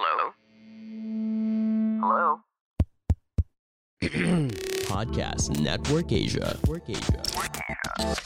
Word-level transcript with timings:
Hello? 0.00 0.32
Hello? 2.00 2.40
Podcast 4.86 5.58
Network 5.58 6.12
Asia. 6.12 6.56
Network 6.62 6.88
Asia. 6.88 8.16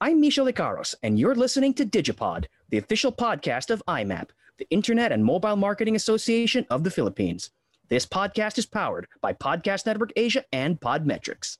I'm 0.00 0.20
Misha 0.20 0.42
Licaros, 0.42 0.94
and 1.02 1.18
you're 1.18 1.34
listening 1.34 1.74
to 1.74 1.84
Digipod, 1.84 2.44
the 2.68 2.78
official 2.78 3.10
podcast 3.10 3.70
of 3.70 3.82
IMMAP, 3.88 4.28
the 4.58 4.68
Internet 4.70 5.10
and 5.10 5.24
Mobile 5.24 5.56
Marketing 5.56 5.96
Association 5.96 6.64
of 6.70 6.84
the 6.84 6.90
Philippines. 6.92 7.50
This 7.88 8.06
podcast 8.06 8.58
is 8.58 8.66
powered 8.66 9.08
by 9.20 9.32
Podcast 9.32 9.86
Network 9.86 10.12
Asia 10.14 10.44
and 10.52 10.80
Podmetrics. 10.80 11.58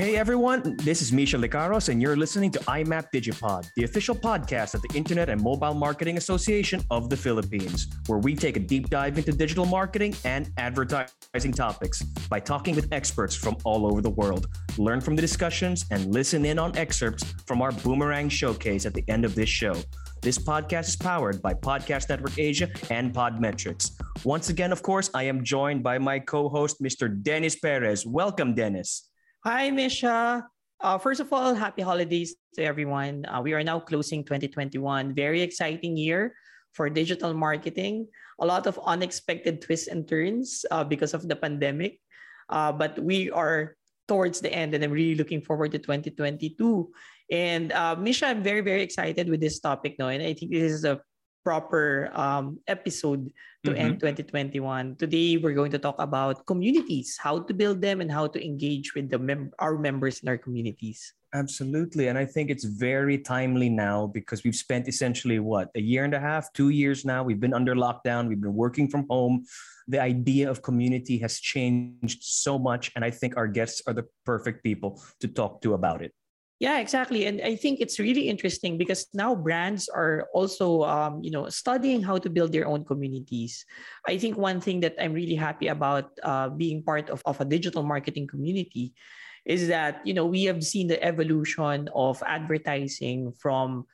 Hey 0.00 0.16
everyone, 0.16 0.78
this 0.78 1.02
is 1.02 1.12
Misha 1.12 1.36
Licaros, 1.36 1.90
and 1.90 2.00
you're 2.00 2.16
listening 2.16 2.50
to 2.52 2.58
IMMAP 2.60 3.08
Digipod, 3.12 3.68
the 3.76 3.84
official 3.84 4.14
podcast 4.14 4.72
of 4.72 4.80
the 4.80 4.88
Internet 4.96 5.28
and 5.28 5.42
Mobile 5.42 5.74
Marketing 5.74 6.16
Association 6.16 6.80
of 6.90 7.10
the 7.10 7.16
Philippines, 7.18 7.86
where 8.06 8.18
we 8.18 8.34
take 8.34 8.56
a 8.56 8.60
deep 8.60 8.88
dive 8.88 9.18
into 9.18 9.30
digital 9.30 9.66
marketing 9.66 10.14
and 10.24 10.48
advertising 10.56 11.52
topics 11.52 12.00
by 12.30 12.40
talking 12.40 12.74
with 12.74 12.90
experts 12.92 13.36
from 13.36 13.58
all 13.64 13.86
over 13.86 14.00
the 14.00 14.08
world. 14.08 14.46
Learn 14.78 15.02
from 15.02 15.16
the 15.16 15.20
discussions 15.20 15.84
and 15.90 16.10
listen 16.10 16.46
in 16.46 16.58
on 16.58 16.74
excerpts 16.78 17.34
from 17.44 17.60
our 17.60 17.70
Boomerang 17.70 18.30
showcase 18.30 18.86
at 18.86 18.94
the 18.94 19.04
end 19.06 19.26
of 19.26 19.34
this 19.34 19.50
show. 19.50 19.74
This 20.22 20.38
podcast 20.38 20.88
is 20.88 20.96
powered 20.96 21.42
by 21.42 21.52
Podcast 21.52 22.08
Network 22.08 22.38
Asia 22.38 22.70
and 22.88 23.12
Podmetrics. 23.12 23.90
Once 24.24 24.48
again, 24.48 24.72
of 24.72 24.82
course, 24.82 25.10
I 25.12 25.24
am 25.24 25.44
joined 25.44 25.82
by 25.82 25.98
my 25.98 26.20
co 26.20 26.48
host, 26.48 26.82
Mr. 26.82 27.22
Dennis 27.22 27.56
Perez. 27.56 28.06
Welcome, 28.06 28.54
Dennis. 28.54 29.09
Hi, 29.40 29.70
Misha. 29.72 30.44
Uh, 30.84 30.98
first 30.98 31.16
of 31.16 31.32
all, 31.32 31.54
happy 31.54 31.80
holidays 31.80 32.36
to 32.56 32.62
everyone. 32.62 33.24
Uh, 33.24 33.40
we 33.40 33.54
are 33.56 33.64
now 33.64 33.80
closing 33.80 34.20
2021. 34.20 35.14
Very 35.14 35.40
exciting 35.40 35.96
year 35.96 36.36
for 36.76 36.90
digital 36.90 37.32
marketing. 37.32 38.04
A 38.40 38.44
lot 38.44 38.66
of 38.66 38.78
unexpected 38.84 39.62
twists 39.64 39.88
and 39.88 40.04
turns 40.04 40.66
uh, 40.70 40.84
because 40.84 41.14
of 41.14 41.26
the 41.26 41.36
pandemic. 41.36 42.04
Uh, 42.50 42.70
but 42.70 43.00
we 43.00 43.30
are 43.30 43.80
towards 44.08 44.44
the 44.44 44.52
end, 44.52 44.74
and 44.74 44.84
I'm 44.84 44.92
really 44.92 45.16
looking 45.16 45.40
forward 45.40 45.72
to 45.72 45.78
2022. 45.78 46.92
And 47.32 47.72
uh, 47.72 47.96
Misha, 47.96 48.26
I'm 48.26 48.42
very, 48.42 48.60
very 48.60 48.82
excited 48.82 49.30
with 49.30 49.40
this 49.40 49.58
topic 49.58 49.96
now. 49.98 50.08
And 50.08 50.22
I 50.22 50.34
think 50.34 50.52
this 50.52 50.68
is 50.68 50.84
a 50.84 51.00
proper 51.44 52.10
um, 52.14 52.58
episode 52.68 53.30
to 53.64 53.70
mm-hmm. 53.70 53.98
end 53.98 54.00
2021. 54.00 54.96
Today, 54.96 55.36
we're 55.36 55.54
going 55.54 55.70
to 55.72 55.78
talk 55.78 55.96
about 55.98 56.46
communities, 56.46 57.18
how 57.20 57.40
to 57.40 57.54
build 57.54 57.80
them, 57.80 58.00
and 58.00 58.10
how 58.10 58.26
to 58.26 58.38
engage 58.44 58.94
with 58.94 59.10
the 59.10 59.18
mem- 59.18 59.52
our 59.58 59.78
members 59.78 60.20
in 60.20 60.28
our 60.28 60.38
communities. 60.38 61.14
Absolutely. 61.32 62.08
And 62.08 62.18
I 62.18 62.26
think 62.26 62.50
it's 62.50 62.64
very 62.64 63.16
timely 63.16 63.68
now 63.68 64.08
because 64.08 64.42
we've 64.42 64.56
spent 64.56 64.88
essentially 64.88 65.38
what, 65.38 65.70
a 65.76 65.80
year 65.80 66.04
and 66.04 66.14
a 66.14 66.18
half, 66.18 66.52
two 66.52 66.70
years 66.70 67.04
now. 67.04 67.22
We've 67.22 67.38
been 67.38 67.54
under 67.54 67.76
lockdown, 67.76 68.26
we've 68.28 68.40
been 68.40 68.54
working 68.54 68.88
from 68.88 69.06
home. 69.08 69.44
The 69.86 70.00
idea 70.00 70.50
of 70.50 70.62
community 70.62 71.18
has 71.18 71.38
changed 71.38 72.22
so 72.22 72.58
much. 72.58 72.90
And 72.96 73.04
I 73.04 73.10
think 73.10 73.36
our 73.36 73.46
guests 73.46 73.82
are 73.86 73.94
the 73.94 74.06
perfect 74.24 74.64
people 74.64 75.00
to 75.20 75.28
talk 75.28 75.62
to 75.62 75.74
about 75.74 76.02
it. 76.02 76.12
Yeah, 76.60 76.78
exactly. 76.78 77.24
And 77.24 77.40
I 77.40 77.56
think 77.56 77.80
it's 77.80 77.98
really 77.98 78.28
interesting 78.28 78.76
because 78.76 79.08
now 79.14 79.34
brands 79.34 79.88
are 79.88 80.28
also, 80.34 80.84
um, 80.84 81.24
you 81.24 81.30
know, 81.30 81.48
studying 81.48 82.02
how 82.02 82.18
to 82.18 82.28
build 82.28 82.52
their 82.52 82.68
own 82.68 82.84
communities. 82.84 83.64
I 84.06 84.18
think 84.18 84.36
one 84.36 84.60
thing 84.60 84.80
that 84.80 84.94
I'm 85.00 85.14
really 85.14 85.34
happy 85.34 85.68
about 85.68 86.12
uh, 86.22 86.50
being 86.50 86.82
part 86.82 87.08
of, 87.08 87.22
of 87.24 87.40
a 87.40 87.46
digital 87.46 87.82
marketing 87.82 88.26
community 88.28 88.92
is 89.46 89.68
that, 89.68 90.04
you 90.04 90.12
know, 90.12 90.26
we 90.26 90.44
have 90.44 90.62
seen 90.62 90.86
the 90.86 91.02
evolution 91.02 91.88
of 91.94 92.22
advertising 92.26 93.32
from 93.40 93.86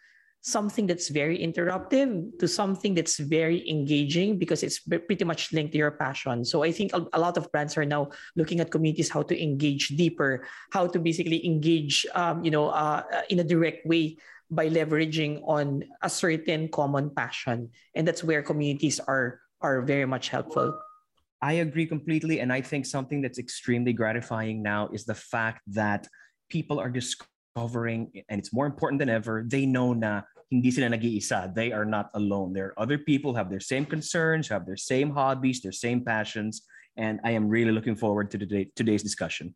something 0.42 0.86
that's 0.86 1.08
very 1.08 1.38
interruptive 1.38 2.38
to 2.38 2.46
something 2.46 2.94
that's 2.94 3.18
very 3.18 3.68
engaging 3.68 4.38
because 4.38 4.62
it's 4.62 4.78
pretty 4.78 5.24
much 5.24 5.52
linked 5.52 5.72
to 5.72 5.78
your 5.78 5.90
passion. 5.90 6.44
So 6.44 6.62
I 6.62 6.70
think 6.70 6.92
a, 6.94 7.18
lot 7.18 7.36
of 7.36 7.50
brands 7.50 7.76
are 7.76 7.84
now 7.84 8.10
looking 8.36 8.60
at 8.60 8.70
communities 8.70 9.10
how 9.10 9.22
to 9.22 9.34
engage 9.34 9.88
deeper, 9.88 10.46
how 10.70 10.86
to 10.86 10.98
basically 10.98 11.44
engage, 11.44 12.06
um, 12.14 12.44
you 12.44 12.50
know, 12.50 12.68
uh, 12.68 13.02
in 13.28 13.40
a 13.40 13.44
direct 13.44 13.86
way 13.86 14.18
by 14.50 14.68
leveraging 14.68 15.42
on 15.46 15.82
a 16.02 16.10
certain 16.10 16.68
common 16.68 17.10
passion, 17.10 17.70
and 17.94 18.06
that's 18.06 18.22
where 18.22 18.42
communities 18.42 19.00
are 19.00 19.40
are 19.60 19.82
very 19.82 20.06
much 20.06 20.28
helpful. 20.28 20.78
I 21.42 21.64
agree 21.64 21.86
completely, 21.86 22.40
and 22.40 22.52
I 22.52 22.60
think 22.60 22.86
something 22.86 23.20
that's 23.20 23.38
extremely 23.38 23.92
gratifying 23.92 24.62
now 24.62 24.88
is 24.92 25.04
the 25.04 25.14
fact 25.14 25.62
that 25.74 26.06
people 26.48 26.78
are 26.78 26.90
discovering, 26.90 28.10
and 28.28 28.38
it's 28.38 28.52
more 28.52 28.66
important 28.66 29.00
than 29.00 29.08
ever. 29.08 29.44
They 29.46 29.66
know 29.66 29.92
na 29.92 30.22
hindi 30.50 30.70
sila 30.70 30.88
nag-iisa. 30.88 31.54
They 31.54 31.72
are 31.72 31.84
not 31.84 32.10
alone. 32.14 32.52
There 32.52 32.70
are 32.70 32.78
other 32.78 32.98
people 32.98 33.32
who 33.32 33.38
have 33.38 33.50
their 33.50 33.60
same 33.60 33.84
concerns, 33.84 34.48
have 34.48 34.66
their 34.66 34.78
same 34.78 35.10
hobbies, 35.10 35.60
their 35.60 35.74
same 35.74 36.04
passions, 36.04 36.62
and 36.96 37.20
I 37.24 37.32
am 37.32 37.48
really 37.48 37.72
looking 37.72 37.96
forward 37.96 38.30
to 38.30 38.38
today, 38.38 38.70
today's 38.74 39.02
discussion. 39.02 39.54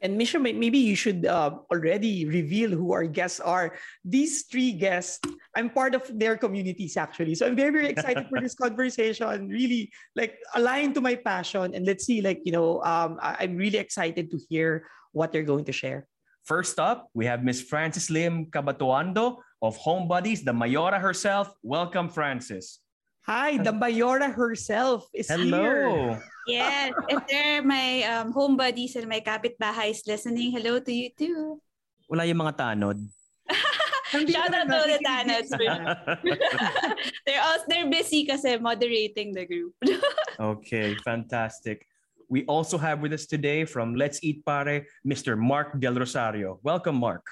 And 0.00 0.16
Misha, 0.16 0.38
maybe 0.38 0.78
you 0.78 0.94
should 0.94 1.26
uh, 1.26 1.58
already 1.72 2.24
reveal 2.24 2.70
who 2.70 2.92
our 2.92 3.04
guests 3.04 3.40
are. 3.40 3.74
These 4.04 4.46
three 4.46 4.70
guests, 4.70 5.18
I'm 5.56 5.70
part 5.70 5.96
of 5.96 6.06
their 6.14 6.36
communities 6.36 6.96
actually. 6.96 7.34
So 7.34 7.48
I'm 7.48 7.56
very, 7.56 7.72
very 7.72 7.88
excited 7.88 8.28
for 8.30 8.40
this 8.40 8.54
conversation. 8.62 9.48
Really, 9.48 9.90
like 10.14 10.38
aligned 10.54 10.94
to 10.94 11.00
my 11.00 11.16
passion. 11.16 11.74
And 11.74 11.84
let's 11.84 12.06
see, 12.06 12.22
like, 12.22 12.42
you 12.44 12.52
know, 12.52 12.80
um, 12.84 13.18
I'm 13.20 13.56
really 13.56 13.78
excited 13.78 14.30
to 14.30 14.38
hear 14.48 14.86
what 15.10 15.32
they're 15.32 15.42
going 15.42 15.64
to 15.64 15.72
share. 15.72 16.06
First 16.44 16.78
up, 16.78 17.10
we 17.12 17.26
have 17.26 17.42
Miss 17.42 17.60
Frances 17.60 18.08
Lim 18.08 18.46
Cabatuando 18.54 19.42
of 19.62 19.76
Home 19.78 20.06
Buddies, 20.06 20.42
the 20.44 20.52
Mayora 20.52 21.00
herself. 21.00 21.54
Welcome, 21.62 22.08
Frances. 22.08 22.78
Hi, 23.26 23.58
the 23.58 23.72
Mayora 23.72 24.32
herself 24.32 25.04
is 25.12 25.28
Hello. 25.28 25.60
here. 25.60 26.22
Yes, 26.48 26.96
if 27.12 27.20
there 27.28 27.60
my 27.60 28.00
um, 28.08 28.32
home 28.32 28.56
buddies 28.56 28.96
and 28.96 29.04
my 29.04 29.20
kapitbahay 29.20 29.92
is 29.92 30.00
listening, 30.08 30.48
hello 30.48 30.80
to 30.80 30.88
you 30.88 31.12
too. 31.12 31.60
Wala 32.08 32.24
yung 32.24 32.40
mga 32.40 32.56
tanod. 32.56 33.04
Shout 34.32 34.48
out 34.48 34.64
to 34.64 34.80
the 34.88 34.98
tanods. 35.04 35.52
they're 37.28 37.44
also, 37.44 37.64
they're 37.68 37.90
busy 37.92 38.24
kasi 38.24 38.56
moderating 38.56 39.36
the 39.36 39.44
group. 39.44 39.76
okay, 40.40 40.96
fantastic. 41.04 41.84
We 42.32 42.48
also 42.48 42.80
have 42.80 43.04
with 43.04 43.12
us 43.12 43.28
today 43.28 43.68
from 43.68 43.92
Let's 43.92 44.24
Eat 44.24 44.40
Pare, 44.48 44.88
Mr. 45.04 45.36
Mark 45.36 45.76
Del 45.80 46.00
Rosario. 46.00 46.60
Welcome, 46.64 46.96
Mark. 46.96 47.28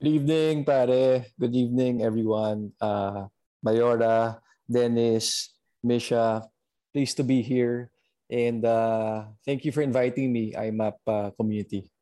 Good 0.00 0.24
evening, 0.24 0.64
pare. 0.64 1.28
Good 1.36 1.52
evening, 1.52 2.00
everyone. 2.00 2.72
Uh, 2.80 3.28
Mayora, 3.60 4.40
Dennis, 4.64 5.52
Misha, 5.84 6.40
pleased 6.96 7.20
to 7.20 7.22
be 7.22 7.44
here. 7.44 7.92
And 8.32 8.64
uh, 8.64 9.28
thank 9.44 9.68
you 9.68 9.76
for 9.76 9.84
inviting 9.84 10.32
me, 10.32 10.56
IMMAP 10.56 10.96
uh, 11.04 11.36
community. 11.36 11.92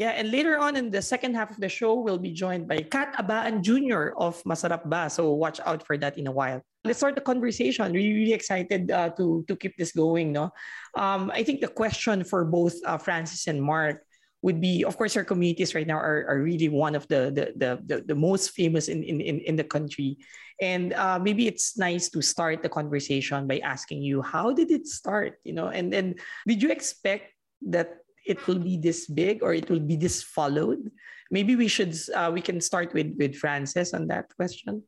Yeah, 0.00 0.16
and 0.16 0.32
later 0.32 0.56
on 0.56 0.72
in 0.80 0.88
the 0.88 1.04
second 1.04 1.36
half 1.36 1.52
of 1.52 1.60
the 1.60 1.68
show, 1.68 2.00
we'll 2.00 2.16
be 2.16 2.32
joined 2.32 2.64
by 2.64 2.80
Kat 2.80 3.12
Abaan 3.20 3.60
Jr. 3.60 4.16
of 4.16 4.40
Masarap 4.48 4.88
Ba. 4.88 5.12
So 5.12 5.36
watch 5.36 5.60
out 5.68 5.84
for 5.84 6.00
that 6.00 6.16
in 6.16 6.28
a 6.28 6.32
while. 6.32 6.64
Let's 6.80 7.04
start 7.04 7.12
the 7.12 7.20
conversation. 7.20 7.92
Really, 7.92 8.24
really 8.24 8.32
excited 8.32 8.88
uh, 8.88 9.12
to 9.20 9.44
to 9.44 9.52
keep 9.52 9.76
this 9.76 9.92
going. 9.92 10.32
No, 10.32 10.48
um, 10.96 11.28
I 11.28 11.44
think 11.44 11.60
the 11.60 11.68
question 11.68 12.24
for 12.24 12.48
both 12.48 12.80
uh, 12.88 12.96
Frances 12.96 13.44
and 13.52 13.60
Mark 13.60 14.07
would 14.42 14.60
be, 14.60 14.84
of 14.84 14.96
course, 14.96 15.16
our 15.16 15.24
communities 15.24 15.74
right 15.74 15.86
now 15.86 15.98
are, 15.98 16.24
are 16.28 16.40
really 16.42 16.68
one 16.68 16.94
of 16.94 17.08
the 17.08 17.32
the, 17.34 17.44
the, 17.56 17.70
the, 17.86 17.96
the 18.06 18.14
most 18.14 18.50
famous 18.50 18.88
in, 18.88 19.02
in, 19.02 19.20
in 19.20 19.56
the 19.56 19.64
country. 19.64 20.18
And 20.60 20.92
uh, 20.94 21.18
maybe 21.18 21.46
it's 21.46 21.78
nice 21.78 22.08
to 22.10 22.22
start 22.22 22.62
the 22.62 22.68
conversation 22.68 23.46
by 23.46 23.58
asking 23.60 24.02
you, 24.02 24.22
how 24.22 24.52
did 24.52 24.70
it 24.70 24.86
start? 24.86 25.38
You 25.44 25.54
know, 25.54 25.68
and 25.68 25.92
then 25.92 26.14
did 26.46 26.62
you 26.62 26.70
expect 26.70 27.34
that 27.70 28.02
it 28.26 28.44
will 28.46 28.58
be 28.58 28.76
this 28.76 29.06
big 29.06 29.42
or 29.42 29.54
it 29.54 29.70
will 29.70 29.80
be 29.80 29.96
this 29.96 30.22
followed? 30.22 30.90
Maybe 31.30 31.56
we 31.56 31.68
should 31.68 31.94
uh, 32.14 32.30
we 32.32 32.40
can 32.40 32.60
start 32.60 32.94
with 32.94 33.14
with 33.18 33.36
Frances 33.36 33.94
on 33.94 34.06
that 34.08 34.34
question. 34.34 34.82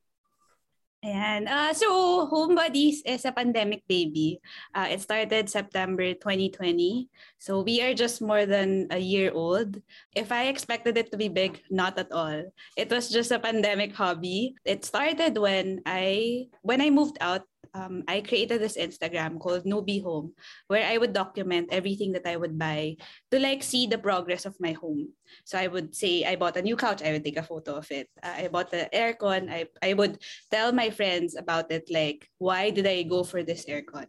And 1.00 1.49
uh, 1.49 1.73
so 1.73 2.26
Home 2.29 2.55
Buddies 2.55 3.00
is 3.08 3.25
a 3.25 3.32
pandemic 3.32 3.88
baby. 3.88 4.41
Uh, 4.75 4.88
it 4.93 5.00
started 5.00 5.49
September 5.49 6.12
2020. 6.12 7.08
So 7.38 7.62
we 7.64 7.81
are 7.81 7.94
just 7.94 8.20
more 8.20 8.44
than 8.44 8.87
a 8.91 8.99
year 9.00 9.32
old. 9.32 9.81
If 10.14 10.31
I 10.31 10.52
expected 10.52 10.99
it 10.99 11.11
to 11.11 11.17
be 11.17 11.32
big, 11.32 11.62
not 11.70 11.97
at 11.99 12.12
all. 12.12 12.52
It 12.76 12.91
was 12.91 13.08
just 13.08 13.32
a 13.32 13.41
pandemic 13.41 13.97
hobby. 13.97 14.55
It 14.67 14.85
started 14.85 15.38
when 15.38 15.81
I 15.87 16.52
when 16.61 16.82
I 16.85 16.91
moved 16.91 17.17
out 17.25 17.49
um, 17.75 18.03
I 18.09 18.21
created 18.21 18.61
this 18.61 18.77
Instagram 18.77 19.39
called 19.39 19.65
Newbie 19.65 20.03
Home, 20.03 20.33
where 20.67 20.85
I 20.85 20.99
would 20.99 21.13
document 21.13 21.69
everything 21.71 22.13
that 22.13 22.27
I 22.27 22.37
would 22.37 22.59
buy 22.59 22.97
to 23.31 23.39
like 23.39 23.63
see 23.63 23.87
the 23.87 23.99
progress 23.99 24.45
of 24.45 24.59
my 24.61 24.73
home. 24.73 25.13
So 25.45 25.59
I 25.59 25.67
would 25.67 25.95
say 25.95 26.25
I 26.25 26.37
bought 26.37 26.57
a 26.57 26.63
new 26.63 26.77
couch, 26.77 27.03
I 27.03 27.13
would 27.13 27.25
take 27.25 27.37
a 27.37 27.43
photo 27.43 27.77
of 27.77 27.91
it. 27.91 28.09
Uh, 28.23 28.35
I 28.45 28.49
bought 28.49 28.71
the 28.71 28.89
aircon, 28.93 29.51
I, 29.51 29.67
I 29.83 29.95
would 29.95 30.19
tell 30.51 30.73
my 30.73 30.91
friends 30.91 31.37
about 31.37 31.71
it, 31.71 31.89
like, 31.91 32.29
why 32.39 32.71
did 32.71 32.87
I 32.87 33.03
go 33.03 33.23
for 33.25 33.43
this 33.43 33.67
aircon? 33.67 34.07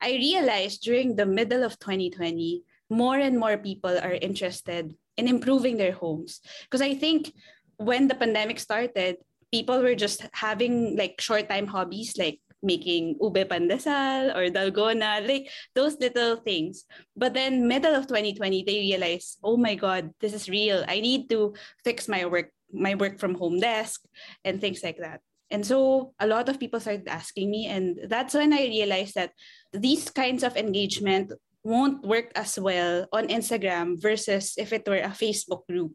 I 0.00 0.12
realized 0.12 0.82
during 0.82 1.16
the 1.16 1.26
middle 1.26 1.62
of 1.62 1.78
2020, 1.78 2.62
more 2.90 3.18
and 3.18 3.38
more 3.38 3.56
people 3.56 3.96
are 3.98 4.12
interested 4.12 4.94
in 5.16 5.28
improving 5.28 5.76
their 5.76 5.92
homes. 5.92 6.40
Because 6.64 6.82
I 6.82 6.94
think 6.94 7.32
when 7.76 8.08
the 8.08 8.14
pandemic 8.14 8.58
started, 8.58 9.16
people 9.50 9.82
were 9.82 9.94
just 9.94 10.26
having 10.32 10.96
like 10.96 11.20
short 11.20 11.48
time 11.48 11.66
hobbies 11.66 12.18
like 12.18 12.40
making 12.64 13.20
ube 13.20 13.44
pandesal 13.46 14.34
or 14.34 14.48
dalgona, 14.48 15.20
like 15.22 15.50
those 15.74 16.00
little 16.00 16.36
things. 16.36 16.84
But 17.16 17.34
then 17.34 17.68
middle 17.68 17.94
of 17.94 18.06
2020, 18.08 18.64
they 18.64 18.80
realized, 18.80 19.38
oh 19.44 19.56
my 19.56 19.74
God, 19.74 20.10
this 20.20 20.32
is 20.32 20.48
real. 20.48 20.84
I 20.88 21.00
need 21.00 21.28
to 21.30 21.54
fix 21.84 22.08
my 22.08 22.24
work, 22.24 22.50
my 22.72 22.94
work 22.94 23.20
from 23.20 23.34
home 23.34 23.60
desk 23.60 24.02
and 24.44 24.60
things 24.60 24.82
like 24.82 24.98
that. 24.98 25.20
And 25.50 25.64
so 25.64 26.14
a 26.18 26.26
lot 26.26 26.48
of 26.48 26.58
people 26.58 26.80
started 26.80 27.06
asking 27.06 27.50
me, 27.50 27.66
and 27.68 28.08
that's 28.08 28.34
when 28.34 28.52
I 28.52 28.64
realized 28.66 29.14
that 29.14 29.30
these 29.72 30.10
kinds 30.10 30.42
of 30.42 30.56
engagement 30.56 31.32
won't 31.64 32.04
work 32.04 32.30
as 32.36 32.60
well 32.60 33.08
on 33.12 33.28
Instagram 33.28 34.00
versus 34.00 34.54
if 34.58 34.72
it 34.72 34.84
were 34.86 35.00
a 35.00 35.16
Facebook 35.16 35.64
group 35.66 35.92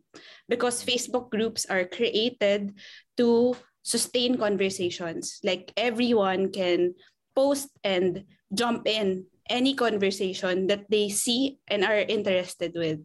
because 0.49 0.83
Facebook 0.83 1.29
groups 1.29 1.65
are 1.69 1.85
created 1.85 2.73
to 3.17 3.55
sustain 3.83 4.37
conversations. 4.37 5.39
Like 5.43 5.71
everyone 5.77 6.51
can 6.51 6.95
post 7.35 7.69
and 7.83 8.25
jump 8.53 8.87
in 8.87 9.25
any 9.49 9.73
conversation 9.73 10.67
that 10.67 10.89
they 10.89 11.09
see 11.09 11.57
and 11.67 11.83
are 11.83 11.99
interested 11.99 12.73
with. 12.75 12.99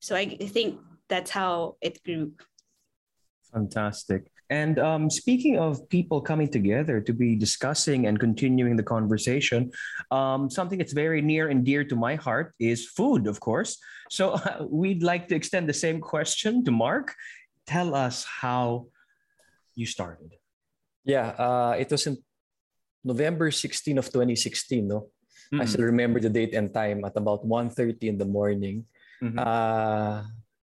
So 0.00 0.14
I 0.14 0.36
think 0.36 0.78
that's 1.08 1.30
how 1.30 1.76
it 1.80 2.02
grew. 2.04 2.32
Fantastic. 3.52 4.30
And 4.50 4.78
um, 4.78 5.10
speaking 5.10 5.58
of 5.58 5.88
people 5.88 6.20
coming 6.20 6.48
together 6.48 7.00
to 7.00 7.12
be 7.12 7.34
discussing 7.34 8.06
and 8.06 8.18
continuing 8.20 8.76
the 8.76 8.82
conversation, 8.82 9.72
um, 10.10 10.48
something 10.50 10.78
that's 10.78 10.92
very 10.92 11.20
near 11.20 11.48
and 11.48 11.64
dear 11.64 11.82
to 11.84 11.96
my 11.96 12.14
heart 12.14 12.54
is 12.60 12.86
food, 12.86 13.26
of 13.26 13.40
course. 13.40 13.78
So 14.10 14.32
uh, 14.32 14.66
we'd 14.70 15.02
like 15.02 15.26
to 15.28 15.34
extend 15.34 15.68
the 15.68 15.74
same 15.74 16.00
question 16.00 16.64
to 16.64 16.70
Mark. 16.70 17.14
Tell 17.66 17.94
us 17.94 18.24
how 18.24 18.86
you 19.76 19.86
started? 19.86 20.34
Yeah, 21.04 21.36
uh, 21.38 21.76
it 21.78 21.92
was 21.92 22.08
in 22.08 22.18
November 23.04 23.52
16 23.52 23.98
of 23.98 24.10
2016. 24.10 24.88
No, 24.88 25.12
mm-hmm. 25.52 25.60
I 25.60 25.64
still 25.68 25.86
remember 25.86 26.18
the 26.18 26.32
date 26.32 26.54
and 26.56 26.74
time 26.74 27.04
at 27.04 27.14
about 27.14 27.46
1.30 27.46 28.02
in 28.02 28.18
the 28.18 28.26
morning. 28.26 28.88
Mm-hmm. 29.22 29.38
Uh, 29.38 30.26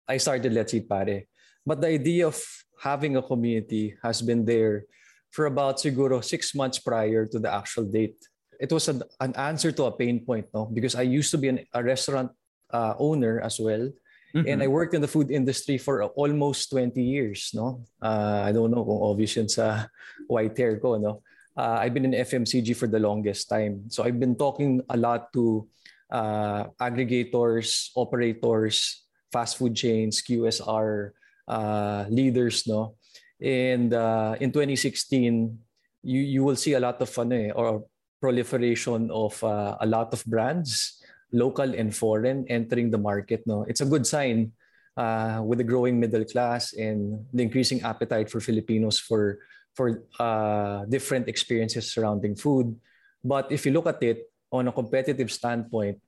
I 0.07 0.17
started 0.17 0.53
Let's 0.53 0.75
Eat 0.75 0.89
Pare. 0.89 1.27
But 1.67 1.81
the 1.81 1.89
idea 1.89 2.29
of 2.29 2.39
having 2.79 3.17
a 3.17 3.23
community 3.23 3.97
has 4.03 4.23
been 4.23 4.45
there 4.45 4.85
for 5.31 5.47
about 5.47 5.79
siguro 5.79 6.23
six 6.23 6.55
months 6.55 6.79
prior 6.79 7.27
to 7.27 7.39
the 7.39 7.53
actual 7.53 7.85
date. 7.85 8.17
It 8.61 8.73
was 8.73 8.89
an, 8.89 9.03
an 9.21 9.35
answer 9.37 9.73
to 9.73 9.85
a 9.85 9.93
pain 9.93 10.25
point, 10.25 10.47
no? 10.53 10.67
Because 10.67 10.95
I 10.95 11.03
used 11.03 11.31
to 11.33 11.39
be 11.39 11.49
an, 11.49 11.65
a 11.73 11.83
restaurant 11.83 12.31
uh, 12.71 12.95
owner 12.99 13.41
as 13.41 13.59
well. 13.59 13.91
Mm-hmm. 14.35 14.47
And 14.47 14.63
I 14.63 14.69
worked 14.69 14.95
in 14.95 15.01
the 15.01 15.11
food 15.11 15.31
industry 15.31 15.79
for 15.79 16.05
almost 16.15 16.71
20 16.71 17.03
years, 17.03 17.51
no? 17.55 17.83
Uh, 18.01 18.47
I 18.47 18.53
don't 18.53 18.71
know 18.71 18.85
kung 18.85 19.03
obvious 19.03 19.35
yun 19.37 19.49
sa 19.49 19.87
white 20.29 20.57
hair 20.57 20.79
ko, 20.79 20.97
no? 20.99 21.23
Uh, 21.57 21.83
I've 21.83 21.95
been 21.95 22.07
in 22.07 22.15
FMCG 22.15 22.77
for 22.77 22.87
the 22.87 23.03
longest 23.03 23.51
time. 23.51 23.91
So 23.91 24.05
I've 24.05 24.21
been 24.21 24.37
talking 24.37 24.83
a 24.89 24.97
lot 24.97 25.33
to 25.35 25.67
uh, 26.11 26.71
aggregators, 26.81 27.91
operators, 27.95 29.07
fast 29.33 29.59
food 29.59 29.75
chains, 29.75 30.23
QSR 30.23 31.11
uh, 31.49 32.05
leaders, 32.09 32.67
no? 32.67 32.95
And 33.43 33.93
uh, 33.93 34.37
in 34.39 34.53
2016, 34.53 35.59
you 36.03 36.21
you 36.21 36.45
will 36.45 36.57
see 36.57 36.75
a 36.75 36.81
lot 36.81 37.01
of 37.03 37.11
ano 37.19 37.37
eh, 37.37 37.51
or 37.51 37.85
proliferation 38.21 39.11
of 39.11 39.37
uh, 39.43 39.77
a 39.81 39.87
lot 39.87 40.13
of 40.13 40.25
brands 40.25 41.00
local 41.33 41.75
and 41.75 41.95
foreign 41.95 42.47
entering 42.49 42.91
the 42.91 42.99
market. 42.99 43.43
No, 43.47 43.65
it's 43.69 43.81
a 43.81 43.87
good 43.87 44.07
sign 44.07 44.53
uh, 44.97 45.43
with 45.45 45.59
the 45.59 45.65
growing 45.65 46.01
middle 46.01 46.25
class 46.25 46.73
and 46.75 47.25
the 47.33 47.43
increasing 47.43 47.83
appetite 47.83 48.31
for 48.31 48.41
Filipinos 48.41 48.99
for 48.99 49.39
for 49.75 50.05
uh, 50.19 50.85
different 50.87 51.29
experiences 51.29 51.93
surrounding 51.93 52.35
food. 52.35 52.75
But 53.23 53.53
if 53.53 53.65
you 53.65 53.73
look 53.73 53.87
at 53.87 54.03
it 54.03 54.27
on 54.51 54.67
a 54.67 54.73
competitive 54.73 55.31
standpoint, 55.31 55.99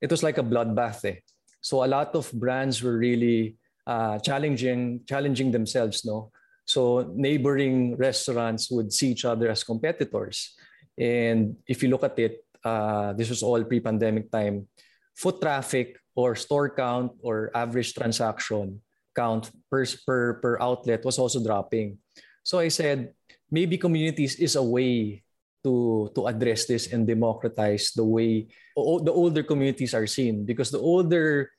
it 0.00 0.10
was 0.10 0.22
like 0.22 0.38
a 0.38 0.42
bloodbath. 0.42 1.04
Eh? 1.04 1.22
So 1.60 1.84
a 1.84 1.88
lot 1.88 2.14
of 2.16 2.32
brands 2.34 2.82
were 2.82 2.98
really 2.98 3.56
uh, 3.86 4.18
challenging 4.18 5.06
challenging 5.06 5.50
themselves. 5.50 6.04
No, 6.04 6.32
so 6.64 7.10
neighboring 7.14 7.96
restaurants 7.96 8.70
would 8.70 8.92
see 8.92 9.12
each 9.12 9.24
other 9.24 9.50
as 9.50 9.64
competitors. 9.64 10.54
And 10.98 11.56
if 11.66 11.82
you 11.82 11.88
look 11.88 12.04
at 12.04 12.18
it, 12.18 12.44
uh, 12.64 13.12
this 13.12 13.28
was 13.28 13.42
all 13.42 13.62
pre-pandemic 13.64 14.30
time, 14.30 14.68
foot 15.14 15.40
traffic 15.40 15.98
or 16.14 16.34
store 16.34 16.70
count 16.70 17.12
or 17.22 17.50
average 17.54 17.94
transaction 17.94 18.80
count 19.14 19.50
per, 19.70 19.84
per, 20.06 20.40
per 20.40 20.54
outlet 20.60 21.04
was 21.04 21.18
also 21.18 21.42
dropping. 21.42 21.98
So 22.42 22.58
I 22.58 22.68
said, 22.68 23.12
maybe 23.50 23.76
communities 23.78 24.36
is 24.36 24.56
a 24.56 24.62
way 24.62 25.22
to, 25.64 26.10
to 26.14 26.26
address 26.26 26.66
this 26.66 26.92
and 26.92 27.06
democratize 27.06 27.92
the 27.94 28.04
way 28.04 28.48
the 28.76 29.12
older 29.12 29.42
communities 29.42 29.94
are 29.94 30.06
seen. 30.06 30.44
Because 30.44 30.70
the 30.70 30.80
older 30.80 31.50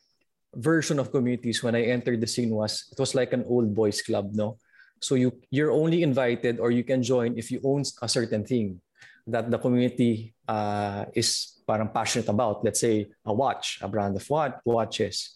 version 0.55 0.99
of 0.99 1.11
communities 1.11 1.63
when 1.63 1.75
I 1.75 1.83
entered 1.83 2.21
the 2.21 2.27
scene 2.27 2.49
was, 2.49 2.89
it 2.91 2.99
was 2.99 3.15
like 3.15 3.33
an 3.33 3.45
old 3.47 3.73
boys 3.73 4.01
club, 4.01 4.31
no? 4.33 4.57
So 5.01 5.15
you, 5.15 5.39
you're 5.51 5.71
only 5.71 6.03
invited 6.03 6.59
or 6.59 6.71
you 6.71 6.83
can 6.83 7.03
join 7.03 7.37
if 7.37 7.51
you 7.51 7.59
own 7.63 7.83
a 8.01 8.07
certain 8.07 8.45
thing 8.45 8.81
that 9.27 9.51
the 9.51 9.57
community 9.57 10.32
uh, 10.47 11.05
is 11.13 11.59
parang 11.67 11.89
passionate 11.89 12.29
about. 12.29 12.63
Let's 12.63 12.79
say 12.79 13.07
a 13.25 13.33
watch, 13.33 13.79
a 13.81 13.87
brand 13.87 14.15
of 14.15 14.25
what 14.29 14.59
watches, 14.65 15.33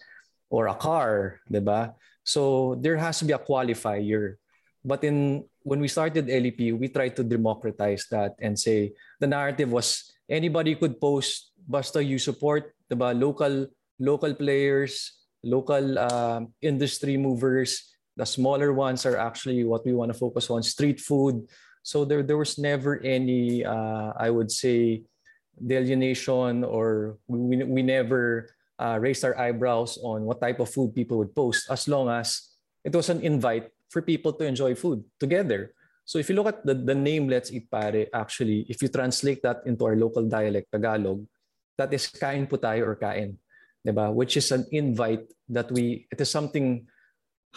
or 0.50 0.68
a 0.68 0.76
car, 0.76 1.40
ba? 1.50 1.96
So 2.24 2.76
there 2.80 2.98
has 2.98 3.20
to 3.20 3.26
be 3.26 3.34
a 3.34 3.40
qualifier. 3.40 4.36
But 4.84 5.04
in 5.04 5.44
when 5.64 5.80
we 5.80 5.88
started 5.88 6.28
LEP, 6.28 6.76
we 6.80 6.88
tried 6.88 7.16
to 7.20 7.24
democratize 7.24 8.08
that 8.12 8.36
and 8.40 8.60
say 8.60 8.94
the 9.20 9.28
narrative 9.28 9.72
was 9.72 10.12
anybody 10.30 10.76
could 10.76 11.00
post 11.00 11.52
basta 11.68 12.00
you 12.00 12.20
support 12.20 12.72
ba? 12.88 13.12
local 13.12 13.68
local 14.00 14.34
players, 14.34 15.12
local 15.44 16.00
uh, 16.00 16.42
industry 16.62 17.18
movers. 17.18 17.96
The 18.16 18.26
smaller 18.26 18.74
ones 18.74 19.06
are 19.06 19.18
actually 19.18 19.64
what 19.64 19.86
we 19.86 19.94
want 19.94 20.12
to 20.12 20.18
focus 20.18 20.50
on: 20.50 20.64
street 20.64 21.00
food, 21.00 21.46
so 21.88 22.04
there, 22.04 22.20
there 22.20 22.36
was 22.36 22.60
never 22.60 23.00
any, 23.00 23.64
uh, 23.64 24.12
I 24.20 24.28
would 24.28 24.52
say, 24.52 25.08
delineation 25.56 26.68
or 26.68 27.16
we, 27.32 27.64
we 27.64 27.82
never 27.82 28.52
uh, 28.76 29.00
raised 29.00 29.24
our 29.24 29.40
eyebrows 29.40 29.98
on 30.04 30.28
what 30.28 30.44
type 30.44 30.60
of 30.60 30.68
food 30.68 30.94
people 30.94 31.18
would 31.18 31.34
post 31.34 31.72
as 31.72 31.88
long 31.88 32.12
as 32.12 32.60
it 32.84 32.92
was 32.94 33.08
an 33.08 33.22
invite 33.24 33.72
for 33.88 34.02
people 34.02 34.34
to 34.34 34.44
enjoy 34.44 34.76
food 34.76 35.02
together. 35.18 35.72
So 36.04 36.20
if 36.20 36.28
you 36.28 36.36
look 36.36 36.48
at 36.48 36.66
the, 36.66 36.74
the 36.76 36.94
name 36.94 37.30
Let's 37.30 37.54
Eat 37.54 37.72
Pare, 37.72 38.08
actually, 38.14 38.66
if 38.68 38.82
you 38.82 38.90
translate 38.90 39.42
that 39.44 39.64
into 39.66 39.86
our 39.86 39.96
local 39.96 40.28
dialect, 40.28 40.68
Tagalog, 40.74 41.26
that 41.78 41.94
is 41.94 42.08
kain 42.08 42.48
po 42.48 42.58
tayo 42.58 42.84
or 42.84 42.96
kain. 42.96 43.40
Diba? 43.88 44.14
Which 44.14 44.36
is 44.36 44.52
an 44.52 44.68
invite 44.74 45.24
that 45.48 45.72
we, 45.72 46.06
it 46.12 46.20
is 46.20 46.30
something 46.30 46.86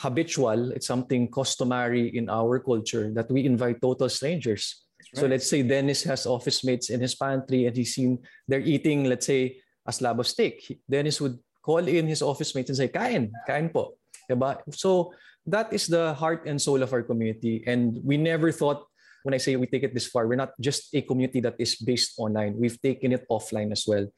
habitual, 0.00 0.72
it's 0.72 0.88
something 0.88 1.28
customary 1.28 2.08
in 2.16 2.32
our 2.32 2.58
culture 2.58 3.12
that 3.12 3.30
we 3.30 3.44
invite 3.44 3.80
total 3.84 4.08
strangers. 4.08 4.88
Right. 5.12 5.20
So 5.20 5.26
let's 5.28 5.48
say 5.48 5.62
Dennis 5.62 6.02
has 6.04 6.24
office 6.24 6.64
mates 6.64 6.88
in 6.88 7.00
his 7.00 7.14
pantry 7.14 7.66
and 7.66 7.76
he's 7.76 7.94
seen 7.94 8.18
they're 8.48 8.64
eating, 8.64 9.04
let's 9.04 9.26
say, 9.26 9.60
a 9.84 9.92
slab 9.92 10.20
of 10.20 10.26
steak. 10.26 10.80
Dennis 10.88 11.20
would 11.20 11.36
call 11.60 11.84
in 11.84 12.08
his 12.08 12.22
office 12.22 12.54
mates 12.54 12.70
and 12.70 12.76
say, 12.76 12.88
kain, 12.88 13.32
kain 13.46 13.68
po. 13.68 14.00
Diba? 14.30 14.56
So 14.72 15.12
that 15.46 15.72
is 15.72 15.86
the 15.86 16.14
heart 16.14 16.46
and 16.46 16.60
soul 16.60 16.82
of 16.82 16.92
our 16.92 17.02
community. 17.02 17.64
And 17.66 18.00
we 18.02 18.16
never 18.16 18.52
thought, 18.52 18.84
when 19.22 19.34
I 19.34 19.38
say 19.38 19.56
we 19.56 19.66
take 19.66 19.84
it 19.84 19.92
this 19.92 20.08
far, 20.08 20.26
we're 20.26 20.40
not 20.40 20.56
just 20.60 20.94
a 20.94 21.02
community 21.02 21.40
that 21.40 21.56
is 21.58 21.76
based 21.76 22.16
online. 22.16 22.56
We've 22.56 22.80
taken 22.80 23.12
it 23.12 23.26
offline 23.28 23.72
as 23.72 23.84
well. 23.86 24.08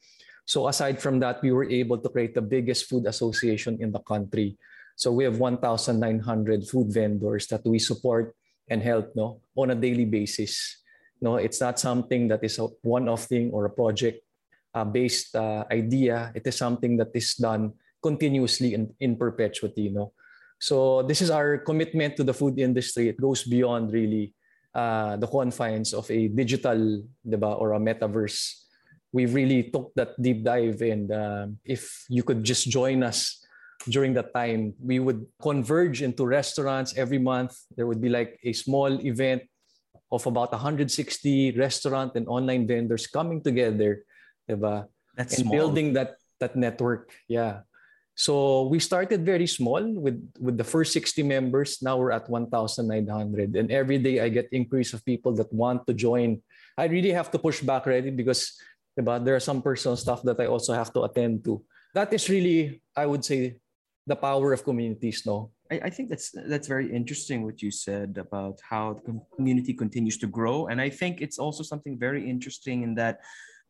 So 0.45 0.67
aside 0.67 1.01
from 1.01 1.19
that, 1.19 1.41
we 1.41 1.51
were 1.51 1.67
able 1.67 1.97
to 1.97 2.09
create 2.09 2.35
the 2.35 2.43
biggest 2.43 2.85
food 2.85 3.07
association 3.07 3.79
in 3.81 3.91
the 3.91 3.99
country 3.99 4.57
so 4.95 5.11
we 5.11 5.23
have 5.23 5.39
1,900 5.39 6.67
food 6.67 6.93
vendors 6.93 7.47
that 7.47 7.65
we 7.65 7.79
support 7.79 8.35
and 8.69 8.81
help 8.81 9.11
no, 9.15 9.41
on 9.55 9.71
a 9.71 9.75
daily 9.75 10.05
basis. 10.05 10.81
No, 11.21 11.37
it's 11.37 11.61
not 11.61 11.79
something 11.79 12.27
that 12.27 12.43
is 12.43 12.59
a 12.59 12.67
one-off 12.83 13.25
thing 13.25 13.51
or 13.51 13.65
a 13.65 13.69
project-based 13.69 15.35
uh, 15.35 15.39
uh, 15.39 15.63
idea. 15.71 16.31
It 16.35 16.45
is 16.45 16.55
something 16.55 16.97
that 16.97 17.11
is 17.13 17.35
done 17.35 17.73
continuously 18.01 18.73
in, 18.73 18.93
in 18.99 19.15
perpetuity. 19.15 19.89
No? 19.89 20.13
So 20.59 21.03
this 21.03 21.21
is 21.21 21.29
our 21.29 21.57
commitment 21.57 22.17
to 22.17 22.23
the 22.23 22.33
food 22.33 22.59
industry. 22.59 23.09
It 23.09 23.19
goes 23.19 23.43
beyond 23.43 23.91
really 23.91 24.33
uh, 24.75 25.17
the 25.17 25.27
confines 25.27 25.93
of 25.93 26.09
a 26.11 26.27
digital 26.27 27.03
diba, 27.27 27.59
or 27.59 27.73
a 27.73 27.79
metaverse. 27.79 28.63
We 29.11 29.25
really 29.27 29.69
took 29.69 29.93
that 29.95 30.19
deep 30.21 30.43
dive 30.43 30.81
and 30.81 31.11
uh, 31.11 31.47
if 31.63 32.05
you 32.09 32.23
could 32.23 32.43
just 32.43 32.69
join 32.69 33.03
us 33.03 33.42
during 33.89 34.13
that 34.13 34.33
time, 34.33 34.73
we 34.79 34.99
would 34.99 35.25
converge 35.41 36.01
into 36.01 36.25
restaurants 36.25 36.95
every 36.95 37.19
month. 37.19 37.57
There 37.75 37.87
would 37.87 38.01
be 38.01 38.09
like 38.09 38.39
a 38.43 38.53
small 38.53 38.99
event 39.05 39.43
of 40.11 40.25
about 40.27 40.51
160 40.51 41.57
restaurant 41.57 42.13
and 42.15 42.27
online 42.27 42.67
vendors 42.67 43.07
coming 43.07 43.41
together, 43.41 44.05
diba? 44.49 44.87
That's 45.15 45.37
and 45.37 45.45
small. 45.45 45.53
building 45.53 45.93
that 45.93 46.17
that 46.39 46.55
network. 46.55 47.11
Yeah. 47.27 47.65
So 48.15 48.69
we 48.69 48.77
started 48.77 49.25
very 49.25 49.47
small 49.47 49.81
with 49.81 50.21
with 50.37 50.57
the 50.57 50.63
first 50.63 50.93
60 50.93 51.23
members. 51.23 51.81
Now 51.81 51.97
we're 51.97 52.13
at 52.13 52.29
1,900, 52.29 53.55
and 53.57 53.71
every 53.71 53.97
day 53.97 54.21
I 54.21 54.29
get 54.29 54.53
increase 54.53 54.93
of 54.93 55.01
people 55.05 55.33
that 55.41 55.49
want 55.49 55.87
to 55.87 55.93
join. 55.93 56.41
I 56.77 56.85
really 56.85 57.11
have 57.11 57.33
to 57.33 57.39
push 57.41 57.61
back 57.61 57.85
already 57.89 58.13
because 58.13 58.53
about 58.97 59.25
there 59.25 59.33
are 59.33 59.41
some 59.41 59.61
personal 59.61 59.97
stuff 59.97 60.21
that 60.29 60.37
I 60.39 60.45
also 60.45 60.73
have 60.73 60.93
to 60.93 61.09
attend 61.09 61.43
to. 61.45 61.65
That 61.93 62.13
is 62.13 62.29
really, 62.29 62.81
I 62.95 63.05
would 63.05 63.25
say, 63.25 63.57
the 64.07 64.15
power 64.15 64.53
of 64.53 64.63
communities. 64.63 65.25
No, 65.25 65.51
I, 65.71 65.81
I 65.85 65.89
think 65.89 66.09
that's 66.09 66.31
that's 66.47 66.67
very 66.67 66.91
interesting 66.91 67.43
what 67.43 67.61
you 67.61 67.71
said 67.71 68.17
about 68.17 68.59
how 68.61 69.01
the 69.05 69.19
community 69.35 69.73
continues 69.73 70.17
to 70.19 70.27
grow, 70.27 70.67
and 70.67 70.81
I 70.81 70.89
think 70.89 71.21
it's 71.21 71.39
also 71.39 71.63
something 71.63 71.97
very 71.97 72.29
interesting 72.29 72.83
in 72.83 72.95
that 72.95 73.19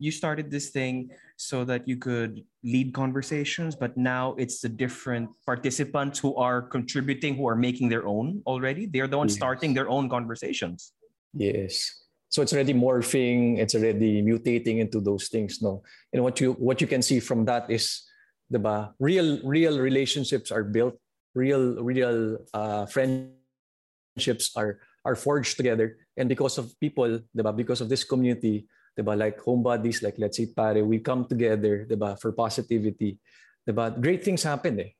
you 0.00 0.10
started 0.10 0.50
this 0.50 0.70
thing 0.70 1.08
so 1.36 1.64
that 1.64 1.86
you 1.86 1.96
could 1.96 2.42
lead 2.64 2.92
conversations 2.92 3.76
but 3.76 3.96
now 3.96 4.34
it's 4.34 4.60
the 4.60 4.68
different 4.68 5.30
participants 5.46 6.18
who 6.18 6.34
are 6.34 6.60
contributing 6.60 7.36
who 7.36 7.46
are 7.46 7.54
making 7.54 7.88
their 7.88 8.04
own 8.04 8.42
already 8.44 8.86
they're 8.86 9.06
the 9.06 9.16
ones 9.16 9.32
Yes. 9.32 9.38
starting 9.38 9.72
their 9.72 9.88
own 9.88 10.10
conversations 10.10 10.92
Yes. 11.34 12.02
So 12.28 12.42
it's 12.42 12.52
already 12.52 12.74
morphing, 12.74 13.58
it's 13.58 13.74
already 13.74 14.22
mutating 14.22 14.78
into 14.78 15.00
those 15.00 15.28
things, 15.28 15.62
no. 15.62 15.82
And 16.12 16.22
what 16.22 16.40
you 16.40 16.52
what 16.54 16.80
you 16.80 16.86
can 16.86 17.02
see 17.02 17.20
from 17.20 17.44
that 17.44 17.70
is 17.70 18.02
the 18.50 18.60
real 19.00 19.40
real 19.44 19.78
relationships 19.78 20.50
are 20.50 20.64
built, 20.64 20.94
real 21.34 21.82
real 21.82 22.38
uh, 22.52 22.86
friendships 22.86 24.52
are 24.56 24.80
are 25.04 25.16
forged 25.16 25.56
together 25.56 25.96
and 26.16 26.28
because 26.28 26.58
of 26.58 26.70
people, 26.78 27.20
diba, 27.34 27.54
because 27.54 27.80
of 27.80 27.88
this 27.88 28.04
community, 28.06 28.66
diba, 28.94 29.18
like 29.18 29.40
Home 29.42 29.62
Buddies 29.62 30.02
like 30.02 30.14
Let's 30.18 30.38
Eat 30.38 30.54
Pare, 30.54 30.84
we 30.84 30.98
come 30.98 31.26
together, 31.26 31.86
diba, 31.90 32.18
for 32.20 32.32
positivity. 32.32 33.18
Diba? 33.66 33.90
Great 34.00 34.22
things 34.22 34.42
happen 34.42 34.78
eh. 34.80 34.92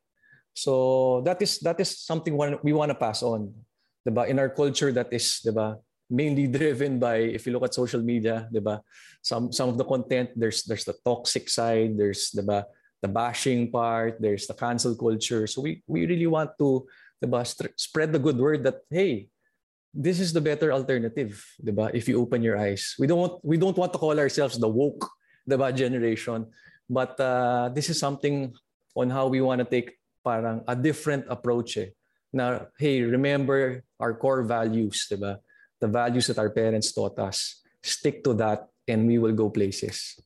So 0.54 1.20
that 1.26 1.42
is 1.42 1.58
that 1.60 1.78
is 1.80 1.98
something 1.98 2.34
we 2.62 2.72
want 2.72 2.90
to 2.90 2.98
pass 2.98 3.22
on. 3.22 3.52
Diba? 4.06 4.26
In 4.26 4.38
our 4.38 4.50
culture 4.50 4.90
that 4.92 5.12
is 5.12 5.42
diba, 5.46 5.78
mainly 6.10 6.46
driven 6.58 6.98
by 6.98 7.16
if 7.30 7.46
you 7.46 7.52
look 7.52 7.64
at 7.64 7.74
social 7.74 8.02
media, 8.02 8.48
diba? 8.50 8.80
Some 9.22 9.52
some 9.52 9.68
of 9.68 9.78
the 9.78 9.84
content 9.84 10.30
there's 10.34 10.64
there's 10.64 10.84
the 10.84 10.96
toxic 11.04 11.48
side, 11.48 11.98
there's 11.98 12.34
diba, 12.34 12.64
the 13.04 13.12
bashing 13.12 13.68
part, 13.68 14.16
there's 14.16 14.48
the 14.48 14.56
cancel 14.56 14.96
culture. 14.96 15.44
So 15.44 15.60
we 15.60 15.84
we 15.84 16.08
really 16.08 16.24
want 16.24 16.56
to 16.56 16.88
diba, 17.20 17.44
spread 17.76 18.16
the 18.16 18.18
good 18.18 18.40
word 18.40 18.64
that 18.64 18.80
hey, 18.88 19.28
this 19.92 20.18
is 20.18 20.32
the 20.32 20.40
better 20.40 20.72
alternative, 20.72 21.36
diba? 21.60 21.92
If 21.92 22.08
you 22.08 22.16
open 22.16 22.40
your 22.40 22.56
eyes. 22.56 22.96
We 22.96 23.04
don't 23.04 23.20
want, 23.20 23.34
we 23.44 23.60
don't 23.60 23.76
want 23.76 23.92
to 23.92 24.00
call 24.00 24.16
ourselves 24.16 24.56
the 24.56 24.68
woke 24.68 25.04
diba, 25.44 25.68
generation, 25.76 26.48
but 26.88 27.20
uh, 27.20 27.68
this 27.76 27.92
is 27.92 28.00
something 28.00 28.56
on 28.96 29.12
how 29.12 29.28
we 29.28 29.44
want 29.44 29.60
to 29.60 29.68
take 29.68 30.00
parang 30.24 30.64
a 30.64 30.74
different 30.74 31.28
approach 31.28 31.76
eh. 31.76 31.92
Na, 32.32 32.66
hey, 32.80 33.04
remember 33.04 33.84
our 34.00 34.16
core 34.16 34.42
values, 34.42 35.06
diba? 35.06 35.38
The 35.78 35.86
values 35.86 36.26
that 36.32 36.40
our 36.40 36.50
parents 36.50 36.90
taught 36.90 37.20
us. 37.20 37.60
Stick 37.84 38.24
to 38.24 38.32
that 38.40 38.66
and 38.88 39.06
we 39.06 39.20
will 39.20 39.36
go 39.36 39.50
places. 39.50 40.18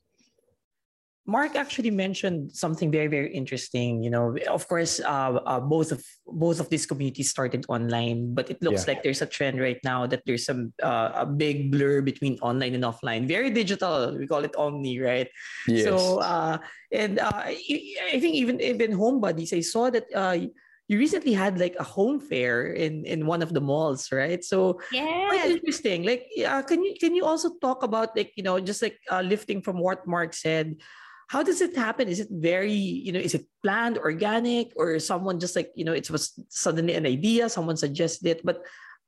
Mark 1.29 1.61
actually 1.61 1.93
mentioned 1.93 2.51
something 2.57 2.89
very 2.89 3.07
very 3.07 3.29
interesting. 3.29 4.01
You 4.03 4.09
know, 4.09 4.33
of 4.49 4.65
course, 4.65 4.97
uh, 4.99 5.37
uh, 5.45 5.61
both 5.61 5.93
of 5.93 6.01
both 6.25 6.57
of 6.57 6.73
these 6.73 6.89
communities 6.89 7.29
started 7.29 7.69
online, 7.69 8.33
but 8.33 8.49
it 8.49 8.65
looks 8.65 8.89
Yeah. 8.89 8.97
like 8.97 9.05
there's 9.05 9.21
a 9.21 9.29
trend 9.29 9.61
right 9.61 9.77
now 9.85 10.09
that 10.09 10.25
there's 10.25 10.49
some 10.49 10.73
uh, 10.81 11.23
a 11.23 11.27
big 11.29 11.69
blur 11.69 12.01
between 12.01 12.41
online 12.41 12.73
and 12.73 12.81
offline. 12.83 13.29
Very 13.29 13.53
digital. 13.53 14.17
We 14.17 14.25
call 14.25 14.41
it 14.49 14.57
omni, 14.57 14.97
right? 15.05 15.29
Yes. 15.69 15.85
So, 15.85 16.25
uh, 16.25 16.65
and 16.97 17.21
uh, 17.21 17.45
I 17.45 17.61
I 18.09 18.17
think 18.25 18.33
even 18.33 18.65
even 18.65 18.97
home 18.97 19.21
buddies, 19.21 19.53
I 19.53 19.61
saw 19.61 19.93
that 19.93 20.09
uh, 20.17 20.49
you 20.89 20.97
recently 20.97 21.37
had 21.37 21.61
like 21.61 21.77
a 21.77 21.85
home 21.85 22.25
fair 22.25 22.73
in 22.73 23.05
in 23.05 23.29
one 23.29 23.45
of 23.45 23.53
the 23.53 23.61
malls, 23.61 24.09
right? 24.09 24.41
So 24.41 24.81
quite 25.29 25.45
interesting. 25.45 26.09
Like, 26.09 26.25
uh, 26.41 26.65
can 26.65 26.81
you 26.81 26.97
can 26.97 27.13
you 27.13 27.29
also 27.29 27.61
talk 27.61 27.85
about 27.85 28.17
like 28.17 28.33
you 28.41 28.43
know 28.43 28.57
just 28.57 28.81
like 28.81 28.97
uh, 29.13 29.21
lifting 29.21 29.61
from 29.61 29.77
what 29.77 30.09
Mark 30.09 30.33
said? 30.33 30.81
How 31.29 31.45
does 31.45 31.61
it 31.61 31.77
happen? 31.77 32.09
Is 32.09 32.21
it 32.21 32.29
very 32.33 32.73
you 32.73 33.13
know 33.13 33.21
is 33.21 33.35
it 33.37 33.45
planned, 33.63 33.99
organic, 33.99 34.73
or 34.77 34.99
someone 34.99 35.39
just 35.39 35.57
like 35.57 35.73
you 35.77 35.85
know 35.85 35.93
it 35.93 36.11
was 36.11 36.33
suddenly 36.49 36.95
an 36.95 37.07
idea, 37.07 37.49
someone 37.49 37.77
suggested 37.77 38.27
it? 38.27 38.41
But 38.45 38.65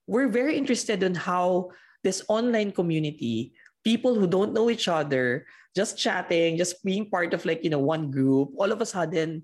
we're 0.06 0.28
very 0.28 0.56
interested 0.56 1.02
in 1.02 1.14
how 1.14 1.72
this 2.04 2.24
online 2.28 2.72
community, 2.72 3.52
people 3.84 4.14
who 4.14 4.26
don't 4.26 4.52
know 4.52 4.68
each 4.68 4.88
other, 4.88 5.46
just 5.74 5.96
chatting, 5.98 6.56
just 6.56 6.84
being 6.84 7.08
part 7.08 7.32
of 7.32 7.44
like 7.44 7.64
you 7.64 7.70
know 7.70 7.80
one 7.80 8.10
group, 8.12 8.52
all 8.56 8.72
of 8.72 8.80
a 8.80 8.86
sudden 8.86 9.42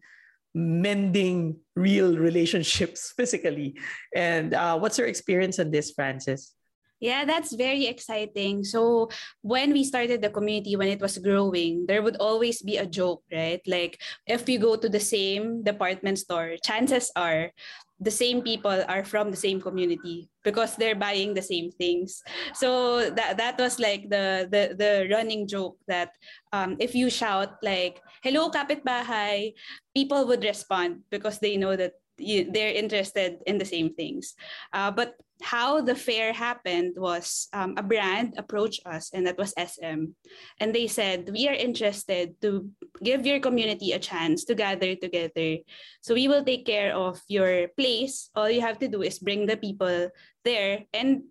mending 0.57 1.61
real 1.77 2.17
relationships 2.17 3.13
physically. 3.17 3.77
And 4.15 4.55
uh, 4.55 4.79
what's 4.79 4.97
your 4.97 5.07
experience 5.07 5.61
on 5.61 5.71
this, 5.71 5.93
Frances? 5.93 6.56
Yeah, 7.01 7.25
that's 7.25 7.53
very 7.53 7.87
exciting. 7.87 8.65
So 8.65 9.11
when 9.43 9.73
we 9.73 9.85
started 9.85 10.23
the 10.23 10.31
community, 10.31 10.77
when 10.77 10.89
it 10.89 11.01
was 11.01 11.19
growing, 11.19 11.85
there 11.87 12.03
would 12.03 12.17
always 12.17 12.63
be 12.63 12.79
a 12.79 12.87
joke, 12.87 13.23
right? 13.31 13.61
Like 13.67 14.01
if 14.27 14.47
we 14.47 14.57
go 14.57 14.77
to 14.77 14.89
the 14.89 15.01
same 15.01 15.63
department 15.63 16.19
store, 16.19 16.57
chances 16.65 17.13
are 17.15 17.53
the 18.01 18.11
same 18.11 18.43
people 18.43 18.85
are 18.89 19.05
from 19.05 19.31
the 19.31 19.37
same 19.37 19.61
community 19.61 20.29
because 20.45 20.77
they're 20.77 20.97
buying 20.97 21.33
the 21.35 21.43
same 21.43 21.71
things. 21.71 22.23
So 22.55 23.09
that 23.11 23.37
that 23.37 23.59
was 23.59 23.79
like 23.81 24.09
the 24.09 24.49
the 24.49 24.77
the 24.77 24.93
running 25.13 25.49
joke 25.49 25.77
that 25.89 26.13
um, 26.53 26.77
if 26.81 26.95
you 26.95 27.09
shout 27.09 27.57
like 27.63 28.01
"Hello, 28.23 28.49
kapitbahay," 28.53 29.53
people 29.97 30.27
would 30.29 30.45
respond 30.45 31.09
because 31.11 31.41
they 31.41 31.57
know 31.57 31.77
that 31.77 31.97
you, 32.19 32.51
they're 32.51 32.73
interested 32.73 33.39
in 33.47 33.59
the 33.59 33.65
same 33.65 33.95
things. 33.95 34.35
Uh, 34.73 34.91
but 34.91 35.15
how 35.43 35.81
the 35.81 35.95
fair 35.95 36.33
happened 36.33 36.95
was 36.97 37.49
um, 37.53 37.75
a 37.77 37.83
brand 37.83 38.35
approached 38.39 38.81
us, 38.87 39.11
and 39.13 39.27
that 39.27 39.37
was 39.37 39.53
SM. 39.59 40.17
And 40.61 40.75
they 40.75 40.87
said, 40.87 41.29
We 41.31 41.49
are 41.49 41.55
interested 41.55 42.41
to 42.41 42.71
give 43.03 43.27
your 43.27 43.41
community 43.41 43.93
a 43.93 43.99
chance 43.99 44.45
to 44.45 44.55
gather 44.55 44.95
together. 44.97 45.59
So 46.01 46.15
we 46.15 46.29
will 46.29 46.45
take 46.45 46.65
care 46.65 46.95
of 46.95 47.21
your 47.29 47.69
place. 47.77 48.31
All 48.35 48.49
you 48.49 48.63
have 48.63 48.79
to 48.81 48.89
do 48.89 49.03
is 49.03 49.19
bring 49.19 49.47
the 49.47 49.57
people 49.57 50.09
there. 50.45 50.85
And 50.95 51.29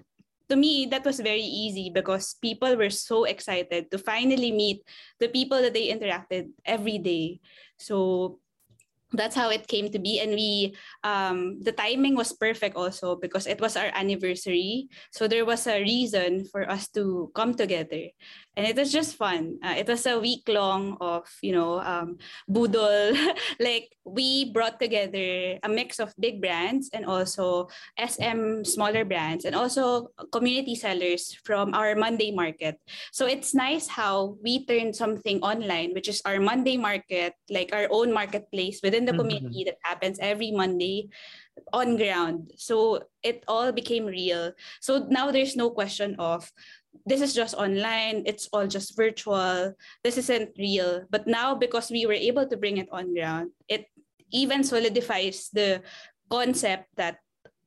to 0.50 0.56
me, 0.56 0.86
that 0.92 1.06
was 1.06 1.20
very 1.20 1.42
easy 1.42 1.90
because 1.90 2.36
people 2.42 2.76
were 2.78 2.92
so 2.92 3.24
excited 3.24 3.90
to 3.90 3.98
finally 3.98 4.52
meet 4.52 4.86
the 5.20 5.30
people 5.30 5.62
that 5.62 5.74
they 5.74 5.90
interacted 5.90 6.50
every 6.66 7.00
day. 7.00 7.40
So 7.80 8.40
that's 9.14 9.36
how 9.36 9.50
it 9.50 9.68
came 9.68 9.92
to 9.92 10.00
be. 10.00 10.20
And 10.20 10.32
we 10.34 10.74
um 11.04 11.62
the 11.62 11.72
timing 11.72 12.16
was 12.16 12.34
perfect 12.34 12.76
also 12.76 13.16
because 13.16 13.46
it 13.46 13.62
was 13.62 13.78
our 13.78 13.92
anniversary. 13.94 14.90
So 15.12 15.28
there 15.28 15.46
was 15.46 15.68
a 15.68 15.82
reason 15.82 16.46
for 16.50 16.70
us 16.70 16.90
to 16.98 17.32
come 17.36 17.54
together. 17.54 18.10
And 18.56 18.66
it 18.66 18.76
was 18.76 18.92
just 18.92 19.20
fun. 19.20 19.60
Uh, 19.62 19.76
it 19.78 19.88
was 19.88 20.06
a 20.08 20.20
week 20.20 20.48
long 20.48 20.98
of 21.02 21.28
you 21.42 21.52
know 21.52 21.80
um 21.82 22.18
boodle 22.48 23.14
like 23.60 23.92
we 24.06 24.52
brought 24.54 24.80
together 24.80 25.58
a 25.62 25.70
mix 25.70 26.00
of 26.00 26.14
big 26.20 26.42
brands 26.42 26.90
and 26.94 27.06
also 27.06 27.68
sm 27.98 28.62
smaller 28.64 29.04
brands 29.04 29.46
and 29.46 29.56
also 29.56 30.14
community 30.32 30.76
sellers 30.76 31.34
from 31.44 31.74
our 31.74 31.96
monday 31.96 32.32
market. 32.32 32.80
So 33.12 33.26
it's 33.26 33.54
nice 33.54 33.88
how 33.88 34.38
we 34.42 34.66
turned 34.66 34.96
something 34.96 35.42
online 35.42 35.94
which 35.94 36.08
is 36.08 36.22
our 36.26 36.40
monday 36.40 36.78
market 36.78 37.34
like 37.50 37.74
our 37.74 37.88
own 37.92 38.14
marketplace 38.14 38.80
within 38.96 39.04
the 39.04 39.12
Mhm. 39.12 39.20
community 39.20 39.68
that 39.68 39.76
happens 39.84 40.16
every 40.24 40.56
monday 40.56 41.12
on 41.76 42.00
ground. 42.00 42.52
So 42.56 43.04
it 43.24 43.44
all 43.48 43.72
became 43.72 44.08
real. 44.08 44.56
So 44.80 45.08
now 45.12 45.32
there's 45.32 45.56
no 45.56 45.72
question 45.72 46.16
of 46.16 46.48
this 47.04 47.20
is 47.20 47.36
just 47.36 47.56
online 47.60 48.24
it's 48.24 48.48
all 48.56 48.68
just 48.68 48.96
virtual 48.96 49.76
this 50.04 50.16
isn't 50.16 50.56
real. 50.56 51.04
But 51.12 51.28
now 51.28 51.56
because 51.56 51.92
we 51.92 52.08
were 52.08 52.16
able 52.16 52.48
to 52.48 52.56
bring 52.56 52.80
it 52.80 52.88
on 52.92 53.12
ground 53.12 53.52
it 53.68 53.92
even 54.32 54.64
solidifies 54.64 55.52
the 55.52 55.84
concept 56.32 56.88
that 56.96 57.20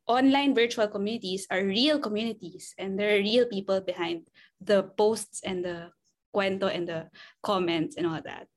online 0.08 0.56
virtual 0.56 0.88
communities 0.88 1.44
are 1.52 1.61
real 1.61 2.00
communities 2.00 2.73
and 2.80 2.97
there 2.97 3.12
are 3.12 3.20
real 3.20 3.44
people 3.44 3.80
behind 3.85 4.25
the 4.64 4.82
posts 4.97 5.44
and 5.44 5.61
the 5.64 5.92
cuento 6.32 6.68
and 6.68 6.88
the 6.88 7.08
comments 7.44 7.97
and 7.97 8.08
all 8.08 8.20
that 8.25 8.49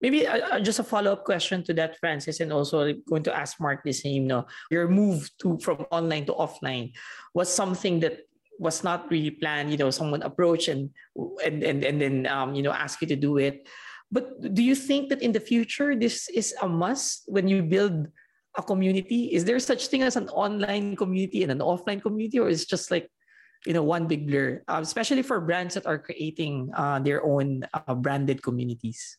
Maybe 0.00 0.26
uh, 0.26 0.56
uh, 0.56 0.60
just 0.60 0.78
a 0.78 0.84
follow 0.84 1.12
up 1.12 1.24
question 1.24 1.64
to 1.64 1.74
that, 1.74 1.96
Frances, 1.98 2.40
and 2.40 2.52
also 2.52 2.92
going 3.08 3.22
to 3.24 3.34
ask 3.34 3.56
Mark 3.60 3.80
the 3.84 3.92
same. 3.92 4.26
No, 4.26 4.44
your 4.70 4.88
move 4.88 5.30
to 5.40 5.56
from 5.58 5.86
online 5.90 6.26
to 6.26 6.34
offline 6.36 6.92
was 7.32 7.48
something 7.48 8.00
that 8.00 8.28
was 8.58 8.84
not 8.84 9.10
really 9.10 9.30
planned. 9.30 9.70
You 9.70 9.78
know, 9.78 9.90
someone 9.90 10.20
approached 10.20 10.68
and 10.68 10.90
and 11.44 11.64
and 11.64 11.84
and 11.84 11.96
then 12.00 12.26
um, 12.26 12.54
you 12.54 12.62
know 12.62 12.72
asked 12.72 13.00
you 13.00 13.08
to 13.08 13.16
do 13.16 13.38
it. 13.38 13.68
But 14.12 14.54
do 14.54 14.62
you 14.62 14.76
think 14.76 15.08
that 15.08 15.22
in 15.22 15.32
the 15.32 15.40
future 15.40 15.96
this 15.96 16.28
is 16.28 16.54
a 16.62 16.68
must 16.68 17.24
when 17.26 17.48
you 17.48 17.62
build 17.62 18.06
a 18.56 18.62
community? 18.62 19.32
Is 19.32 19.44
there 19.44 19.58
such 19.58 19.88
thing 19.88 20.02
as 20.02 20.16
an 20.16 20.28
online 20.28 20.94
community 20.96 21.42
and 21.42 21.50
an 21.50 21.64
offline 21.64 22.02
community, 22.02 22.38
or 22.38 22.48
is 22.48 22.66
just 22.68 22.90
like 22.90 23.08
you 23.64 23.72
know 23.72 23.82
one 23.82 24.06
big 24.06 24.28
blur? 24.28 24.62
Uh, 24.68 24.80
especially 24.84 25.24
for 25.24 25.40
brands 25.40 25.72
that 25.74 25.86
are 25.88 25.98
creating 25.98 26.68
uh, 26.76 27.00
their 27.00 27.24
own 27.24 27.64
uh, 27.72 27.94
branded 27.96 28.42
communities. 28.42 29.16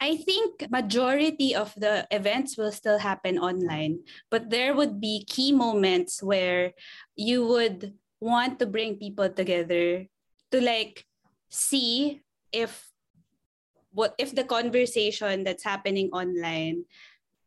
I 0.00 0.16
think 0.16 0.68
majority 0.70 1.54
of 1.54 1.72
the 1.76 2.06
events 2.10 2.56
will 2.56 2.72
still 2.72 2.98
happen 2.98 3.38
online, 3.38 4.04
but 4.30 4.50
there 4.50 4.74
would 4.74 5.00
be 5.00 5.24
key 5.24 5.52
moments 5.52 6.22
where 6.22 6.72
you 7.16 7.46
would 7.46 7.94
want 8.20 8.58
to 8.58 8.66
bring 8.66 8.96
people 8.96 9.28
together 9.28 10.04
to 10.52 10.60
like 10.60 11.04
see 11.48 12.20
if 12.52 12.92
what 13.92 14.14
if 14.18 14.34
the 14.34 14.44
conversation 14.44 15.44
that's 15.44 15.64
happening 15.64 16.12
online 16.12 16.84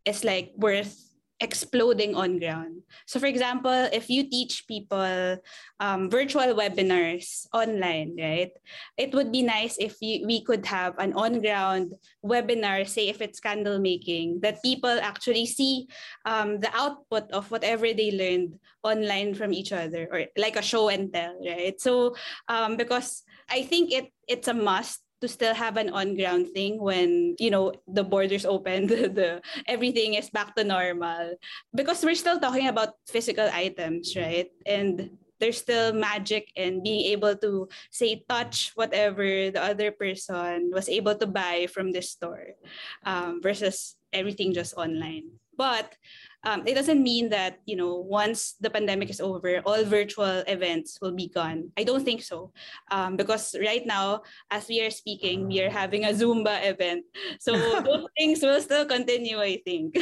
is 0.05 0.23
like 0.23 0.51
worth 0.57 1.08
exploding 1.39 2.15
on 2.15 2.39
ground. 2.39 2.83
So, 3.05 3.19
for 3.19 3.25
example, 3.25 3.87
if 3.93 4.09
you 4.09 4.29
teach 4.29 4.67
people 4.67 5.37
um, 5.79 6.09
virtual 6.09 6.53
webinars 6.53 7.47
online, 7.53 8.15
right, 8.19 8.51
it 8.97 9.13
would 9.13 9.31
be 9.31 9.41
nice 9.41 9.77
if 9.79 9.95
you, 10.01 10.25
we 10.27 10.43
could 10.43 10.65
have 10.65 10.97
an 10.99 11.13
on 11.13 11.41
ground 11.41 11.93
webinar, 12.23 12.87
say 12.87 13.07
if 13.07 13.21
it's 13.21 13.39
candle 13.39 13.79
making, 13.79 14.41
that 14.41 14.61
people 14.63 14.99
actually 15.01 15.45
see 15.45 15.87
um, 16.25 16.59
the 16.59 16.69
output 16.75 17.31
of 17.31 17.49
whatever 17.51 17.93
they 17.93 18.11
learned 18.11 18.59
online 18.83 19.33
from 19.33 19.53
each 19.53 19.71
other, 19.71 20.07
or 20.11 20.25
like 20.37 20.55
a 20.55 20.61
show 20.61 20.89
and 20.89 21.13
tell, 21.13 21.35
right? 21.45 21.79
So, 21.79 22.15
um, 22.47 22.77
because 22.77 23.23
I 23.49 23.63
think 23.63 23.91
it 23.91 24.11
it's 24.27 24.47
a 24.47 24.53
must 24.53 25.01
to 25.21 25.27
still 25.27 25.53
have 25.53 25.77
an 25.77 25.89
on 25.89 26.15
ground 26.15 26.49
thing 26.53 26.79
when 26.79 27.35
you 27.39 27.51
know 27.51 27.73
the 27.87 28.03
borders 28.03 28.45
open 28.45 28.87
the, 28.91 29.09
the 29.09 29.41
everything 29.67 30.15
is 30.15 30.29
back 30.29 30.55
to 30.55 30.63
normal. 30.63 31.35
Because 31.73 32.03
we're 32.03 32.15
still 32.15 32.39
talking 32.39 32.67
about 32.67 32.95
physical 33.07 33.49
items 33.51 34.15
right? 34.15 34.49
And 34.65 35.17
there's 35.39 35.57
still 35.57 35.93
magic 35.93 36.51
in 36.55 36.83
being 36.83 37.11
able 37.15 37.35
to 37.35 37.67
say 37.91 38.23
touch 38.27 38.71
whatever 38.75 39.23
the 39.23 39.61
other 39.61 39.91
person 39.91 40.69
was 40.73 40.89
able 40.89 41.15
to 41.15 41.27
buy 41.27 41.67
from 41.71 41.91
the 41.91 42.01
store 42.01 42.59
um, 43.05 43.39
versus 43.41 43.95
everything 44.11 44.53
just 44.53 44.75
online. 44.75 45.31
But 45.55 45.95
um, 46.43 46.63
it 46.65 46.73
doesn't 46.73 47.03
mean 47.03 47.29
that 47.29 47.59
you 47.65 47.75
know 47.75 47.99
once 47.99 48.55
the 48.61 48.69
pandemic 48.69 49.09
is 49.09 49.19
over 49.19 49.59
all 49.65 49.83
virtual 49.83 50.43
events 50.47 50.99
will 51.01 51.11
be 51.11 51.27
gone. 51.27 51.71
I 51.77 51.83
don't 51.83 52.03
think 52.03 52.23
so. 52.23 52.51
Um, 52.91 53.17
because 53.17 53.55
right 53.59 53.85
now 53.85 54.23
as 54.51 54.67
we 54.67 54.79
are 54.81 54.91
speaking 54.91 55.47
we 55.47 55.61
are 55.61 55.69
having 55.69 56.05
a 56.05 56.15
zumba 56.15 56.63
event. 56.63 57.03
So 57.39 57.55
those 57.55 58.07
things 58.17 58.41
will 58.41 58.59
still 58.61 58.85
continue 58.85 59.39
i 59.39 59.61
think. 59.63 59.95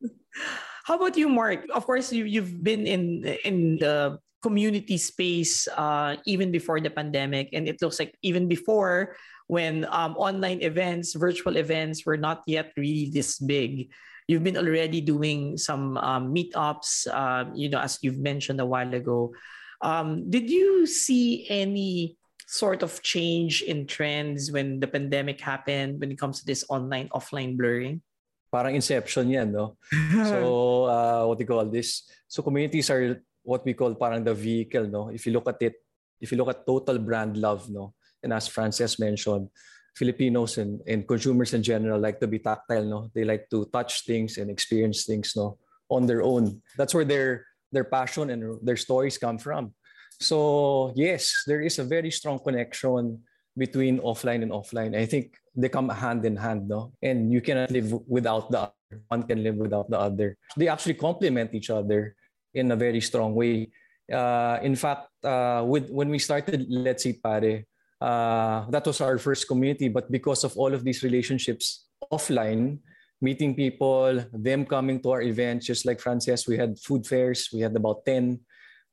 How 0.84 0.94
about 0.94 1.16
you 1.16 1.28
mark? 1.28 1.66
Of 1.74 1.86
course 1.86 2.12
you, 2.12 2.24
you've 2.24 2.62
been 2.62 2.86
in 2.86 3.24
in 3.42 3.78
the 3.82 4.18
community 4.46 4.94
space 4.98 5.66
uh, 5.74 6.14
even 6.26 6.54
before 6.54 6.78
the 6.78 6.90
pandemic. 6.90 7.50
And 7.50 7.66
it 7.66 7.82
looks 7.82 7.98
like 7.98 8.14
even 8.22 8.46
before 8.46 9.18
when 9.50 9.86
um, 9.90 10.14
online 10.14 10.62
events 10.62 11.14
virtual 11.18 11.58
events 11.58 12.06
were 12.06 12.18
not 12.18 12.46
yet 12.46 12.70
really 12.78 13.10
this 13.10 13.42
big 13.42 13.90
you've 14.28 14.44
been 14.44 14.58
already 14.58 15.00
doing 15.00 15.56
some 15.56 15.96
um, 15.98 16.34
meetups, 16.34 17.06
uh, 17.10 17.46
you 17.54 17.70
know, 17.70 17.78
as 17.78 17.98
you've 18.02 18.18
mentioned 18.18 18.60
a 18.60 18.66
while 18.66 18.92
ago. 18.92 19.32
Um, 19.80 20.28
did 20.30 20.50
you 20.50 20.86
see 20.86 21.46
any 21.48 22.16
sort 22.46 22.82
of 22.82 23.02
change 23.02 23.62
in 23.62 23.86
trends 23.86 24.50
when 24.50 24.80
the 24.80 24.86
pandemic 24.86 25.40
happened 25.40 26.00
when 26.00 26.10
it 26.10 26.18
comes 26.18 26.40
to 26.40 26.46
this 26.46 26.64
online 26.68 27.08
offline 27.10 27.56
blurring? 27.56 28.02
Parang 28.50 28.74
inception 28.74 29.30
yan, 29.30 29.52
no? 29.52 29.76
so, 30.30 30.84
uh, 30.86 31.22
what 31.26 31.38
do 31.38 31.42
you 31.42 31.48
call 31.48 31.66
this? 31.66 32.08
So, 32.26 32.42
communities 32.42 32.90
are 32.90 33.22
what 33.42 33.64
we 33.64 33.74
call 33.74 33.94
parang 33.94 34.24
the 34.24 34.34
vehicle, 34.34 34.86
no? 34.86 35.10
If 35.10 35.26
you 35.26 35.32
look 35.32 35.48
at 35.48 35.60
it, 35.60 35.74
if 36.20 36.32
you 36.32 36.38
look 36.38 36.48
at 36.48 36.66
total 36.66 36.98
brand 36.98 37.36
love, 37.36 37.68
no? 37.70 37.94
And 38.22 38.32
as 38.32 38.48
Frances 38.48 38.98
mentioned, 38.98 39.50
Filipinos 39.96 40.60
and, 40.60 40.84
and 40.86 41.08
consumers 41.08 41.56
in 41.56 41.64
general 41.64 41.98
like 41.98 42.20
to 42.20 42.28
be 42.28 42.38
tactile, 42.38 42.84
no? 42.84 43.10
They 43.16 43.24
like 43.24 43.48
to 43.50 43.64
touch 43.72 44.04
things 44.04 44.36
and 44.36 44.52
experience 44.52 45.08
things, 45.08 45.32
no? 45.34 45.58
On 45.88 46.04
their 46.04 46.22
own. 46.22 46.60
That's 46.76 46.94
where 46.94 47.08
their 47.08 47.48
their 47.72 47.88
passion 47.88 48.30
and 48.30 48.60
their 48.62 48.76
stories 48.76 49.16
come 49.18 49.40
from. 49.40 49.72
So 50.20 50.92
yes, 50.94 51.44
there 51.48 51.64
is 51.64 51.80
a 51.80 51.84
very 51.84 52.12
strong 52.12 52.38
connection 52.38 53.24
between 53.56 53.98
offline 54.04 54.44
and 54.44 54.52
offline. 54.52 54.92
I 54.92 55.08
think 55.08 55.40
they 55.56 55.72
come 55.72 55.88
hand 55.88 56.24
in 56.28 56.36
hand, 56.36 56.68
no? 56.68 56.92
And 57.00 57.32
you 57.32 57.40
cannot 57.40 57.72
live 57.72 57.90
without 58.06 58.52
the 58.52 58.68
other. 58.68 59.00
One 59.08 59.24
can 59.24 59.42
live 59.42 59.56
without 59.56 59.88
the 59.90 59.98
other. 59.98 60.36
They 60.56 60.68
actually 60.68 60.94
complement 60.94 61.56
each 61.56 61.70
other 61.72 62.14
in 62.52 62.70
a 62.70 62.76
very 62.76 63.00
strong 63.00 63.34
way. 63.34 63.72
Uh, 64.12 64.60
in 64.62 64.76
fact, 64.76 65.08
uh, 65.24 65.64
with 65.66 65.90
when 65.90 66.08
we 66.12 66.20
started 66.20 66.68
Let's 66.68 67.04
Eat 67.04 67.22
Pare, 67.24 67.64
uh, 68.00 68.68
that 68.70 68.86
was 68.86 69.00
our 69.00 69.18
first 69.18 69.48
community. 69.48 69.88
But 69.88 70.10
because 70.10 70.44
of 70.44 70.56
all 70.56 70.72
of 70.74 70.84
these 70.84 71.02
relationships 71.02 71.86
offline, 72.12 72.78
meeting 73.20 73.54
people, 73.54 74.24
them 74.32 74.66
coming 74.66 75.00
to 75.02 75.10
our 75.10 75.22
events, 75.22 75.66
just 75.66 75.86
like 75.86 76.00
Frances, 76.00 76.46
we 76.46 76.56
had 76.56 76.78
food 76.78 77.06
fairs, 77.06 77.48
we 77.52 77.60
had 77.60 77.74
about 77.74 78.04
10 78.04 78.40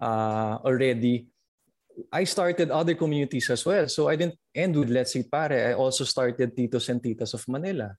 uh, 0.02 0.58
already. 0.64 1.28
I 2.12 2.24
started 2.24 2.72
other 2.72 2.96
communities 2.96 3.50
as 3.50 3.66
well. 3.66 3.88
So 3.88 4.10
I 4.10 4.16
didn't 4.16 4.40
end 4.56 4.76
with 4.76 4.90
Let's 4.90 5.16
Eat 5.16 5.30
Pare. 5.30 5.70
I 5.70 5.74
also 5.74 6.04
started 6.06 6.56
Titos 6.56 6.90
and 6.90 7.02
Titas 7.04 7.34
of 7.34 7.48
Manila. 7.48 7.96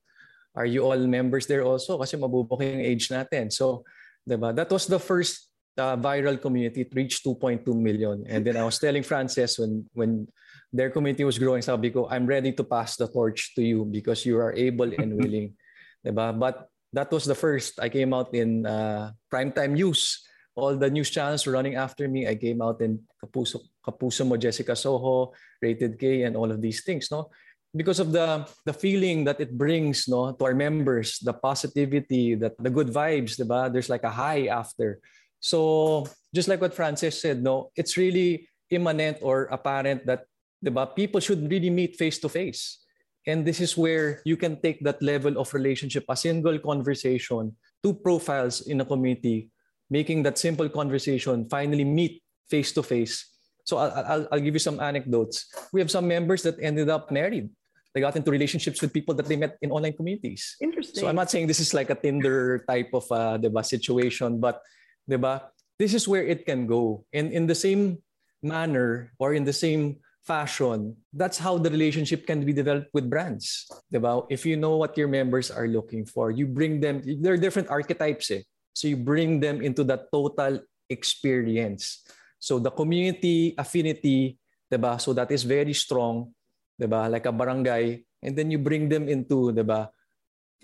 Are 0.54 0.66
you 0.66 0.82
all 0.82 0.98
members 0.98 1.46
there 1.46 1.62
also? 1.62 1.98
Kasi 1.98 2.16
mabubok 2.16 2.62
yung 2.62 2.82
age 2.82 3.10
natin. 3.10 3.52
So, 3.52 3.82
diba? 4.26 4.54
that 4.54 4.70
was 4.70 4.86
the 4.86 4.98
first 4.98 5.50
uh, 5.78 5.96
viral 5.96 6.40
community. 6.40 6.82
It 6.82 6.94
reached 6.94 7.26
2.2 7.26 7.66
million. 7.74 8.24
And 8.26 8.46
then 8.46 8.56
I 8.56 8.64
was 8.64 8.78
telling 8.78 9.02
Frances 9.02 9.58
when, 9.58 9.86
when 9.94 10.26
their 10.74 10.90
community 10.90 11.22
was 11.22 11.38
growing, 11.38 11.62
sabi 11.62 11.94
ko, 11.94 12.10
I'm 12.10 12.26
ready 12.26 12.50
to 12.50 12.66
pass 12.66 12.98
the 12.98 13.06
torch 13.06 13.54
to 13.54 13.62
you 13.62 13.86
because 13.86 14.26
you 14.26 14.42
are 14.42 14.50
able 14.52 14.90
and 14.90 15.14
willing. 15.22 15.54
diba? 16.02 16.34
But 16.34 16.66
that 16.90 17.14
was 17.14 17.24
the 17.24 17.38
first. 17.38 17.78
I 17.78 17.86
came 17.88 18.10
out 18.10 18.34
in 18.34 18.66
uh, 18.66 19.14
primetime 19.30 19.78
news. 19.78 20.26
All 20.58 20.74
the 20.74 20.90
news 20.90 21.10
channels 21.10 21.46
were 21.46 21.54
running 21.54 21.78
after 21.78 22.10
me. 22.10 22.26
I 22.26 22.34
came 22.34 22.58
out 22.58 22.82
in 22.82 23.06
Kapuso, 23.22 23.62
Kapuso 23.86 24.26
Mo, 24.26 24.34
Jessica 24.36 24.74
Soho, 24.74 25.30
Rated 25.62 25.98
K, 25.98 26.26
and 26.26 26.34
all 26.34 26.50
of 26.50 26.62
these 26.62 26.82
things. 26.82 27.10
No, 27.10 27.30
because 27.74 27.98
of 27.98 28.10
the 28.10 28.46
the 28.66 28.74
feeling 28.74 29.26
that 29.26 29.42
it 29.42 29.58
brings 29.58 30.06
no 30.06 30.30
to 30.30 30.42
our 30.46 30.54
members 30.54 31.18
the 31.18 31.34
positivity 31.34 32.38
that 32.38 32.54
the 32.62 32.70
good 32.70 32.88
vibes 32.94 33.34
diba? 33.34 33.66
there's 33.66 33.90
like 33.90 34.06
a 34.06 34.14
high 34.14 34.46
after 34.46 35.02
so 35.42 36.06
just 36.30 36.46
like 36.46 36.62
what 36.62 36.72
frances 36.72 37.18
said 37.18 37.42
no 37.42 37.74
it's 37.74 37.98
really 37.98 38.46
immanent 38.70 39.18
or 39.20 39.50
apparent 39.50 40.06
that 40.06 40.30
diba? 40.64 40.88
People 40.96 41.20
should 41.20 41.44
really 41.50 41.70
meet 41.70 41.96
face 41.96 42.18
to 42.18 42.28
face. 42.28 42.80
And 43.26 43.44
this 43.44 43.60
is 43.60 43.76
where 43.76 44.20
you 44.24 44.36
can 44.36 44.60
take 44.60 44.84
that 44.84 45.00
level 45.00 45.38
of 45.38 45.52
relationship, 45.52 46.04
a 46.08 46.16
single 46.16 46.58
conversation, 46.58 47.56
two 47.82 47.94
profiles 47.94 48.68
in 48.68 48.80
a 48.80 48.84
community, 48.84 49.50
making 49.88 50.22
that 50.24 50.36
simple 50.36 50.68
conversation 50.68 51.48
finally 51.48 51.84
meet 51.84 52.22
face 52.48 52.72
to 52.72 52.82
face. 52.82 53.32
So 53.64 53.78
I'll, 53.78 53.92
I'll, 53.92 54.28
I'll 54.32 54.44
give 54.44 54.54
you 54.54 54.60
some 54.60 54.80
anecdotes. 54.80 55.48
We 55.72 55.80
have 55.80 55.90
some 55.90 56.06
members 56.06 56.42
that 56.44 56.60
ended 56.60 56.88
up 56.88 57.10
married. 57.10 57.48
They 57.94 58.00
got 58.00 58.16
into 58.16 58.30
relationships 58.30 58.82
with 58.82 58.92
people 58.92 59.14
that 59.14 59.24
they 59.24 59.36
met 59.36 59.56
in 59.62 59.70
online 59.70 59.94
communities. 59.94 60.56
Interesting. 60.60 61.00
So 61.00 61.08
I'm 61.08 61.16
not 61.16 61.30
saying 61.30 61.46
this 61.46 61.60
is 61.60 61.72
like 61.72 61.88
a 61.88 61.94
Tinder 61.94 62.64
type 62.68 62.90
of 62.92 63.04
uh, 63.10 63.38
diba, 63.38 63.64
situation, 63.64 64.40
but 64.40 64.60
diba, 65.08 65.48
this 65.78 65.94
is 65.94 66.08
where 66.08 66.26
it 66.26 66.44
can 66.44 66.66
go. 66.66 67.06
And 67.14 67.32
in 67.32 67.46
the 67.46 67.54
same 67.54 68.02
manner 68.42 69.12
or 69.18 69.32
in 69.32 69.44
the 69.44 69.52
same 69.52 70.03
fashion, 70.24 70.96
that's 71.12 71.38
how 71.38 71.58
the 71.58 71.70
relationship 71.70 72.26
can 72.26 72.44
be 72.44 72.52
developed 72.52 72.88
with 72.92 73.08
brands. 73.08 73.68
Diba? 73.92 74.26
If 74.30 74.44
you 74.44 74.56
know 74.56 74.76
what 74.76 74.96
your 74.96 75.08
members 75.08 75.50
are 75.50 75.68
looking 75.68 76.04
for, 76.04 76.30
you 76.30 76.46
bring 76.46 76.80
them, 76.80 77.04
there 77.20 77.34
are 77.34 77.40
different 77.40 77.68
archetypes. 77.68 78.30
Eh? 78.30 78.42
So 78.72 78.88
you 78.88 78.96
bring 78.96 79.40
them 79.40 79.62
into 79.62 79.84
that 79.84 80.10
total 80.10 80.60
experience. 80.88 82.02
So 82.38 82.58
the 82.58 82.70
community 82.70 83.54
affinity, 83.56 84.38
diba? 84.72 85.00
so 85.00 85.12
that 85.12 85.30
is 85.30 85.44
very 85.44 85.72
strong, 85.72 86.32
diba? 86.80 87.10
like 87.10 87.26
a 87.26 87.32
barangay, 87.32 88.04
and 88.22 88.36
then 88.36 88.50
you 88.50 88.58
bring 88.58 88.88
them 88.88 89.08
into, 89.08 89.52
diba? 89.52 89.88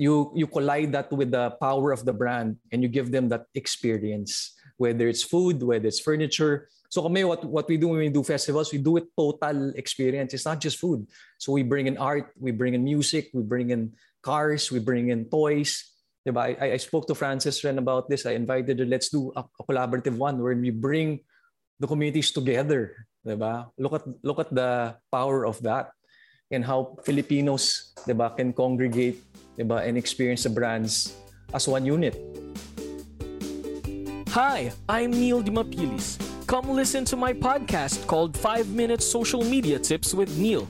you, 0.01 0.33
you 0.35 0.47
collide 0.47 0.93
that 0.93 1.13
with 1.13 1.31
the 1.31 1.53
power 1.61 1.93
of 1.93 2.07
the 2.07 2.13
brand 2.13 2.57
and 2.73 2.83
you 2.83 2.89
give 2.89 3.13
them 3.13 3.29
that 3.29 3.45
experience, 3.55 4.57
whether 4.81 5.05
it's 5.13 5.23
food, 5.23 5.61
whether 5.61 5.85
it's 5.85 6.01
furniture, 6.01 6.73
so 6.91 7.07
kami, 7.07 7.23
what, 7.23 7.47
what 7.47 7.71
we 7.71 7.79
do 7.79 7.95
when 7.95 8.03
we 8.03 8.11
do 8.11 8.27
festivals, 8.27 8.75
we 8.75 8.83
do 8.83 8.99
it 8.99 9.07
total 9.15 9.71
experience. 9.79 10.35
It's 10.35 10.45
not 10.45 10.59
just 10.59 10.83
food. 10.83 11.07
So 11.39 11.55
we 11.55 11.63
bring 11.63 11.87
in 11.87 11.95
art, 11.95 12.35
we 12.35 12.51
bring 12.51 12.75
in 12.75 12.83
music, 12.83 13.31
we 13.33 13.47
bring 13.47 13.71
in 13.71 13.95
cars, 14.27 14.75
we 14.75 14.83
bring 14.83 15.15
in 15.15 15.31
toys. 15.31 15.87
Diba? 16.27 16.59
I, 16.59 16.75
I 16.75 16.79
spoke 16.83 17.07
to 17.07 17.15
Frances 17.15 17.63
Ren 17.63 17.79
about 17.79 18.11
this. 18.11 18.27
I 18.27 18.35
invited 18.35 18.83
her, 18.83 18.85
let's 18.85 19.09
do 19.09 19.31
a, 19.39 19.47
a 19.47 19.63
collaborative 19.71 20.19
one 20.19 20.43
where 20.43 20.57
we 20.59 20.75
bring 20.75 21.23
the 21.79 21.87
communities 21.87 22.35
together. 22.35 23.07
Diba? 23.23 23.71
Look 23.79 23.95
at 23.95 24.03
look 24.27 24.43
at 24.43 24.51
the 24.51 24.99
power 25.15 25.47
of 25.47 25.63
that 25.63 25.95
and 26.51 26.67
how 26.67 26.99
Filipinos 27.07 27.95
diba, 28.03 28.35
can 28.35 28.51
congregate 28.53 29.23
diba, 29.55 29.87
and 29.87 29.95
experience 29.95 30.43
the 30.43 30.51
brands 30.51 31.15
as 31.55 31.71
one 31.71 31.87
unit. 31.87 32.50
Hi, 34.31 34.73
I'm 34.89 35.11
Neil 35.11 35.43
Dimapilis 35.43 36.19
come 36.51 36.69
listen 36.69 37.05
to 37.05 37.15
my 37.15 37.33
podcast 37.33 38.05
called 38.09 38.37
5 38.37 38.71
Minute 38.71 39.01
Social 39.01 39.45
Media 39.45 39.79
Tips 39.79 40.13
with 40.13 40.37
Neil. 40.37 40.67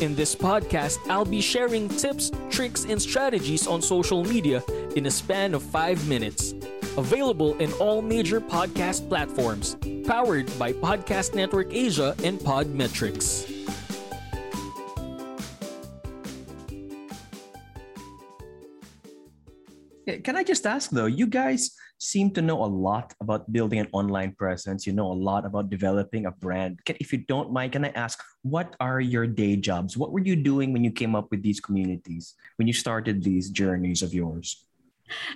In 0.00 0.14
this 0.14 0.32
podcast, 0.32 0.98
I'll 1.10 1.24
be 1.24 1.40
sharing 1.40 1.88
tips, 1.88 2.30
tricks, 2.50 2.84
and 2.84 3.02
strategies 3.02 3.66
on 3.66 3.82
social 3.82 4.22
media 4.22 4.62
in 4.94 5.06
a 5.06 5.10
span 5.10 5.52
of 5.52 5.64
five 5.64 6.06
minutes. 6.08 6.54
Available 6.96 7.58
in 7.58 7.72
all 7.74 8.00
major 8.00 8.40
podcast 8.40 9.08
platforms. 9.08 9.76
Powered 10.06 10.56
by 10.56 10.72
Podcast 10.72 11.34
Network 11.34 11.66
Asia 11.74 12.14
and 12.22 12.38
Podmetrics. 12.38 13.53
Can 20.24 20.36
I 20.36 20.42
just 20.42 20.64
ask 20.64 20.88
though, 20.88 21.04
you 21.04 21.28
guys 21.28 21.76
seem 21.98 22.30
to 22.32 22.42
know 22.42 22.64
a 22.64 22.68
lot 22.68 23.14
about 23.20 23.50
building 23.52 23.78
an 23.78 23.88
online 23.92 24.32
presence. 24.32 24.86
You 24.86 24.92
know 24.92 25.12
a 25.12 25.14
lot 25.14 25.44
about 25.44 25.70
developing 25.70 26.26
a 26.26 26.32
brand. 26.32 26.80
Can, 26.84 26.96
if 26.98 27.12
you 27.12 27.20
don't 27.28 27.52
mind, 27.52 27.72
can 27.72 27.84
I 27.84 27.92
ask, 27.92 28.18
what 28.42 28.74
are 28.80 29.00
your 29.00 29.26
day 29.26 29.56
jobs? 29.56 29.96
What 29.96 30.12
were 30.12 30.24
you 30.24 30.36
doing 30.36 30.72
when 30.72 30.82
you 30.82 30.90
came 30.90 31.14
up 31.14 31.30
with 31.30 31.42
these 31.42 31.60
communities, 31.60 32.34
when 32.56 32.66
you 32.66 32.74
started 32.74 33.22
these 33.22 33.50
journeys 33.50 34.02
of 34.02 34.12
yours? 34.12 34.64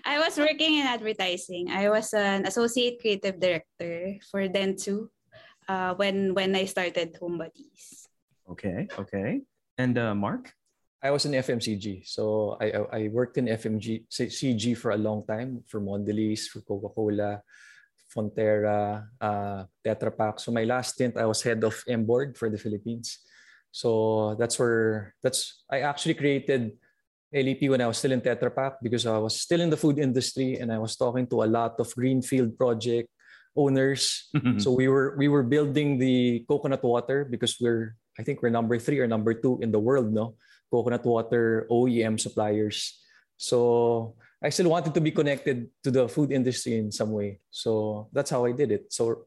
I 0.05 0.19
was 0.19 0.37
working 0.39 0.81
in 0.81 0.87
advertising. 0.87 1.71
I 1.71 1.91
was 1.91 2.13
an 2.15 2.47
associate 2.47 3.01
creative 3.01 3.39
director 3.39 4.17
for 4.31 4.49
Dentsu 4.49 5.09
uh, 5.69 5.95
when 5.95 6.33
when 6.33 6.57
I 6.57 6.65
started 6.65 7.17
Home 7.21 7.37
Buddies. 7.37 8.09
Okay, 8.49 8.89
okay. 8.99 9.45
And 9.77 9.99
uh, 9.99 10.15
Mark? 10.17 10.57
I 11.03 11.11
was 11.11 11.25
in 11.27 11.33
FMCG. 11.33 12.07
So 12.07 12.57
I, 12.61 12.73
I 12.91 13.09
worked 13.09 13.39
in 13.39 13.47
FMG 13.47 14.11
CG 14.11 14.77
for 14.77 14.91
a 14.91 14.99
long 14.99 15.25
time 15.27 15.63
for 15.67 15.81
Mondelez, 15.81 16.49
for 16.49 16.61
Coca-Cola, 16.61 17.43
Fonterra, 18.11 19.07
uh, 19.21 19.65
Tetra 19.85 20.17
Pak. 20.17 20.41
So 20.41 20.51
my 20.51 20.65
last 20.65 20.95
stint, 20.95 21.17
I 21.17 21.27
was 21.27 21.43
head 21.43 21.63
of 21.63 21.83
M 21.87 22.05
board 22.05 22.37
for 22.37 22.51
the 22.51 22.59
Philippines. 22.59 23.21
So 23.71 24.35
that's 24.39 24.59
where 24.59 25.15
that's 25.23 25.63
I 25.71 25.81
actually 25.81 26.15
created 26.15 26.73
LEP 27.33 27.69
when 27.69 27.81
I 27.81 27.87
was 27.87 27.99
still 27.99 28.13
in 28.13 28.21
Tetra 28.21 28.55
Pak 28.55 28.81
because 28.83 29.07
I 29.07 29.19
was 29.19 29.41
still 29.41 29.61
in 29.61 29.71
the 29.71 29.77
food 29.77 29.99
industry 29.99 30.57
and 30.57 30.73
I 30.73 30.79
was 30.79 30.97
talking 30.97 31.27
to 31.29 31.45
a 31.45 31.49
lot 31.49 31.79
of 31.79 31.95
greenfield 31.95 32.57
project 32.57 33.09
owners. 33.55 34.31
so 34.59 34.73
we 34.73 34.89
were 34.89 35.15
we 35.19 35.29
were 35.29 35.45
building 35.45 35.99
the 35.99 36.45
coconut 36.49 36.83
water 36.83 37.25
because 37.25 37.61
we're 37.61 37.95
I 38.19 38.25
think 38.25 38.43
we're 38.43 38.51
number 38.51 38.79
three 38.81 38.99
or 38.99 39.07
number 39.07 39.35
two 39.35 39.61
in 39.63 39.71
the 39.71 39.79
world, 39.79 40.11
no? 40.11 40.35
Coconut 40.71 41.05
water 41.05 41.67
OEM 41.71 42.21
suppliers. 42.21 42.99
So 43.37 44.15
I 44.43 44.51
still 44.51 44.71
wanted 44.71 44.95
to 44.95 45.01
be 45.01 45.11
connected 45.11 45.69
to 45.85 45.91
the 45.91 46.09
food 46.09 46.33
industry 46.33 46.79
in 46.79 46.93
some 46.93 47.13
way. 47.13 47.41
So 47.51 48.09
that's 48.13 48.31
how 48.31 48.45
I 48.45 48.53
did 48.53 48.71
it. 48.71 48.93
So 48.93 49.27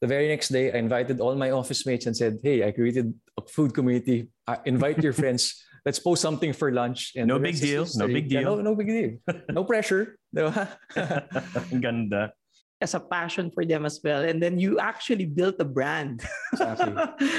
the 0.00 0.06
very 0.06 0.28
next 0.28 0.48
day, 0.48 0.72
I 0.72 0.78
invited 0.78 1.20
all 1.20 1.34
my 1.34 1.50
office 1.50 1.84
mates 1.86 2.06
and 2.06 2.16
said, 2.16 2.40
Hey, 2.42 2.66
I 2.66 2.72
created 2.72 3.12
a 3.36 3.42
food 3.46 3.74
community. 3.74 4.28
I 4.46 4.58
invite 4.64 5.02
your 5.02 5.12
friends. 5.20 5.62
Let's 5.84 5.98
post 5.98 6.20
something 6.20 6.52
for 6.52 6.70
lunch. 6.72 7.12
And 7.16 7.28
no 7.28 7.38
big 7.38 7.58
deal. 7.58 7.86
No 7.96 8.06
big 8.06 8.28
deal. 8.28 8.40
Yeah, 8.40 8.48
no, 8.48 8.60
no 8.60 8.74
big 8.74 8.88
deal. 8.88 9.18
No 9.48 9.64
pressure. 9.64 10.18
Ganda 10.34 12.32
as 12.80 12.94
a 12.94 13.00
passion 13.00 13.50
for 13.50 13.64
them 13.64 13.84
as 13.84 14.00
well. 14.02 14.22
And 14.24 14.42
then 14.42 14.58
you 14.58 14.78
actually 14.78 15.26
built 15.26 15.56
a 15.60 15.64
brand 15.64 16.24
exactly. 16.52 16.96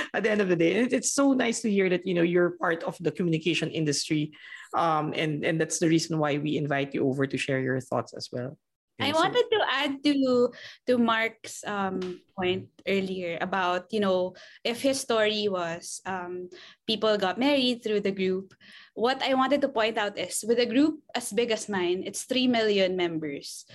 at 0.14 0.24
the 0.24 0.30
end 0.30 0.42
of 0.42 0.50
the 0.50 0.56
day. 0.56 0.80
And 0.80 0.94
it's 0.94 1.14
so 1.14 1.34
nice 1.34 1.62
to 1.62 1.70
hear 1.70 1.90
that, 1.90 2.06
you 2.06 2.14
know, 2.14 2.22
you're 2.22 2.52
part 2.62 2.84
of 2.84 2.98
the 3.00 3.12
communication 3.12 3.70
industry. 3.70 4.32
Um, 4.76 5.14
and, 5.16 5.44
and 5.44 5.60
that's 5.60 5.80
the 5.80 5.90
reason 5.90 6.20
why 6.20 6.38
we 6.38 6.58
invite 6.58 6.94
you 6.94 7.08
over 7.08 7.26
to 7.26 7.38
share 7.38 7.60
your 7.60 7.80
thoughts 7.82 8.14
as 8.14 8.30
well. 8.32 8.58
I 9.02 9.12
wanted 9.18 9.50
to 9.50 9.60
add 9.66 10.04
to 10.06 10.54
to 10.86 10.94
Mark's 11.02 11.66
um, 11.66 12.22
point 12.38 12.70
earlier 12.86 13.42
about 13.42 13.90
you 13.90 14.00
know 14.00 14.38
if 14.62 14.86
his 14.86 15.02
story 15.02 15.50
was 15.50 16.06
um, 16.06 16.54
people 16.86 17.18
got 17.18 17.42
married 17.42 17.82
through 17.82 18.06
the 18.06 18.14
group. 18.14 18.54
What 18.94 19.24
I 19.26 19.34
wanted 19.34 19.66
to 19.66 19.74
point 19.74 19.98
out 19.98 20.20
is 20.20 20.46
with 20.46 20.60
a 20.62 20.70
group 20.70 21.02
as 21.16 21.34
big 21.34 21.50
as 21.50 21.66
mine, 21.66 22.04
it's 22.06 22.30
three 22.30 22.46
million 22.46 22.94
members 22.94 23.66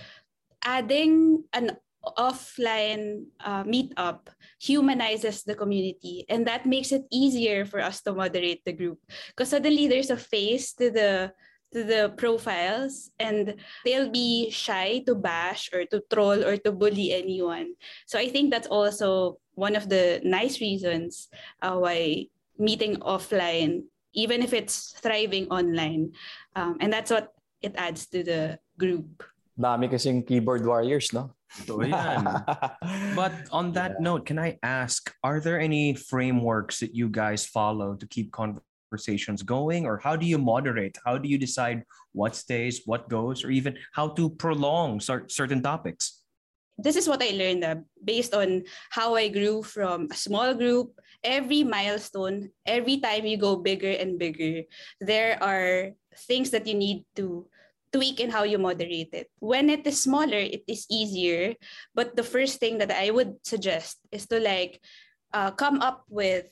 adding 0.67 1.47
an 1.55 1.71
offline 2.19 3.23
uh, 3.39 3.63
meetup 3.63 4.27
humanizes 4.59 5.43
the 5.43 5.55
community 5.55 6.27
and 6.27 6.47
that 6.47 6.65
makes 6.67 6.91
it 6.91 7.07
easier 7.11 7.63
for 7.63 7.79
us 7.79 8.03
to 8.03 8.13
moderate 8.13 8.63
the 8.65 8.75
group. 8.75 8.99
Because 9.31 9.49
suddenly 9.49 9.87
there's 9.87 10.11
a 10.11 10.19
face 10.19 10.73
to 10.75 10.91
the 10.91 11.31
to 11.73 11.83
the 11.83 12.15
profiles 12.15 13.11
and 13.19 13.59
they'll 13.83 14.11
be 14.11 14.47
shy 14.51 15.03
to 15.03 15.15
bash 15.15 15.67
or 15.75 15.83
to 15.83 15.99
troll 16.07 16.39
or 16.39 16.55
to 16.55 16.71
bully 16.71 17.11
anyone. 17.11 17.75
So 18.07 18.19
i 18.19 18.27
think 18.31 18.51
that's 18.51 18.71
also 18.71 19.39
one 19.55 19.75
of 19.75 19.89
the 19.89 20.21
nice 20.23 20.61
reasons 20.61 21.27
uh, 21.61 21.75
why 21.75 22.27
meeting 22.55 22.95
offline 23.03 23.83
even 24.13 24.41
if 24.41 24.53
it's 24.53 24.95
thriving 25.03 25.51
online 25.51 26.15
um, 26.55 26.77
and 26.79 26.91
that's 26.91 27.11
what 27.11 27.35
it 27.61 27.75
adds 27.75 28.07
to 28.07 28.23
the 28.23 28.59
group 28.79 29.27
Dami 29.57 29.89
kasing 29.89 30.27
keyboard 30.27 30.65
warriors, 30.65 31.11
no? 31.13 31.33
So, 31.65 31.79
but 33.15 33.33
on 33.51 33.71
that 33.73 33.97
yeah. 33.97 34.03
note, 34.03 34.25
can 34.25 34.37
I 34.37 34.59
ask, 34.61 35.11
are 35.23 35.39
there 35.39 35.59
any 35.59 35.95
frameworks 35.95 36.79
that 36.79 36.93
you 36.93 37.09
guys 37.09 37.45
follow 37.45 37.95
to 37.95 38.05
keep 38.07 38.31
conversations 38.31 39.41
going? 39.41 39.85
Or 39.85 39.97
how 39.97 40.15
do 40.15 40.25
you 40.25 40.37
moderate? 40.37 40.97
How 41.05 41.17
do 41.17 41.27
you 41.27 41.37
decide 41.37 41.83
what 42.13 42.35
stays, 42.35 42.81
what 42.85 43.09
goes, 43.09 43.43
or 43.43 43.49
even 43.49 43.77
how 43.93 44.09
to 44.09 44.29
prolong 44.29 44.99
certain 44.99 45.63
topics? 45.63 46.21
This 46.77 46.95
is 46.95 47.09
what 47.09 47.23
I 47.23 47.33
learned 47.33 47.63
uh, 47.63 47.81
based 48.03 48.35
on 48.35 48.63
how 48.91 49.15
I 49.15 49.29
grew 49.29 49.63
from 49.63 50.09
a 50.11 50.15
small 50.15 50.53
group. 50.53 50.93
Every 51.23 51.63
milestone, 51.63 52.53
every 52.63 53.01
time 53.01 53.25
you 53.25 53.37
go 53.37 53.55
bigger 53.55 53.89
and 53.89 54.19
bigger, 54.19 54.61
there 55.01 55.41
are 55.41 55.97
things 56.29 56.51
that 56.51 56.67
you 56.67 56.75
need 56.75 57.05
to 57.15 57.49
tweak 57.91 58.19
in 58.19 58.29
how 58.29 58.43
you 58.43 58.57
moderate 58.57 59.13
it. 59.13 59.29
When 59.39 59.69
it 59.69 59.85
is 59.87 60.01
smaller, 60.01 60.37
it 60.37 60.63
is 60.67 60.85
easier. 60.89 61.55
But 61.95 62.15
the 62.15 62.23
first 62.23 62.59
thing 62.59 62.77
that 62.79 62.91
I 62.91 63.11
would 63.11 63.39
suggest 63.43 63.99
is 64.11 64.27
to 64.27 64.39
like 64.39 64.81
uh, 65.33 65.51
come 65.51 65.81
up 65.81 66.05
with 66.09 66.45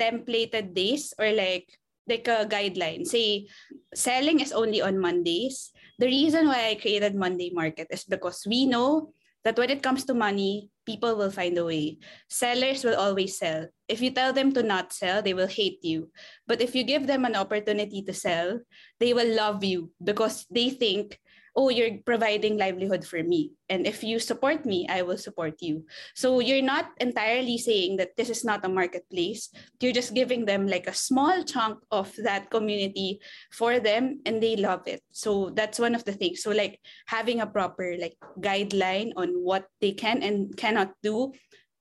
templated 0.00 0.74
days 0.74 1.12
or 1.18 1.30
like 1.32 1.68
like 2.08 2.26
a 2.26 2.48
guideline. 2.48 3.06
Say 3.06 3.46
selling 3.94 4.40
is 4.40 4.52
only 4.52 4.82
on 4.82 4.98
Mondays. 4.98 5.70
The 6.00 6.08
reason 6.08 6.48
why 6.48 6.72
I 6.72 6.80
created 6.80 7.14
Monday 7.14 7.52
Market 7.52 7.86
is 7.90 8.04
because 8.04 8.42
we 8.48 8.64
know 8.66 9.12
that 9.44 9.58
when 9.58 9.70
it 9.70 9.82
comes 9.82 10.04
to 10.04 10.14
money, 10.14 10.70
people 10.84 11.16
will 11.16 11.30
find 11.30 11.56
a 11.58 11.64
way. 11.64 11.98
Sellers 12.28 12.84
will 12.84 12.96
always 12.96 13.38
sell. 13.38 13.66
If 13.88 14.00
you 14.00 14.10
tell 14.10 14.32
them 14.32 14.52
to 14.52 14.62
not 14.62 14.92
sell, 14.92 15.22
they 15.22 15.34
will 15.34 15.46
hate 15.48 15.84
you. 15.84 16.10
But 16.46 16.60
if 16.60 16.74
you 16.74 16.84
give 16.84 17.06
them 17.06 17.24
an 17.24 17.36
opportunity 17.36 18.02
to 18.02 18.12
sell, 18.12 18.60
they 18.98 19.14
will 19.14 19.34
love 19.34 19.64
you 19.64 19.92
because 20.02 20.46
they 20.50 20.70
think 20.70 21.18
oh, 21.56 21.68
you're 21.68 21.98
providing 22.04 22.56
livelihood 22.56 23.04
for 23.04 23.22
me. 23.22 23.52
And 23.68 23.86
if 23.86 24.02
you 24.02 24.18
support 24.18 24.64
me, 24.64 24.86
I 24.88 25.02
will 25.02 25.18
support 25.18 25.60
you. 25.60 25.86
So 26.14 26.40
you're 26.40 26.62
not 26.62 26.90
entirely 27.00 27.58
saying 27.58 27.96
that 27.96 28.16
this 28.16 28.30
is 28.30 28.44
not 28.44 28.64
a 28.64 28.68
marketplace. 28.68 29.50
You're 29.80 29.96
just 29.96 30.14
giving 30.14 30.44
them 30.44 30.66
like 30.66 30.86
a 30.86 30.94
small 30.94 31.42
chunk 31.44 31.78
of 31.90 32.14
that 32.22 32.50
community 32.50 33.20
for 33.52 33.80
them 33.80 34.20
and 34.26 34.42
they 34.42 34.56
love 34.56 34.86
it. 34.86 35.02
So 35.12 35.50
that's 35.50 35.78
one 35.78 35.94
of 35.94 36.04
the 36.04 36.12
things. 36.12 36.42
So 36.42 36.50
like 36.50 36.80
having 37.06 37.40
a 37.40 37.46
proper 37.46 37.96
like 37.98 38.16
guideline 38.38 39.12
on 39.16 39.42
what 39.42 39.66
they 39.80 39.92
can 39.92 40.22
and 40.22 40.56
cannot 40.56 40.92
do 41.02 41.32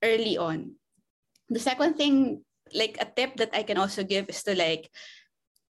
early 0.03 0.37
on. 0.37 0.75
The 1.49 1.59
second 1.59 1.95
thing, 1.97 2.43
like 2.73 2.97
a 3.01 3.05
tip 3.05 3.37
that 3.37 3.49
I 3.53 3.63
can 3.63 3.77
also 3.77 4.03
give 4.03 4.29
is 4.29 4.43
to 4.43 4.55
like 4.55 4.91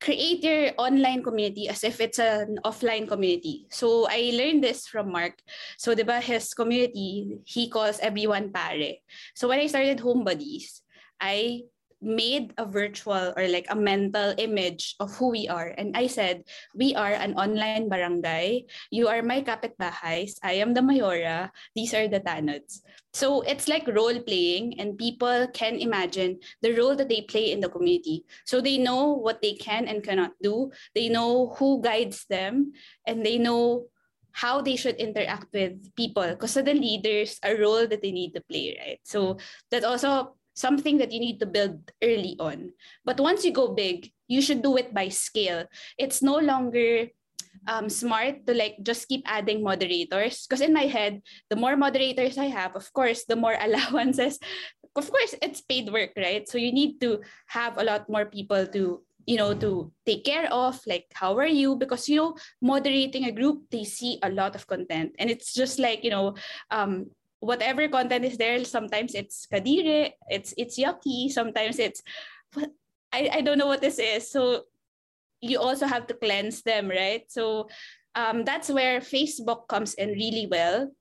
create 0.01 0.43
your 0.43 0.73
online 0.81 1.21
community 1.21 1.69
as 1.69 1.85
if 1.85 2.01
it's 2.01 2.17
an 2.17 2.57
offline 2.65 3.07
community. 3.07 3.67
So 3.69 4.09
I 4.09 4.33
learned 4.33 4.65
this 4.65 4.89
from 4.89 5.13
Mark. 5.13 5.37
So 5.77 5.93
diba 5.93 6.19
his 6.19 6.53
community, 6.53 7.37
he 7.45 7.69
calls 7.69 8.01
everyone 8.01 8.51
pare. 8.51 8.97
So 9.37 9.47
when 9.47 9.61
I 9.61 9.67
started 9.67 10.01
Home 10.01 10.25
Buddies, 10.25 10.81
I 11.21 11.69
made 12.01 12.53
a 12.57 12.65
virtual 12.65 13.33
or 13.37 13.47
like 13.47 13.67
a 13.69 13.75
mental 13.75 14.33
image 14.37 14.95
of 14.99 15.13
who 15.15 15.29
we 15.29 15.47
are. 15.47 15.73
And 15.77 15.95
I 15.95 16.07
said, 16.07 16.43
we 16.73 16.95
are 16.95 17.13
an 17.13 17.35
online 17.35 17.89
barangay. 17.89 18.65
You 18.89 19.07
are 19.07 19.21
my 19.21 19.41
kapitbahays. 19.41 20.41
I 20.43 20.53
am 20.53 20.73
the 20.73 20.81
mayora. 20.81 21.51
These 21.75 21.93
are 21.93 22.07
the 22.07 22.19
tanods. 22.19 22.81
So 23.13 23.41
it's 23.41 23.67
like 23.67 23.87
role 23.87 24.19
playing, 24.23 24.79
and 24.79 24.97
people 24.97 25.47
can 25.53 25.75
imagine 25.75 26.39
the 26.61 26.73
role 26.73 26.95
that 26.95 27.09
they 27.09 27.21
play 27.27 27.51
in 27.51 27.59
the 27.59 27.67
community. 27.67 28.23
So 28.45 28.61
they 28.61 28.77
know 28.77 29.11
what 29.13 29.41
they 29.41 29.53
can 29.53 29.87
and 29.87 30.01
cannot 30.01 30.31
do. 30.41 30.71
They 30.95 31.09
know 31.09 31.53
who 31.59 31.81
guides 31.81 32.25
them, 32.29 32.71
and 33.05 33.25
they 33.25 33.37
know 33.37 33.91
how 34.31 34.61
they 34.61 34.75
should 34.75 34.95
interact 34.95 35.51
with 35.51 35.93
people 35.95 36.23
because 36.23 36.51
suddenly 36.51 37.01
there's 37.03 37.37
a 37.43 37.55
role 37.55 37.85
that 37.85 38.01
they 38.01 38.11
need 38.11 38.31
to 38.31 38.41
play, 38.47 38.77
right? 38.79 38.99
So 39.03 39.37
that's 39.69 39.85
also 39.85 40.37
something 40.53 40.97
that 40.97 41.11
you 41.11 41.19
need 41.19 41.39
to 41.39 41.45
build 41.45 41.79
early 42.03 42.35
on. 42.39 42.71
But 43.05 43.19
once 43.19 43.45
you 43.45 43.51
go 43.51 43.73
big, 43.73 44.11
you 44.27 44.41
should 44.41 44.61
do 44.61 44.77
it 44.77 44.93
by 44.93 45.09
scale. 45.09 45.65
It's 45.97 46.21
no 46.21 46.37
longer 46.37 47.07
um, 47.67 47.89
smart 47.89 48.47
to 48.47 48.53
like 48.53 48.77
just 48.81 49.07
keep 49.07 49.23
adding 49.25 49.63
moderators. 49.63 50.47
Because 50.47 50.61
in 50.61 50.73
my 50.73 50.87
head 50.87 51.21
the 51.49 51.55
more 51.55 51.75
moderators 51.75 52.37
i 52.37 52.45
have 52.45 52.75
of 52.75 52.91
course 52.93 53.25
the 53.25 53.35
more 53.35 53.55
allowances. 53.59 54.39
Of 54.95 55.09
course 55.09 55.35
it's 55.41 55.61
paid 55.61 55.91
work 55.91 56.11
right? 56.17 56.47
So 56.47 56.57
you 56.57 56.71
need 56.71 56.99
to 57.01 57.21
have 57.47 57.77
a 57.77 57.83
lot 57.83 58.09
more 58.09 58.25
people 58.25 58.67
to 58.67 59.03
you 59.27 59.37
know 59.37 59.53
to 59.53 59.93
take 60.05 60.25
care 60.25 60.51
of 60.51 60.79
like 60.87 61.05
how 61.13 61.37
are 61.37 61.49
you? 61.49 61.75
Because 61.75 62.09
you 62.09 62.17
know 62.17 62.35
moderating 62.61 63.25
a 63.25 63.31
group 63.31 63.69
they 63.69 63.83
see 63.83 64.19
a 64.23 64.29
lot 64.29 64.55
of 64.55 64.67
content. 64.67 65.15
And 65.19 65.29
it's 65.29 65.53
just 65.53 65.79
like 65.79 66.03
you 66.03 66.11
know 66.11 66.35
um 66.71 67.11
whatever 67.41 67.89
content 67.89 68.23
is 68.23 68.37
there 68.37 68.63
sometimes 68.63 69.17
it's 69.17 69.49
kadire 69.49 70.13
it's 70.29 70.53
it's 70.61 70.77
yucky 70.77 71.27
sometimes 71.27 71.81
it's 71.81 72.01
I, 73.11 73.29
I 73.33 73.41
don't 73.41 73.57
know 73.57 73.67
what 73.67 73.81
this 73.81 73.99
is. 73.99 74.31
So 74.31 74.65
you 75.41 75.59
also 75.59 75.85
have 75.85 76.07
to 76.07 76.13
cleanse 76.13 76.61
them 76.61 76.87
right? 76.87 77.23
So 77.27 77.67
um, 78.15 78.43
that's 78.43 78.69
where 78.69 79.01
facebook 79.01 79.67
comes 79.67 79.93
in 79.95 80.09
really 80.09 80.47
well. 80.49 80.91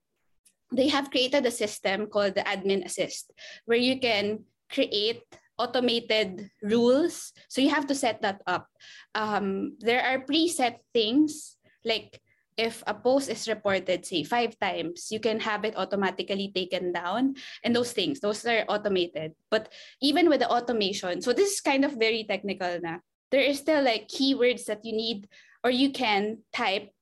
They 0.72 0.88
have 0.88 1.10
created 1.10 1.44
a 1.46 1.50
system 1.50 2.06
called 2.06 2.34
the 2.34 2.46
admin 2.46 2.84
assist 2.84 3.30
where 3.66 3.78
you 3.78 3.98
can 3.98 4.44
create 4.70 5.22
automated 5.58 6.48
rules. 6.62 7.32
So 7.48 7.60
you 7.60 7.70
have 7.70 7.86
to 7.88 7.94
set 7.94 8.22
that 8.22 8.40
up. 8.46 8.68
Um, 9.14 9.76
there 9.80 10.02
are 10.02 10.24
preset 10.24 10.78
things 10.94 11.58
like 11.84 12.22
if 12.60 12.84
a 12.84 12.92
post 12.92 13.32
is 13.32 13.48
reported 13.48 14.04
say 14.04 14.20
five 14.20 14.52
times 14.60 15.08
you 15.08 15.16
can 15.16 15.40
have 15.40 15.64
it 15.64 15.72
automatically 15.80 16.52
taken 16.52 16.92
down. 16.92 17.40
And 17.64 17.72
those 17.72 17.96
things 17.96 18.20
those 18.20 18.44
are 18.44 18.68
automated. 18.68 19.32
But 19.48 19.72
even 20.04 20.28
with 20.28 20.44
the 20.44 20.52
automation 20.52 21.24
so 21.24 21.32
this 21.32 21.56
is 21.56 21.64
kind 21.64 21.88
of 21.88 21.96
very 21.96 22.28
technical 22.28 22.76
na. 22.84 23.00
There 23.32 23.40
is 23.40 23.64
still 23.64 23.80
like 23.80 24.12
keywords 24.12 24.68
that 24.68 24.84
you 24.84 24.92
need 24.92 25.24
or 25.64 25.72
you 25.72 25.88
can 25.88 26.44
type 26.52 26.92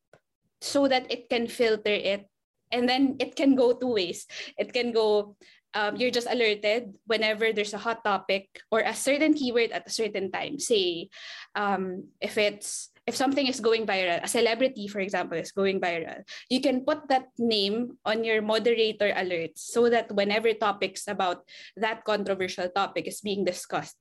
so 0.62 0.86
that 0.86 1.10
it 1.10 1.26
can 1.28 1.50
filter 1.50 1.94
it. 1.94 2.30
And 2.70 2.86
then 2.86 3.16
it 3.18 3.34
can 3.34 3.56
go 3.56 3.72
two 3.72 3.98
ways. 3.98 4.28
It 4.58 4.72
can 4.72 4.92
go 4.92 5.34
um, 5.74 5.96
you're 5.96 6.14
just 6.14 6.30
alerted 6.30 6.96
whenever 7.06 7.52
there's 7.52 7.74
a 7.74 7.82
hot 7.82 8.02
topic 8.04 8.48
or 8.70 8.80
a 8.80 8.94
certain 8.94 9.34
keyword 9.34 9.70
at 9.70 9.86
a 9.86 9.90
certain 9.92 10.30
time. 10.32 10.58
Say 10.58 11.08
um, 11.54 12.08
if 12.20 12.38
it's 12.38 12.90
if 13.08 13.16
something 13.16 13.48
is 13.48 13.58
going 13.58 13.88
viral 13.88 14.20
a 14.22 14.28
celebrity 14.28 14.86
for 14.86 15.00
example 15.00 15.38
is 15.40 15.50
going 15.50 15.80
viral 15.80 16.20
you 16.52 16.60
can 16.60 16.84
put 16.84 17.08
that 17.08 17.32
name 17.40 17.96
on 18.04 18.22
your 18.22 18.44
moderator 18.44 19.08
alerts 19.16 19.64
so 19.72 19.88
that 19.88 20.12
whenever 20.12 20.52
topics 20.52 21.08
about 21.08 21.48
that 21.76 22.04
controversial 22.04 22.68
topic 22.68 23.08
is 23.08 23.24
being 23.24 23.44
discussed 23.44 23.96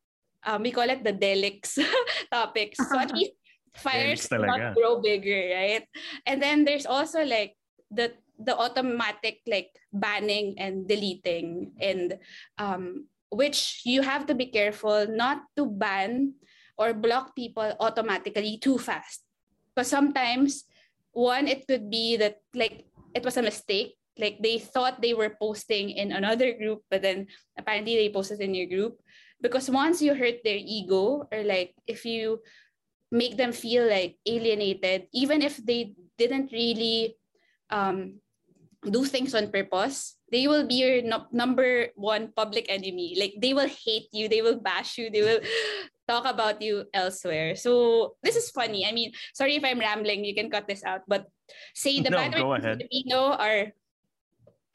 um, 0.48 0.64
we 0.64 0.72
call 0.72 0.90
it 0.90 1.04
the 1.04 1.14
delix 1.14 1.76
topics. 2.32 2.80
So 2.80 2.98
at 2.98 3.12
least 3.16 3.34
fires 3.76 4.32
not 4.32 4.74
grow 4.74 5.02
bigger 5.02 5.54
right? 5.54 5.86
And 6.26 6.42
then 6.42 6.66
there's 6.66 6.86
also 6.86 7.24
like 7.24 7.54
the 7.92 8.14
the 8.40 8.56
automatic 8.56 9.42
like 9.46 9.74
banning 9.92 10.56
and 10.58 10.88
deleting 10.88 11.74
and 11.82 12.18
um, 12.58 13.06
which 13.30 13.82
you 13.84 14.02
have 14.02 14.26
to 14.28 14.36
be 14.36 14.48
careful 14.48 15.06
not 15.10 15.42
to 15.58 15.66
ban 15.66 16.34
or 16.78 16.94
block 16.94 17.36
people 17.36 17.74
automatically 17.80 18.58
too 18.58 18.78
fast. 18.78 19.26
Because 19.74 19.90
sometimes 19.90 20.64
one 21.12 21.48
it 21.48 21.68
could 21.68 21.90
be 21.90 22.18
that 22.18 22.42
like 22.54 22.86
it 23.14 23.26
was 23.26 23.38
a 23.38 23.46
mistake. 23.46 23.98
Like 24.18 24.42
they 24.42 24.58
thought 24.58 25.02
they 25.02 25.14
were 25.14 25.38
posting 25.38 25.92
in 25.92 26.12
another 26.12 26.54
group 26.54 26.82
but 26.90 27.02
then 27.02 27.28
apparently 27.58 27.96
they 27.98 28.10
posted 28.10 28.42
in 28.42 28.54
your 28.54 28.68
group. 28.68 29.02
Because 29.42 29.70
once 29.70 30.02
you 30.02 30.14
hurt 30.14 30.42
their 30.44 30.58
ego 30.58 31.28
or 31.32 31.44
like 31.44 31.76
if 31.86 32.06
you 32.06 32.42
make 33.12 33.38
them 33.38 33.54
feel 33.54 33.88
like 33.88 34.18
alienated 34.26 35.08
even 35.14 35.42
if 35.42 35.58
they 35.64 35.94
didn't 36.18 36.52
really 36.52 37.16
um, 37.70 38.20
do 38.84 39.06
things 39.06 39.34
on 39.34 39.52
purpose, 39.52 40.18
they 40.32 40.48
will 40.48 40.68
be 40.68 40.76
your 40.76 41.02
no- 41.02 41.28
number 41.32 41.90
one 41.96 42.32
public 42.36 42.68
enemy. 42.70 43.16
Like 43.18 43.36
they 43.40 43.54
will 43.54 43.70
hate 43.70 44.10
you, 44.12 44.28
they 44.28 44.42
will 44.42 44.60
bash 44.60 44.98
you, 44.98 45.10
they 45.10 45.22
will 45.22 45.40
talk 46.08 46.26
about 46.26 46.62
you 46.62 46.86
elsewhere. 46.94 47.56
So 47.56 48.16
this 48.24 48.36
is 48.36 48.50
funny. 48.50 48.86
I 48.86 48.92
mean, 48.92 49.12
sorry 49.34 49.56
if 49.56 49.64
I'm 49.64 49.80
rambling, 49.80 50.26
you 50.26 50.34
can 50.34 50.50
cut 50.50 50.68
this 50.68 50.84
out. 50.84 51.02
But 51.08 51.28
say 51.76 52.02
the 52.02 52.10
no, 52.10 52.18
bad 52.18 52.34
words 52.34 52.66
in 52.66 52.80
Filipino 52.80 53.20
are 53.36 53.62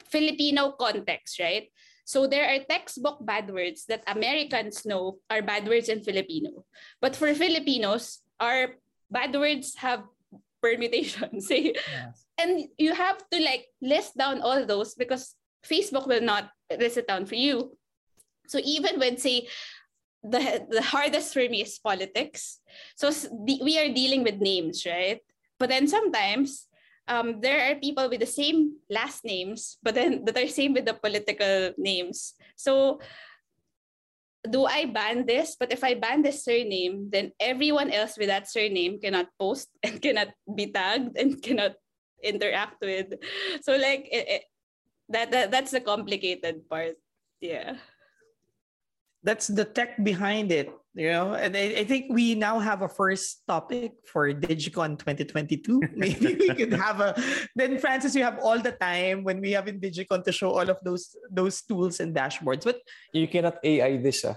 Filipino 0.07 0.71
context, 0.77 1.39
right? 1.39 1.69
So 2.05 2.27
there 2.27 2.47
are 2.49 2.59
textbook 2.67 3.25
bad 3.25 3.49
words 3.49 3.85
that 3.87 4.03
Americans 4.07 4.85
know 4.85 5.19
are 5.29 5.41
bad 5.41 5.67
words 5.67 5.89
in 5.89 6.03
Filipino. 6.03 6.65
But 7.01 7.15
for 7.15 7.33
Filipinos, 7.33 8.21
our 8.39 8.75
bad 9.09 9.33
words 9.33 9.75
have 9.79 10.03
permutations. 10.61 11.47
Say 11.51 11.73
yes 11.73 12.23
and 12.37 12.65
you 12.77 12.93
have 12.93 13.17
to 13.29 13.37
like 13.41 13.67
list 13.81 14.17
down 14.17 14.41
all 14.41 14.65
those 14.65 14.95
because 14.95 15.35
Facebook 15.65 16.07
will 16.07 16.21
not 16.21 16.49
list 16.69 16.97
it 16.97 17.07
down 17.07 17.25
for 17.25 17.35
you. 17.35 17.77
So 18.47 18.59
even 18.63 18.99
when 18.99 19.17
say 19.17 19.47
the 20.23 20.65
the 20.69 20.81
hardest 20.81 21.33
for 21.33 21.43
me 21.47 21.61
is 21.61 21.79
politics. 21.79 22.59
So 22.95 23.11
we 23.31 23.77
are 23.79 23.91
dealing 23.91 24.23
with 24.23 24.39
names, 24.39 24.85
right? 24.87 25.19
But 25.59 25.69
then 25.69 25.87
sometimes 25.87 26.67
um, 27.07 27.41
there 27.41 27.71
are 27.71 27.75
people 27.75 28.09
with 28.09 28.19
the 28.19 28.29
same 28.29 28.79
last 28.89 29.25
names, 29.25 29.77
but 29.83 29.95
then 29.95 30.23
that 30.25 30.37
are 30.37 30.47
same 30.47 30.73
with 30.73 30.85
the 30.85 30.95
political 30.95 31.73
names. 31.77 32.33
So 32.55 32.99
do 34.49 34.65
I 34.65 34.85
ban 34.85 35.25
this? 35.25 35.55
But 35.59 35.71
if 35.71 35.83
I 35.83 35.95
ban 35.95 36.21
this 36.21 36.43
surname, 36.43 37.09
then 37.11 37.31
everyone 37.39 37.91
else 37.91 38.17
with 38.17 38.27
that 38.27 38.49
surname 38.49 38.99
cannot 38.99 39.27
post 39.39 39.69
and 39.83 40.01
cannot 40.01 40.29
be 40.55 40.67
tagged 40.67 41.17
and 41.17 41.41
cannot 41.41 41.75
interact 42.23 42.79
with. 42.81 43.19
So 43.61 43.75
like 43.75 44.07
it, 44.11 44.27
it, 44.27 44.43
that, 45.09 45.31
that 45.31 45.51
that's 45.51 45.71
the 45.71 45.81
complicated 45.81 46.67
part. 46.69 46.95
Yeah. 47.41 47.75
That's 49.23 49.47
the 49.47 49.65
tech 49.65 50.03
behind 50.03 50.51
it, 50.51 50.69
you 50.93 51.11
know. 51.11 51.33
And 51.33 51.55
I, 51.55 51.81
I 51.81 51.83
think 51.85 52.11
we 52.11 52.35
now 52.35 52.59
have 52.59 52.81
a 52.81 52.89
first 52.89 53.43
topic 53.47 53.93
for 54.05 54.31
DigiCon 54.33 54.99
2022. 54.99 55.81
Maybe 55.95 56.35
we 56.35 56.53
could 56.53 56.73
have 56.73 56.99
a. 56.99 57.15
Then 57.55 57.79
Frances, 57.79 58.15
you 58.15 58.23
have 58.23 58.39
all 58.43 58.59
the 58.59 58.73
time 58.73 59.23
when 59.23 59.39
we 59.39 59.51
have 59.51 59.67
in 59.67 59.79
DigiCon 59.79 60.23
to 60.25 60.31
show 60.31 60.51
all 60.51 60.67
of 60.69 60.77
those 60.83 61.15
those 61.31 61.61
tools 61.63 61.99
and 61.99 62.13
dashboards. 62.15 62.63
But 62.63 62.83
you 63.13 63.27
cannot 63.27 63.63
AI 63.63 63.97
this, 63.97 64.25
ah. 64.25 64.35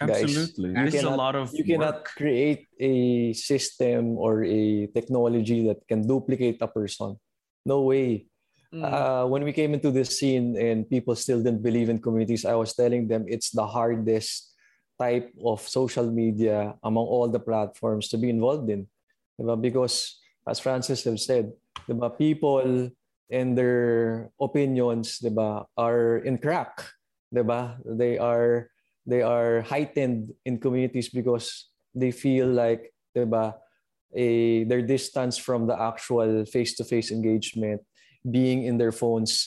Absolutely. 0.00 0.74
Guys. 0.74 0.92
There's 0.92 1.04
a 1.04 1.10
lot 1.10 1.34
of 1.34 1.50
you 1.52 1.64
cannot 1.64 2.06
work. 2.06 2.14
create 2.14 2.70
a 2.78 3.32
system 3.34 4.14
or 4.14 4.44
a 4.44 4.86
technology 4.94 5.66
that 5.66 5.82
can 5.90 6.06
duplicate 6.06 6.62
a 6.62 6.68
person 6.68 7.18
no 7.68 7.82
way. 7.82 8.26
Mm. 8.74 8.84
Uh, 8.84 9.26
when 9.26 9.44
we 9.44 9.52
came 9.52 9.72
into 9.72 9.90
this 9.90 10.18
scene 10.18 10.56
and 10.56 10.88
people 10.88 11.16
still 11.16 11.42
didn't 11.42 11.62
believe 11.62 11.88
in 11.88 12.00
communities, 12.00 12.44
I 12.44 12.54
was 12.54 12.74
telling 12.74 13.08
them 13.08 13.24
it's 13.26 13.50
the 13.50 13.66
hardest 13.66 14.52
type 14.98 15.32
of 15.44 15.60
social 15.62 16.10
media 16.10 16.74
among 16.82 17.06
all 17.06 17.28
the 17.28 17.40
platforms 17.40 18.08
to 18.08 18.18
be 18.18 18.28
involved 18.28 18.68
in. 18.68 18.86
Because 19.60 20.20
as 20.46 20.60
Frances 20.60 21.04
have 21.04 21.20
said, 21.20 21.52
people 22.18 22.90
and 23.30 23.56
their 23.56 24.30
opinions 24.40 25.22
are 25.76 26.18
in 26.18 26.38
crack. 26.38 26.84
They 27.32 28.18
are 28.18 28.68
they 29.06 29.22
are 29.22 29.62
heightened 29.62 30.34
in 30.44 30.60
communities 30.60 31.08
because 31.08 31.70
they 31.94 32.10
feel 32.10 32.48
like 32.48 32.92
a 33.16 34.64
their 34.64 34.82
distance 34.82 35.38
from 35.38 35.66
the 35.66 35.80
actual 35.80 36.44
face-to-face 36.44 37.10
engagement 37.12 37.80
being 38.22 38.64
in 38.64 38.78
their 38.78 38.92
phones 38.92 39.46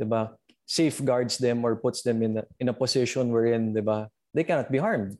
diba 0.00 0.32
safeguards 0.66 1.38
them 1.38 1.64
or 1.64 1.76
puts 1.76 2.02
them 2.02 2.22
in 2.22 2.38
a, 2.38 2.44
in 2.58 2.68
a 2.68 2.76
position 2.76 3.30
wherein 3.32 3.74
diba 3.74 4.08
they 4.32 4.44
cannot 4.44 4.70
be 4.70 4.78
harmed. 4.78 5.18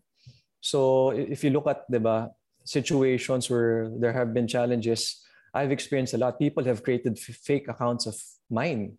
So 0.60 1.10
if 1.10 1.42
you 1.42 1.50
look 1.50 1.66
at 1.66 1.84
diba 1.90 2.30
situations 2.64 3.48
where 3.48 3.88
there 3.98 4.12
have 4.12 4.32
been 4.32 4.46
challenges 4.46 5.24
i've 5.54 5.72
experienced 5.72 6.14
a 6.14 6.20
lot. 6.20 6.38
People 6.38 6.62
have 6.64 6.84
created 6.84 7.18
f- 7.18 7.34
fake 7.42 7.66
accounts 7.66 8.06
of 8.06 8.14
mine 8.48 8.94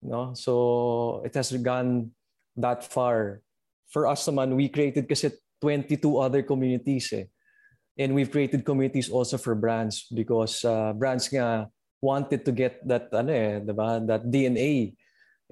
no 0.00 0.32
so 0.32 1.22
it 1.24 1.34
has 1.34 1.52
gone 1.60 2.10
that 2.56 2.84
far. 2.84 3.42
For 3.90 4.06
us 4.06 4.26
naman 4.26 4.56
we 4.56 4.68
created 4.68 5.06
kasi 5.06 5.30
22 5.62 6.00
other 6.18 6.42
communities 6.42 7.12
eh. 7.12 7.26
And 7.94 8.14
we've 8.14 8.30
created 8.30 8.66
communities 8.66 9.06
also 9.06 9.38
for 9.38 9.54
brands 9.54 10.10
because 10.10 10.66
uh, 10.66 10.92
brands 10.98 11.30
nga 11.30 11.70
wanted 12.00 12.44
to 12.44 12.52
get 12.52 12.80
that 12.86 13.12
ano 13.12 13.32
eh, 13.32 13.60
diba? 13.60 14.06
that 14.06 14.22
DNA 14.26 14.94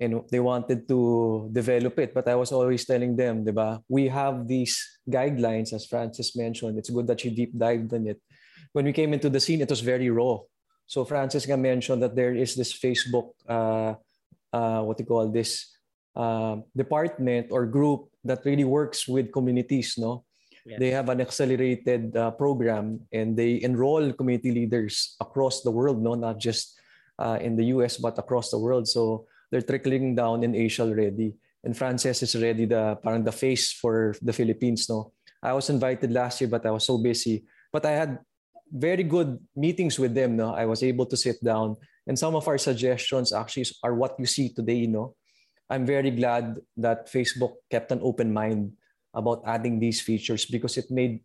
and 0.01 0.25
they 0.31 0.41
wanted 0.41 0.89
to 0.89 1.49
develop 1.53 1.99
it. 1.99 2.15
But 2.15 2.29
I 2.29 2.35
was 2.35 2.53
always 2.53 2.85
telling 2.85 3.17
them 3.17 3.45
diba 3.45 3.83
we 3.89 4.09
have 4.09 4.49
these 4.49 4.79
guidelines 5.09 5.73
as 5.73 5.87
Frances 5.87 6.35
mentioned. 6.37 6.79
It's 6.79 6.91
good 6.91 7.07
that 7.07 7.25
you 7.25 7.31
deep 7.31 7.57
dived 7.57 7.93
in 7.93 8.07
it. 8.09 8.21
When 8.73 8.85
we 8.85 8.93
came 8.93 9.13
into 9.13 9.31
the 9.31 9.41
scene 9.41 9.61
it 9.61 9.71
was 9.71 9.81
very 9.81 10.11
raw. 10.11 10.39
So 10.87 11.05
Frances 11.05 11.47
nga 11.47 11.57
mentioned 11.57 12.03
that 12.03 12.17
there 12.17 12.35
is 12.35 12.55
this 12.55 12.73
Facebook 12.73 13.33
uh, 13.49 13.95
uh, 14.53 14.83
what 14.83 15.01
you 15.01 15.07
call 15.07 15.29
this 15.33 15.73
uh, 16.15 16.61
department 16.77 17.49
or 17.51 17.65
group 17.65 18.13
that 18.25 18.45
really 18.45 18.65
works 18.69 19.09
with 19.09 19.33
communities 19.33 19.97
no 19.97 20.25
Yes. 20.65 20.79
They 20.79 20.91
have 20.91 21.09
an 21.09 21.21
accelerated 21.21 22.17
uh, 22.17 22.31
program 22.33 23.01
and 23.13 23.37
they 23.37 23.61
enroll 23.63 24.13
community 24.13 24.53
leaders 24.53 25.17
across 25.21 25.63
the 25.63 25.71
world, 25.71 26.01
no, 26.01 26.15
not 26.15 26.39
just 26.39 26.79
uh, 27.19 27.39
in 27.41 27.57
the 27.57 27.75
US 27.75 27.97
but 27.97 28.19
across 28.19 28.51
the 28.51 28.59
world. 28.59 28.87
So 28.87 29.27
they're 29.51 29.63
trickling 29.63 30.15
down 30.15 30.45
in 30.45 30.55
Asia 30.55 30.83
already. 30.83 31.35
and 31.65 31.77
Frances 31.77 32.23
is 32.23 32.35
already 32.35 32.67
the 32.67 32.99
parang 33.03 33.25
the 33.25 33.33
face 33.33 33.73
for 33.73 34.15
the 34.23 34.33
Philippines. 34.33 34.89
No, 34.89 35.15
I 35.43 35.53
was 35.55 35.71
invited 35.71 36.11
last 36.11 36.41
year, 36.41 36.51
but 36.51 36.67
I 36.67 36.71
was 36.71 36.85
so 36.85 36.99
busy. 36.99 37.47
But 37.73 37.87
I 37.87 37.93
had 37.93 38.19
very 38.71 39.03
good 39.03 39.39
meetings 39.55 39.99
with 39.99 40.15
them. 40.15 40.37
No, 40.37 40.55
I 40.55 40.67
was 40.67 40.83
able 40.83 41.07
to 41.07 41.17
sit 41.17 41.43
down, 41.43 41.77
and 42.07 42.19
some 42.19 42.35
of 42.35 42.47
our 42.49 42.59
suggestions 42.59 43.33
actually 43.33 43.67
are 43.83 43.95
what 43.95 44.19
you 44.19 44.27
see 44.27 44.51
today. 44.51 44.83
You 44.83 44.91
know, 44.91 45.15
I'm 45.71 45.87
very 45.87 46.11
glad 46.11 46.59
that 46.77 47.07
Facebook 47.07 47.63
kept 47.71 47.93
an 47.93 48.01
open 48.03 48.33
mind 48.35 48.75
about 49.15 49.43
adding 49.47 49.79
these 49.79 50.01
features 50.01 50.47
because 50.47 50.77
it 50.77 50.91
made 50.91 51.21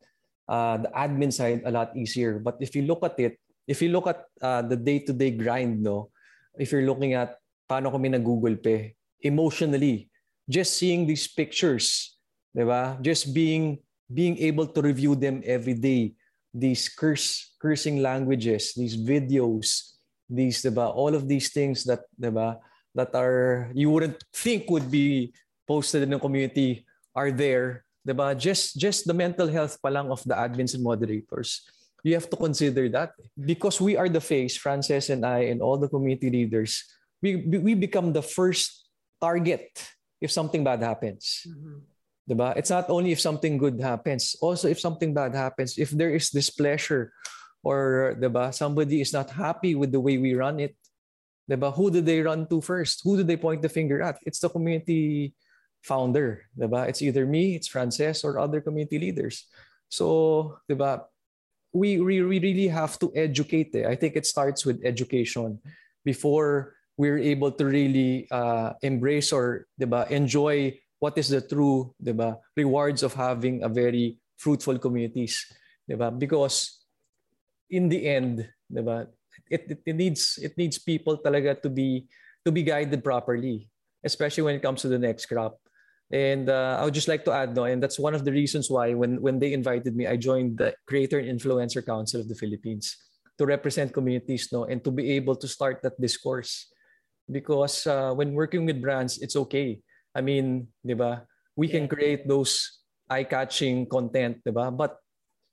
uh, 0.47 0.77
the 0.77 0.91
admin 0.95 1.31
side 1.31 1.61
a 1.65 1.71
lot 1.71 1.95
easier. 1.95 2.39
But 2.39 2.57
if 2.59 2.75
you 2.75 2.83
look 2.83 3.03
at 3.03 3.19
it, 3.19 3.39
if 3.67 3.81
you 3.81 3.89
look 3.89 4.07
at 4.07 4.23
uh, 4.41 4.61
the 4.61 4.75
day-to-day 4.75 5.31
grind, 5.31 5.83
no, 5.83 6.09
if 6.55 6.71
you're 6.71 6.87
looking 6.87 7.13
at 7.13 7.35
paano 7.69 7.91
kami 7.91 8.09
na 8.09 8.17
Google 8.17 8.55
Pay, 8.55 8.95
emotionally, 9.21 10.09
just 10.49 10.77
seeing 10.77 11.05
these 11.05 11.27
pictures, 11.27 12.17
diba? 12.55 12.99
Just 13.01 13.33
being 13.33 13.79
being 14.07 14.39
able 14.39 14.67
to 14.67 14.79
review 14.79 15.15
them 15.19 15.43
every 15.43 15.75
day, 15.75 16.15
these 16.53 16.87
curse 16.87 17.55
cursing 17.59 17.99
languages, 17.99 18.71
these 18.71 18.95
videos, 18.95 19.99
these 20.31 20.63
diba? 20.63 20.87
All 20.87 21.11
of 21.11 21.27
these 21.27 21.51
things 21.51 21.83
that 21.83 22.07
diba? 22.15 22.59
that 22.97 23.13
are 23.13 23.69
you 23.77 23.93
wouldn't 23.93 24.17
think 24.33 24.65
would 24.73 24.89
be 24.89 25.31
posted 25.69 26.01
in 26.01 26.09
the 26.09 26.19
community 26.19 26.83
are 27.17 27.33
there, 27.33 27.81
diba? 28.05 28.37
Just 28.37 28.77
just 28.77 29.09
the 29.09 29.17
mental 29.17 29.49
health 29.49 29.81
pa 29.81 29.89
lang 29.89 30.13
of 30.13 30.21
the 30.21 30.37
admins 30.37 30.77
and 30.77 30.85
moderators. 30.85 31.65
You 32.05 32.13
have 32.13 32.29
to 32.29 32.37
consider 32.37 32.85
that 32.93 33.17
because 33.33 33.81
we 33.81 33.97
are 33.97 34.07
the 34.07 34.21
face, 34.21 34.53
Frances 34.53 35.09
and 35.09 35.25
I 35.25 35.49
and 35.49 35.65
all 35.65 35.81
the 35.81 35.89
community 35.89 36.29
leaders. 36.29 36.85
We 37.19 37.41
we 37.49 37.73
become 37.73 38.13
the 38.13 38.21
first 38.21 38.85
target 39.17 39.73
if 40.21 40.29
something 40.29 40.61
bad 40.61 40.85
happens. 40.85 41.49
Mm-hmm. 41.49 41.81
Diba? 42.27 42.53
It's 42.59 42.69
not 42.69 42.91
only 42.93 43.11
if 43.15 43.23
something 43.23 43.57
good 43.57 43.79
happens, 43.81 44.35
also 44.43 44.67
if 44.67 44.79
something 44.79 45.15
bad 45.15 45.33
happens, 45.33 45.79
if 45.79 45.89
there 45.89 46.13
is 46.13 46.29
displeasure 46.29 47.15
or 47.63 48.13
diba, 48.19 48.53
somebody 48.53 49.01
is 49.01 49.15
not 49.15 49.31
happy 49.31 49.73
with 49.75 49.95
the 49.95 49.99
way 49.99 50.19
we 50.19 50.35
run 50.35 50.59
it, 50.59 50.75
diba, 51.49 51.73
who 51.73 51.89
do 51.89 52.03
they 52.03 52.19
run 52.19 52.45
to 52.51 52.59
first? 52.59 53.01
Who 53.03 53.15
do 53.15 53.23
they 53.23 53.39
point 53.39 53.63
the 53.63 53.71
finger 53.71 54.03
at? 54.03 54.19
It's 54.27 54.43
the 54.43 54.51
community 54.51 55.33
founder. 55.83 56.45
Diba? 56.57 56.87
It's 56.87 57.01
either 57.01 57.25
me, 57.25 57.55
it's 57.55 57.67
Frances, 57.67 58.23
or 58.23 58.39
other 58.39 58.61
community 58.61 58.99
leaders. 58.99 59.47
So, 59.89 60.59
diba, 60.69 61.03
we, 61.73 61.99
we, 61.99 62.21
we 62.21 62.39
really 62.39 62.67
have 62.67 62.99
to 62.99 63.11
educate. 63.15 63.75
Eh. 63.75 63.87
I 63.87 63.95
think 63.95 64.15
it 64.15 64.25
starts 64.25 64.65
with 64.65 64.81
education 64.83 65.59
before 66.03 66.73
we're 66.97 67.19
able 67.19 67.51
to 67.51 67.65
really 67.65 68.27
uh, 68.31 68.73
embrace 68.81 69.31
or 69.31 69.67
diba, 69.79 70.09
enjoy 70.09 70.79
what 70.99 71.17
is 71.17 71.29
the 71.29 71.41
true 71.41 71.93
diba, 72.03 72.37
rewards 72.55 73.03
of 73.03 73.13
having 73.13 73.63
a 73.63 73.69
very 73.69 74.17
fruitful 74.37 74.79
communities. 74.79 75.45
Diba? 75.89 76.17
Because 76.17 76.83
in 77.69 77.89
the 77.89 78.07
end, 78.07 78.49
diba, 78.71 79.07
it, 79.49 79.69
it, 79.69 79.79
it 79.85 79.95
needs 79.95 80.39
it 80.41 80.57
needs 80.57 80.77
people 80.79 81.17
talaga 81.17 81.61
to 81.61 81.69
be 81.69 82.07
to 82.43 82.51
be 82.51 82.63
guided 82.63 83.03
properly, 83.03 83.69
especially 84.03 84.43
when 84.43 84.55
it 84.55 84.63
comes 84.63 84.81
to 84.81 84.87
the 84.87 84.99
next 84.99 85.27
crop. 85.27 85.59
And 86.11 86.49
uh, 86.49 86.77
I 86.79 86.85
would 86.85 86.93
just 86.93 87.09
like 87.11 87.25
to 87.25 87.33
add, 87.33 87.55
no, 87.55 87.65
and 87.65 87.83
that's 87.83 87.99
one 87.99 88.15
of 88.15 88.23
the 88.23 88.31
reasons 88.31 88.71
why 88.71 88.93
when 88.95 89.19
when 89.19 89.39
they 89.39 89.51
invited 89.51 89.91
me, 89.91 90.07
I 90.07 90.15
joined 90.15 90.57
the 90.57 90.71
Creator 90.87 91.19
and 91.19 91.27
Influencer 91.27 91.83
Council 91.83 92.23
of 92.23 92.31
the 92.31 92.39
Philippines 92.39 92.95
to 93.37 93.45
represent 93.45 93.91
communities, 93.91 94.47
no, 94.51 94.63
and 94.63 94.79
to 94.83 94.91
be 94.91 95.11
able 95.19 95.35
to 95.35 95.47
start 95.47 95.83
that 95.83 95.99
discourse 95.99 96.71
because 97.29 97.85
uh, 97.85 98.13
when 98.15 98.33
working 98.33 98.65
with 98.65 98.81
brands, 98.81 99.19
it's 99.19 99.35
okay. 99.35 99.79
I 100.15 100.21
mean, 100.21 100.67
di 100.79 100.95
ba? 100.95 101.27
We 101.55 101.67
can 101.67 101.87
create 101.87 102.27
those 102.27 102.81
eye-catching 103.09 103.87
content, 103.87 104.41
di 104.43 104.51
ba? 104.51 104.71
But 104.71 104.97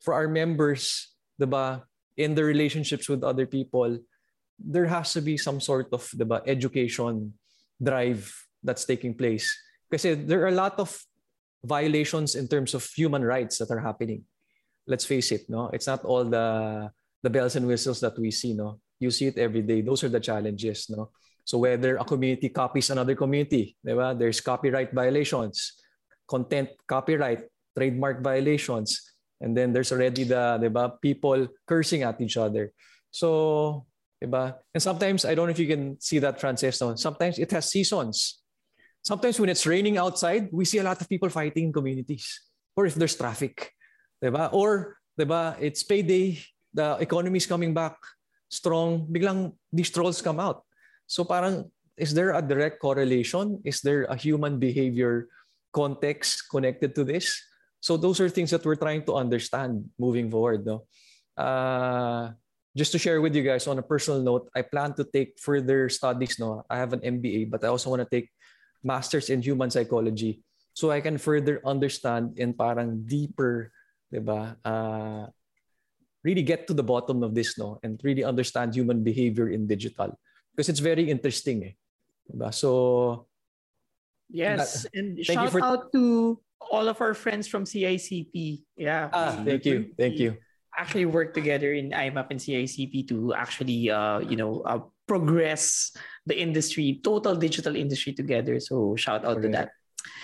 for 0.01 0.15
our 0.15 0.29
members, 0.29 1.13
di 1.39 1.47
ba, 1.47 1.83
in 2.17 2.35
the 2.35 2.45
relationships 2.45 3.09
with 3.09 3.25
other 3.27 3.47
people, 3.47 3.99
there 4.59 4.87
has 4.87 5.13
to 5.19 5.21
be 5.21 5.37
some 5.37 5.61
sort 5.61 5.91
of 5.93 6.07
di 6.15 6.25
ba, 6.25 6.41
education 6.47 7.35
drive 7.83 8.31
that's 8.63 8.87
taking 8.87 9.13
place. 9.13 9.51
Because 9.95 10.27
there 10.27 10.43
are 10.43 10.51
a 10.51 10.59
lot 10.59 10.75
of 10.83 10.91
violations 11.63 12.35
in 12.35 12.51
terms 12.51 12.75
of 12.75 12.83
human 12.83 13.23
rights 13.23 13.63
that 13.63 13.71
are 13.71 13.79
happening. 13.79 14.27
Let's 14.91 15.07
face 15.07 15.31
it, 15.31 15.47
no? 15.47 15.71
It's 15.71 15.87
not 15.87 16.03
all 16.03 16.27
the 16.27 16.91
the 17.23 17.31
bells 17.31 17.55
and 17.55 17.63
whistles 17.65 18.03
that 18.03 18.19
we 18.19 18.35
see, 18.35 18.59
no? 18.59 18.83
You 18.99 19.15
see 19.15 19.31
it 19.31 19.39
every 19.39 19.63
day. 19.63 19.81
Those 19.81 20.03
are 20.03 20.11
the 20.11 20.19
challenges, 20.19 20.91
no? 20.91 21.15
So 21.47 21.63
whether 21.63 21.97
a 21.97 22.05
community 22.05 22.51
copies 22.51 22.91
another 22.91 23.15
community, 23.15 23.79
there's 23.83 24.43
copyright 24.43 24.93
violations, 24.93 25.79
content 26.29 26.75
copyright, 26.91 27.47
trademark 27.79 28.21
violations, 28.21 29.01
and 29.41 29.57
then 29.57 29.73
there's 29.73 29.93
already 29.93 30.25
the 30.25 30.59
diba, 30.61 31.01
people 31.01 31.49
cursing 31.67 32.03
at 32.03 32.21
each 32.21 32.37
other. 32.37 32.73
So, 33.11 33.87
diba? 34.23 34.59
And 34.75 34.83
sometimes 34.83 35.25
I 35.25 35.35
don't 35.35 35.47
know 35.47 35.57
if 35.57 35.63
you 35.63 35.69
can 35.69 36.01
see 36.01 36.19
that 36.19 36.41
Frances. 36.41 36.77
Sometimes 36.77 37.39
it 37.39 37.51
has 37.53 37.71
seasons. 37.71 38.44
Sometimes 39.05 39.37
when 39.37 39.53
it's 39.53 39.69
raining 39.69 40.01
outside, 40.01 40.49
we 40.49 40.65
see 40.65 40.81
a 40.81 40.83
lot 40.83 40.97
of 40.97 41.09
people 41.09 41.29
fighting 41.29 41.69
in 41.69 41.73
communities. 41.73 42.41
Or 42.73 42.89
if 42.89 42.97
there's 42.97 43.15
traffic, 43.15 43.71
diba? 44.17 44.49
Or 44.49 44.97
diba, 45.13 45.61
it's 45.61 45.85
payday, 45.85 46.41
the 46.73 46.97
economy 46.99 47.37
is 47.37 47.45
coming 47.45 47.77
back 47.77 48.01
strong, 48.49 49.05
biglang 49.05 49.53
these 49.69 49.91
trolls 49.91 50.25
come 50.25 50.41
out. 50.41 50.65
So 51.07 51.23
parang, 51.29 51.69
is 52.01 52.17
there 52.17 52.33
a 52.33 52.41
direct 52.41 52.81
correlation? 52.81 53.61
Is 53.63 53.85
there 53.85 54.09
a 54.09 54.17
human 54.17 54.59
behavior 54.59 55.29
context 55.71 56.49
connected 56.49 56.95
to 56.97 57.05
this? 57.05 57.37
So 57.85 58.01
those 58.01 58.25
are 58.25 58.33
things 58.33 58.51
that 58.57 58.65
we're 58.65 58.81
trying 58.81 59.05
to 59.05 59.21
understand 59.21 59.85
moving 60.01 60.31
forward. 60.31 60.65
No? 60.65 60.89
Uh, 61.37 62.33
just 62.75 62.91
to 62.93 62.99
share 62.99 63.21
with 63.21 63.37
you 63.37 63.45
guys 63.45 63.69
on 63.69 63.79
a 63.79 63.85
personal 63.85 64.23
note, 64.23 64.49
I 64.57 64.63
plan 64.63 64.95
to 64.95 65.05
take 65.05 65.39
further 65.39 65.93
studies. 65.93 66.41
No, 66.41 66.65
I 66.71 66.79
have 66.79 66.93
an 66.95 67.01
MBA, 67.01 67.51
but 67.51 67.63
I 67.63 67.69
also 67.69 67.91
want 67.91 68.01
to 68.01 68.09
take 68.09 68.31
masters 68.85 69.31
in 69.31 69.41
human 69.43 69.71
psychology 69.71 70.45
so 70.75 70.91
I 70.91 71.01
can 71.01 71.17
further 71.19 71.63
understand 71.65 72.37
and 72.39 72.53
parang 72.59 73.07
deeper, 73.07 73.71
diba? 74.13 74.59
Uh, 74.65 75.31
really 76.23 76.43
get 76.43 76.67
to 76.67 76.75
the 76.75 76.83
bottom 76.83 77.23
of 77.23 77.35
this, 77.35 77.57
no, 77.57 77.79
and 77.83 78.01
really 78.03 78.25
understand 78.25 78.75
human 78.75 79.03
behavior 79.03 79.49
in 79.49 79.67
digital 79.67 80.19
because 80.53 80.69
it's 80.69 80.83
very 80.83 81.09
interesting. 81.09 81.65
Eh. 81.65 81.75
Diba? 82.27 82.53
So, 82.53 83.27
yes. 84.29 84.83
That, 84.83 84.95
and 84.95 85.25
shout 85.25 85.51
for... 85.53 85.63
out 85.63 85.93
to 85.93 86.41
all 86.59 86.89
of 86.89 87.01
our 87.01 87.15
friends 87.15 87.47
from 87.47 87.65
CICP. 87.65 88.65
Yeah. 88.77 89.11
Ah, 89.13 89.43
thank 89.45 89.65
you. 89.65 89.95
Thank 89.97 90.19
you. 90.19 90.37
Actually 90.77 91.07
work 91.07 91.35
together 91.35 91.73
in 91.73 91.91
IMMAP 91.91 92.35
and 92.35 92.41
CICP 92.41 93.07
to 93.09 93.35
actually, 93.35 93.91
uh, 93.91 94.19
you 94.19 94.35
know, 94.35 94.63
uh, 94.67 94.83
progress 95.07 95.93
the 96.27 96.39
industry, 96.39 97.01
total 97.03 97.37
digital 97.37 97.77
industry 97.77 98.13
together. 98.13 98.61
So 98.61 98.97
shout 98.97 99.25
out 99.25 99.43
to 99.43 99.49
that. 99.51 99.71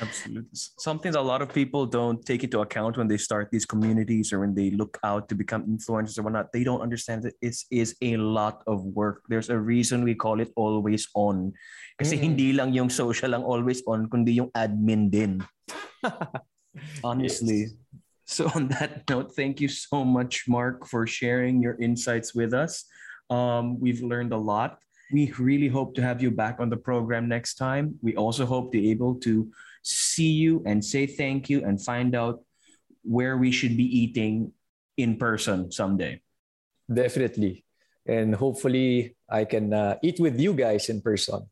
Absolutely. 0.00 0.48
Something 0.52 1.12
that 1.12 1.20
a 1.20 1.24
lot 1.24 1.42
of 1.42 1.52
people 1.52 1.86
don't 1.86 2.24
take 2.24 2.44
into 2.44 2.60
account 2.60 2.96
when 2.96 3.08
they 3.08 3.16
start 3.16 3.50
these 3.50 3.64
communities 3.64 4.32
or 4.32 4.40
when 4.40 4.54
they 4.54 4.70
look 4.70 4.98
out 5.04 5.28
to 5.28 5.34
become 5.34 5.64
influencers 5.64 6.18
or 6.18 6.22
whatnot. 6.22 6.52
They 6.52 6.64
don't 6.64 6.80
understand 6.80 7.22
that 7.24 7.34
it 7.40 7.56
is 7.70 7.96
a 8.02 8.16
lot 8.16 8.62
of 8.66 8.84
work. 8.84 9.22
There's 9.28 9.48
a 9.48 9.58
reason 9.58 10.04
we 10.04 10.14
call 10.14 10.40
it 10.40 10.52
always 10.56 11.08
on. 11.14 11.52
Kasi 11.98 12.16
mm. 12.16 12.20
hindi 12.20 12.52
lang 12.52 12.72
yung 12.72 12.88
social 12.88 13.34
ang 13.34 13.44
always 13.44 13.82
on, 13.86 14.08
kundi 14.08 14.36
yung 14.36 14.50
admin 14.52 15.10
din. 15.10 15.44
Honestly. 17.04 17.68
Yes. 17.68 17.74
So 18.30 18.46
on 18.54 18.68
that 18.78 19.08
note, 19.10 19.34
thank 19.34 19.60
you 19.60 19.68
so 19.68 20.04
much, 20.04 20.46
Mark, 20.46 20.86
for 20.86 21.06
sharing 21.06 21.60
your 21.60 21.74
insights 21.80 22.32
with 22.32 22.54
us. 22.54 22.86
Um, 23.30 23.78
we've 23.78 24.02
learned 24.02 24.32
a 24.32 24.36
lot. 24.36 24.78
We 25.12 25.32
really 25.38 25.68
hope 25.68 25.94
to 25.94 26.02
have 26.02 26.22
you 26.22 26.30
back 26.30 26.58
on 26.58 26.68
the 26.68 26.76
program 26.76 27.28
next 27.28 27.54
time. 27.54 27.94
We 28.02 28.14
also 28.14 28.46
hope 28.46 28.70
to 28.72 28.78
be 28.78 28.90
able 28.90 29.16
to 29.26 29.50
see 29.82 30.30
you 30.30 30.62
and 30.66 30.84
say 30.84 31.06
thank 31.06 31.48
you 31.48 31.64
and 31.64 31.80
find 31.82 32.14
out 32.14 32.42
where 33.02 33.38
we 33.38 33.50
should 33.50 33.76
be 33.76 33.86
eating 33.86 34.52
in 34.96 35.16
person 35.16 35.72
someday. 35.72 36.20
Definitely. 36.92 37.64
And 38.06 38.35
hopefully, 38.35 39.16
I 39.31 39.44
can 39.46 39.72
uh, 39.72 39.96
eat 40.02 40.18
with 40.18 40.38
you 40.38 40.52
guys 40.52 40.90
in 40.90 41.00
person. 41.00 41.46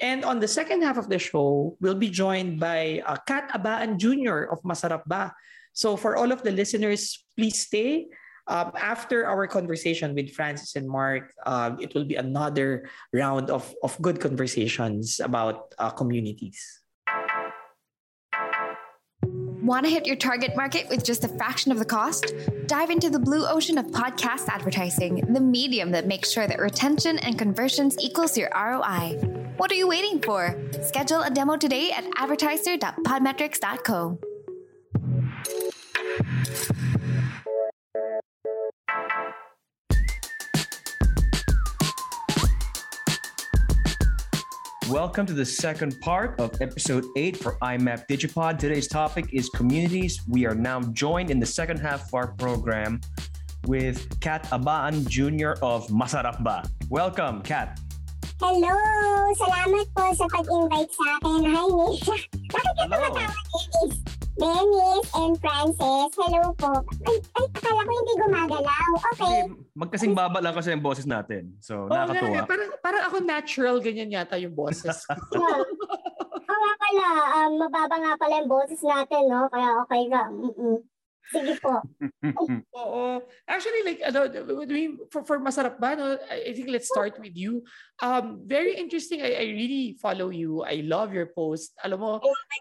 And 0.00 0.24
on 0.24 0.40
the 0.40 0.48
second 0.48 0.82
half 0.82 0.96
of 0.96 1.08
the 1.08 1.18
show, 1.18 1.76
we'll 1.80 1.98
be 1.98 2.08
joined 2.08 2.58
by 2.58 3.04
uh, 3.06 3.16
Kat 3.28 3.52
Abaan 3.52 4.00
Jr. 4.00 4.50
of 4.50 4.62
Masarap 4.64 5.04
Ba. 5.06 5.32
So 5.72 5.96
for 5.96 6.16
all 6.16 6.32
of 6.32 6.42
the 6.42 6.50
listeners, 6.50 7.24
please 7.36 7.60
stay. 7.60 8.08
Um, 8.46 8.72
after 8.74 9.26
our 9.26 9.46
conversation 9.46 10.14
with 10.14 10.34
Frances 10.34 10.74
and 10.74 10.88
Mark, 10.88 11.32
uh, 11.46 11.76
it 11.80 11.94
will 11.94 12.04
be 12.04 12.16
another 12.16 12.90
round 13.12 13.50
of, 13.50 13.74
of 13.82 14.00
good 14.02 14.20
conversations 14.20 15.20
about 15.20 15.74
uh, 15.78 15.90
communities. 15.90 16.80
Want 19.62 19.86
to 19.86 19.90
hit 19.90 20.06
your 20.06 20.16
target 20.16 20.56
market 20.56 20.88
with 20.88 21.04
just 21.04 21.22
a 21.22 21.28
fraction 21.28 21.70
of 21.70 21.78
the 21.78 21.84
cost? 21.84 22.34
Dive 22.66 22.90
into 22.90 23.10
the 23.10 23.20
blue 23.20 23.46
ocean 23.46 23.78
of 23.78 23.86
podcast 23.86 24.48
advertising, 24.48 25.32
the 25.32 25.40
medium 25.40 25.92
that 25.92 26.08
makes 26.08 26.32
sure 26.32 26.48
that 26.48 26.58
retention 26.58 27.18
and 27.18 27.38
conversions 27.38 27.96
equals 28.00 28.36
your 28.36 28.50
ROI. 28.52 29.20
What 29.58 29.70
are 29.70 29.76
you 29.76 29.86
waiting 29.86 30.20
for? 30.20 30.60
Schedule 30.82 31.22
a 31.22 31.30
demo 31.30 31.56
today 31.56 31.92
at 31.92 32.04
advertiser.podmetrics.co. 32.16 34.18
Welcome 44.92 45.24
to 45.24 45.32
the 45.32 45.46
second 45.46 45.98
part 46.02 46.38
of 46.38 46.52
episode 46.60 47.06
8 47.16 47.38
for 47.38 47.56
IMMAP 47.62 48.06
Digipod. 48.08 48.58
Today's 48.58 48.86
topic 48.86 49.24
is 49.32 49.48
communities. 49.48 50.20
We 50.28 50.44
are 50.44 50.54
now 50.54 50.82
joined 50.92 51.30
in 51.30 51.40
the 51.40 51.46
second 51.46 51.78
half 51.78 52.08
of 52.08 52.12
our 52.12 52.26
program 52.36 53.00
with 53.64 54.20
Kat 54.20 54.44
Abaan 54.52 55.08
Jr. 55.08 55.56
of 55.64 55.88
Masarap 55.88 56.44
Ba. 56.44 56.68
Welcome, 56.90 57.40
Kat. 57.40 57.80
Hello! 58.36 58.68
Salamat 59.32 59.88
po 59.96 60.12
sa 60.12 60.28
pag-invite 60.28 60.92
sa 60.92 61.04
akin. 61.16 61.40
Hi, 61.40 61.68
Nisha. 61.72 62.16
Dennis? 64.42 65.06
And 65.14 65.34
Francis. 65.38 66.10
Hello 66.18 66.50
po. 66.58 66.72
Ay, 67.06 67.16
ay, 67.38 67.46
akala 67.54 67.80
ko 67.86 67.90
hindi 67.94 68.14
gumagalaw. 68.18 68.90
Okay. 69.14 69.38
Magkasing 69.78 70.14
baba 70.18 70.42
lang 70.42 70.54
kasi 70.58 70.74
yung 70.74 70.82
boses 70.82 71.06
natin. 71.06 71.54
So, 71.62 71.86
nga, 71.86 72.10
nakakatuwa. 72.10 72.42
eh, 72.42 72.50
parang, 72.50 72.70
parang 72.82 73.02
ako 73.06 73.16
natural, 73.22 73.76
ganyan 73.78 74.10
yata 74.10 74.34
yung 74.42 74.54
boses. 74.58 75.06
Yeah. 75.30 75.62
Oo 76.52 76.58
nga 76.58 76.74
pala, 76.76 77.06
um, 77.38 77.52
mababa 77.56 77.96
nga 78.02 78.12
pala 78.18 78.34
yung 78.42 78.50
boses 78.50 78.82
natin, 78.82 79.30
no? 79.30 79.46
Kaya 79.48 79.68
okay 79.86 80.02
ka. 80.10 80.22
Mm-mm. 80.28 80.82
Sige 81.30 81.54
po. 81.62 81.78
Oo. 82.82 83.22
Actually, 83.46 83.82
like, 83.86 84.00
ano, 84.02 84.26
for, 85.12 85.22
for 85.22 85.38
Masarap 85.38 85.78
Ba, 85.78 85.94
no, 85.94 86.18
I 86.26 86.50
think 86.50 86.68
let's 86.68 86.90
start 86.90 87.14
with 87.22 87.38
you. 87.38 87.62
Um, 88.02 88.42
very 88.42 88.74
interesting. 88.74 89.22
I, 89.22 89.38
I 89.38 89.46
really 89.54 89.96
follow 90.02 90.34
you. 90.34 90.66
I 90.66 90.82
love 90.82 91.14
your 91.14 91.30
post. 91.30 91.78
Alam 91.84 91.98
mo, 92.02 92.12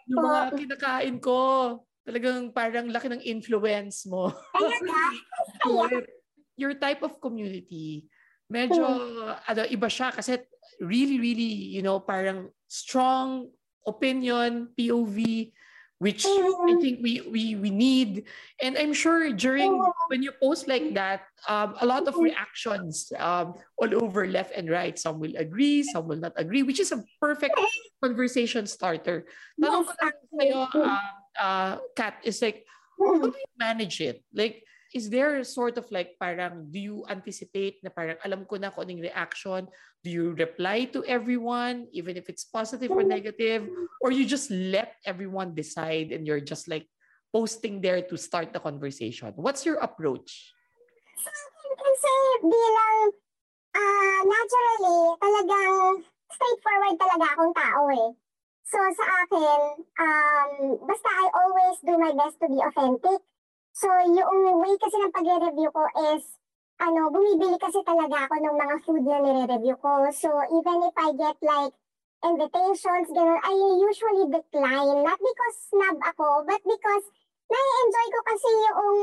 yung 0.05 0.21
mga 0.21 0.41
kinakain 0.53 1.17
ko, 1.17 1.39
talagang 2.05 2.53
parang 2.53 2.89
laki 2.89 3.09
ng 3.09 3.23
influence 3.25 4.05
mo. 4.05 4.33
Your, 5.65 6.05
your 6.57 6.73
type 6.73 7.05
of 7.05 7.21
community, 7.21 8.09
medyo 8.49 8.81
ano, 9.45 9.61
iba 9.69 9.87
siya 9.87 10.09
kasi 10.09 10.41
really, 10.81 11.21
really, 11.21 11.77
you 11.77 11.85
know, 11.85 12.01
parang 12.01 12.49
strong 12.65 13.49
opinion, 13.85 14.69
POV, 14.73 15.49
which 16.01 16.25
I 16.25 16.73
think 16.81 16.97
we, 17.05 17.21
we, 17.29 17.53
we 17.61 17.69
need. 17.69 18.25
And 18.57 18.73
I'm 18.73 18.89
sure 18.89 19.29
during, 19.37 19.69
when 20.09 20.25
you 20.25 20.33
post 20.41 20.67
like 20.67 20.97
that, 20.97 21.29
um, 21.47 21.77
a 21.77 21.85
lot 21.85 22.09
of 22.09 22.17
reactions 22.17 23.13
um, 23.21 23.53
all 23.77 23.93
over 24.01 24.25
left 24.25 24.57
and 24.57 24.65
right. 24.65 24.97
Some 24.97 25.21
will 25.21 25.37
agree, 25.37 25.85
some 25.85 26.09
will 26.09 26.17
not 26.17 26.33
agree, 26.41 26.63
which 26.65 26.81
is 26.81 26.91
a 26.91 27.05
perfect 27.21 27.53
conversation 28.01 28.65
starter. 28.65 29.29
Tanong 29.61 29.85
ko 29.85 29.93
lang 30.01 30.17
sa'yo, 30.41 30.59
uh, 30.73 30.97
uh, 31.37 31.77
Kat, 31.93 32.17
is 32.25 32.41
like, 32.41 32.65
how 32.97 33.21
do 33.21 33.37
you 33.37 33.53
manage 33.61 34.01
it? 34.01 34.25
Like, 34.33 34.65
is 34.91 35.09
there 35.09 35.39
a 35.39 35.45
sort 35.45 35.77
of 35.79 35.87
like 35.91 36.19
parang, 36.19 36.67
do 36.69 36.79
you 36.79 36.97
anticipate 37.07 37.79
na 37.83 37.89
parang 37.89 38.19
alam 38.23 38.43
ko 38.43 38.59
na 38.59 38.69
kung 38.69 38.87
anong 38.87 39.07
reaction? 39.07 39.67
Do 40.03 40.09
you 40.11 40.35
reply 40.35 40.91
to 40.91 41.03
everyone, 41.07 41.87
even 41.95 42.19
if 42.19 42.27
it's 42.27 42.43
positive 42.43 42.91
or 42.91 43.03
negative? 43.03 43.71
Or 44.03 44.11
you 44.11 44.27
just 44.27 44.51
let 44.51 44.99
everyone 45.05 45.55
decide 45.55 46.11
and 46.11 46.27
you're 46.27 46.43
just 46.43 46.67
like 46.67 46.91
posting 47.31 47.79
there 47.79 48.03
to 48.03 48.15
start 48.19 48.51
the 48.51 48.59
conversation? 48.59 49.31
What's 49.39 49.63
your 49.63 49.79
approach? 49.79 50.51
Kasi 51.71 52.13
bilang 52.43 52.99
ah 53.71 54.19
naturally, 54.27 54.99
talagang 55.23 55.75
straightforward 56.27 56.95
talaga 56.99 57.25
akong 57.31 57.53
tao 57.55 57.81
eh. 57.95 58.09
So 58.67 58.77
sa 58.95 59.05
akin, 59.23 59.59
um, 59.99 60.51
basta 60.87 61.09
I 61.11 61.25
always 61.31 61.77
do 61.83 61.93
my 61.95 62.11
best 62.15 62.39
to 62.43 62.47
be 62.47 62.59
authentic. 62.59 63.19
So 63.81 63.89
yung 63.89 64.61
way 64.61 64.77
kasi 64.77 64.93
ng 64.93 65.09
pag-review 65.09 65.73
ko 65.73 65.81
is, 66.13 66.21
ano, 66.77 67.09
bumibili 67.09 67.57
kasi 67.57 67.81
talaga 67.81 68.29
ako 68.29 68.35
ng 68.37 68.55
mga 68.61 68.75
food 68.85 69.03
na 69.09 69.17
nire-review 69.25 69.73
ko. 69.81 70.05
So 70.13 70.29
even 70.53 70.85
if 70.85 70.93
I 71.01 71.09
get 71.17 71.37
like 71.41 71.73
invitations, 72.21 73.09
ganun, 73.09 73.41
I 73.41 73.53
usually 73.81 74.29
decline. 74.29 75.01
Not 75.01 75.17
because 75.17 75.55
snub 75.73 75.97
ako, 75.97 76.45
but 76.45 76.61
because 76.61 77.05
nai-enjoy 77.49 78.07
ko 78.13 78.19
kasi 78.29 78.49
yung 78.69 78.97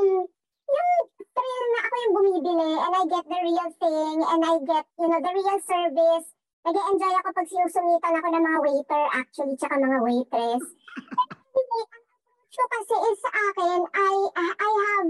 yung 0.70 0.90
thrill 1.26 1.66
na 1.74 1.80
ako 1.82 1.94
yung 1.98 2.14
bumibili 2.14 2.70
and 2.78 2.94
I 2.94 3.02
get 3.10 3.26
the 3.26 3.40
real 3.50 3.70
thing 3.82 4.16
and 4.22 4.40
I 4.46 4.54
get, 4.62 4.86
you 4.94 5.08
know, 5.10 5.18
the 5.18 5.32
real 5.34 5.58
service. 5.66 6.26
Nag-enjoy 6.62 7.14
ako 7.18 7.28
pag 7.34 7.50
sinusungitan 7.50 8.14
ako 8.14 8.26
ng 8.30 8.44
mga 8.46 8.58
waiter 8.62 9.04
actually, 9.10 9.58
tsaka 9.58 9.74
mga 9.74 9.98
waitress. 10.06 10.62
so 12.48 12.60
kasi 12.68 12.96
sa 13.20 13.30
akin, 13.52 13.80
I, 13.92 14.12
I 14.36 14.70
have 14.82 15.08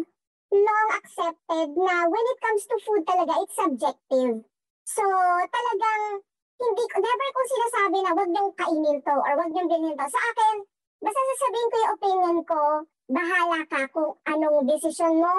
long 0.53 0.89
accepted 0.97 1.69
na 1.77 1.95
when 2.09 2.25
it 2.25 2.39
comes 2.41 2.63
to 2.67 2.77
food 2.83 3.03
talaga, 3.05 3.45
it's 3.45 3.57
subjective. 3.57 4.45
So 4.89 5.05
talagang, 5.53 6.25
hindi 6.59 6.85
ko, 6.91 6.97
never 6.99 7.29
ko 7.31 7.41
sinasabi 7.45 7.99
na 8.03 8.13
wag 8.17 8.31
niyong 8.33 8.53
kainin 8.59 8.99
to 9.05 9.15
or 9.15 9.33
wag 9.39 9.51
niyong 9.53 9.71
bilhin 9.71 9.95
to. 9.95 10.07
Sa 10.09 10.21
akin, 10.21 10.57
basta 10.99 11.21
sasabihin 11.21 11.69
ko 11.71 11.77
yung 11.77 11.95
opinion 11.95 12.39
ko, 12.43 12.63
bahala 13.09 13.61
ka 13.69 13.81
kung 13.95 14.13
anong 14.27 14.67
decision 14.67 15.23
mo. 15.23 15.35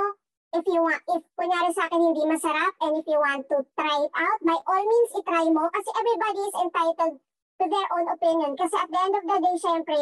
If 0.50 0.66
you 0.66 0.82
want, 0.82 0.98
if 1.14 1.22
kunyari 1.38 1.70
sa 1.78 1.86
akin 1.86 2.02
hindi 2.10 2.26
masarap 2.26 2.74
and 2.82 2.98
if 2.98 3.06
you 3.06 3.22
want 3.22 3.46
to 3.54 3.62
try 3.78 3.96
it 4.02 4.14
out, 4.18 4.40
by 4.42 4.58
all 4.58 4.82
means, 4.82 5.14
itry 5.14 5.46
mo 5.54 5.70
kasi 5.70 5.90
everybody 5.94 6.42
is 6.42 6.58
entitled 6.58 7.16
to 7.60 7.66
their 7.70 7.88
own 7.94 8.08
opinion. 8.10 8.52
Kasi 8.58 8.74
at 8.74 8.90
the 8.90 8.98
end 8.98 9.14
of 9.14 9.26
the 9.30 9.38
day, 9.46 9.56
syempre, 9.62 10.00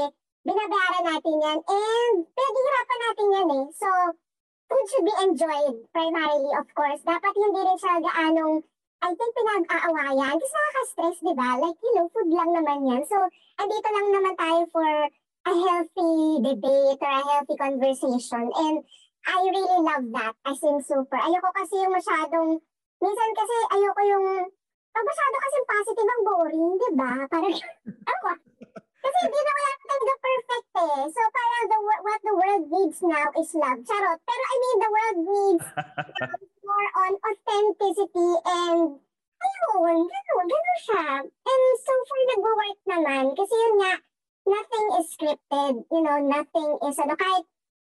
binabayaran 0.47 1.03
natin 1.11 1.35
yan 1.43 1.59
and 1.59 2.15
pinaghihirapan 2.31 2.99
natin 3.03 3.27
yan 3.35 3.49
eh. 3.51 3.65
So, 3.75 3.89
food 4.71 4.85
should 4.87 5.05
be 5.07 5.15
enjoyed 5.27 5.75
primarily, 5.91 6.51
of 6.55 6.67
course. 6.71 7.03
Dapat 7.03 7.33
hindi 7.35 7.61
rin 7.67 7.77
siya 7.79 7.99
gaanong, 7.99 8.63
I 9.03 9.11
think, 9.11 9.31
pinag-aawayan. 9.35 10.35
Kasi 10.39 10.53
nakaka-stress, 10.55 11.17
di 11.19 11.33
ba? 11.35 11.49
Like, 11.59 11.79
you 11.83 11.93
know, 11.99 12.07
food 12.15 12.31
lang 12.31 12.51
naman 12.55 12.87
yan. 12.87 13.03
So, 13.03 13.19
andito 13.59 13.89
lang 13.91 14.07
naman 14.15 14.33
tayo 14.39 14.61
for 14.71 14.87
a 15.47 15.51
healthy 15.51 16.15
debate 16.43 17.01
or 17.03 17.11
a 17.11 17.23
healthy 17.27 17.55
conversation. 17.59 18.45
And 18.47 18.75
I 19.27 19.37
really 19.51 19.79
love 19.83 20.07
that. 20.15 20.33
As 20.47 20.63
in, 20.63 20.79
super. 20.79 21.19
Ayoko 21.19 21.51
kasi 21.51 21.75
yung 21.83 21.91
masyadong, 21.91 22.49
minsan 23.03 23.29
kasi 23.35 23.55
ayoko 23.75 24.01
yung, 24.07 24.27
pag 24.95 25.05
masyado 25.05 25.35
kasi 25.43 25.57
positive 25.67 26.09
ang 26.09 26.23
boring, 26.23 26.67
di 26.79 26.89
ba? 26.95 27.11
Parang, 27.27 27.53
ako, 28.15 28.29
kasi 29.07 29.19
hindi 29.23 29.39
na 29.39 29.53
wala 29.55 29.71
talaga 29.87 30.13
perfect 30.19 30.67
eh. 30.75 31.01
So 31.07 31.21
parang 31.31 31.65
the, 31.71 31.79
what 32.03 32.21
the 32.27 32.35
world 32.35 32.65
needs 32.67 32.99
now 32.99 33.27
is 33.39 33.51
love. 33.55 33.79
Charot. 33.87 34.19
Pero 34.19 34.43
I 34.43 34.55
mean, 34.59 34.77
the 34.83 34.91
world 34.91 35.19
needs 35.23 35.65
um, 35.79 36.41
more 36.67 36.89
on 37.07 37.11
authenticity 37.23 38.31
and 38.43 38.81
ayun, 39.39 39.97
gano'n, 40.03 40.47
gano'n 40.51 40.79
siya. 40.83 41.05
And 41.23 41.63
so 41.79 41.93
far, 42.03 42.21
nag-work 42.27 42.79
naman. 42.83 43.23
Kasi 43.39 43.53
yun 43.55 43.73
nga, 43.79 43.93
nothing 44.43 44.87
is 44.99 45.07
scripted. 45.15 45.73
You 45.87 46.01
know, 46.03 46.17
nothing 46.19 46.69
is, 46.83 46.97
ano, 46.99 47.15
kahit 47.15 47.45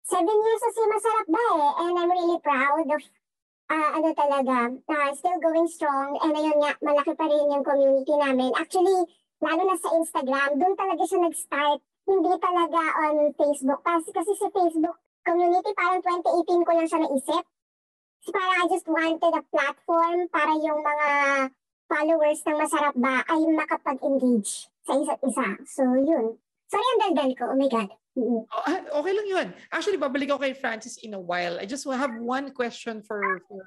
seven 0.05 0.35
years 0.35 0.61
na 0.61 0.71
si 0.75 0.81
Masarap 0.83 1.27
ba 1.31 1.43
eh. 1.55 1.71
And 1.85 1.93
I'm 1.95 2.11
really 2.11 2.39
proud 2.43 2.87
of, 2.91 3.01
ah 3.65 3.97
ano 3.97 4.09
talaga, 4.13 4.77
uh, 4.77 5.09
still 5.15 5.39
going 5.41 5.69
strong. 5.69 6.19
And 6.21 6.33
ayun 6.35 6.59
nga, 6.61 6.77
malaki 6.83 7.13
pa 7.17 7.25
rin 7.25 7.53
yung 7.53 7.65
community 7.65 8.13
namin. 8.13 8.51
Actually, 8.57 9.09
lalo 9.43 9.61
na 9.67 9.77
sa 9.79 9.89
Instagram, 9.95 10.49
doon 10.59 10.75
talaga 10.77 11.03
siya 11.03 11.19
nag-start. 11.25 11.79
Hindi 12.05 12.31
talaga 12.37 12.81
on 13.01 13.33
Facebook. 13.33 13.81
Kasi, 13.81 14.09
kasi 14.13 14.31
sa 14.37 14.47
Facebook 14.53 14.97
community, 15.25 15.71
parang 15.73 16.01
2018 16.05 16.67
ko 16.67 16.71
lang 16.71 16.87
siya 16.87 17.01
naisip. 17.01 17.43
Kasi 18.21 18.29
parang 18.29 18.57
I 18.61 18.65
just 18.69 18.87
wanted 18.87 19.33
a 19.33 19.43
platform 19.49 20.19
para 20.29 20.53
yung 20.61 20.81
mga 20.81 21.09
followers 21.85 22.39
ng 22.45 22.57
Masarap 22.57 22.95
Ba 22.97 23.21
ay 23.25 23.41
makapag-engage 23.53 24.69
sa 24.85 24.93
isa't 24.97 25.21
isa. 25.25 25.47
So, 25.65 25.83
yun. 25.97 26.37
Sorry 26.69 26.87
ang 26.93 27.01
daldal 27.01 27.31
ko. 27.37 27.43
Oh 27.53 27.57
my 27.57 27.69
God. 27.69 27.89
Oh, 28.15 28.47
ah, 28.47 28.79
okay 29.03 29.13
lang 29.13 29.27
yun. 29.27 29.47
Actually, 29.69 29.99
babalik 29.99 30.31
ako 30.31 30.47
kay 30.47 30.55
Francis 30.55 31.03
in 31.03 31.13
a 31.13 31.19
while. 31.19 31.59
I 31.59 31.67
just 31.67 31.83
have 31.83 32.15
one 32.17 32.55
question 32.55 33.03
for, 33.03 33.21
for 33.45 33.61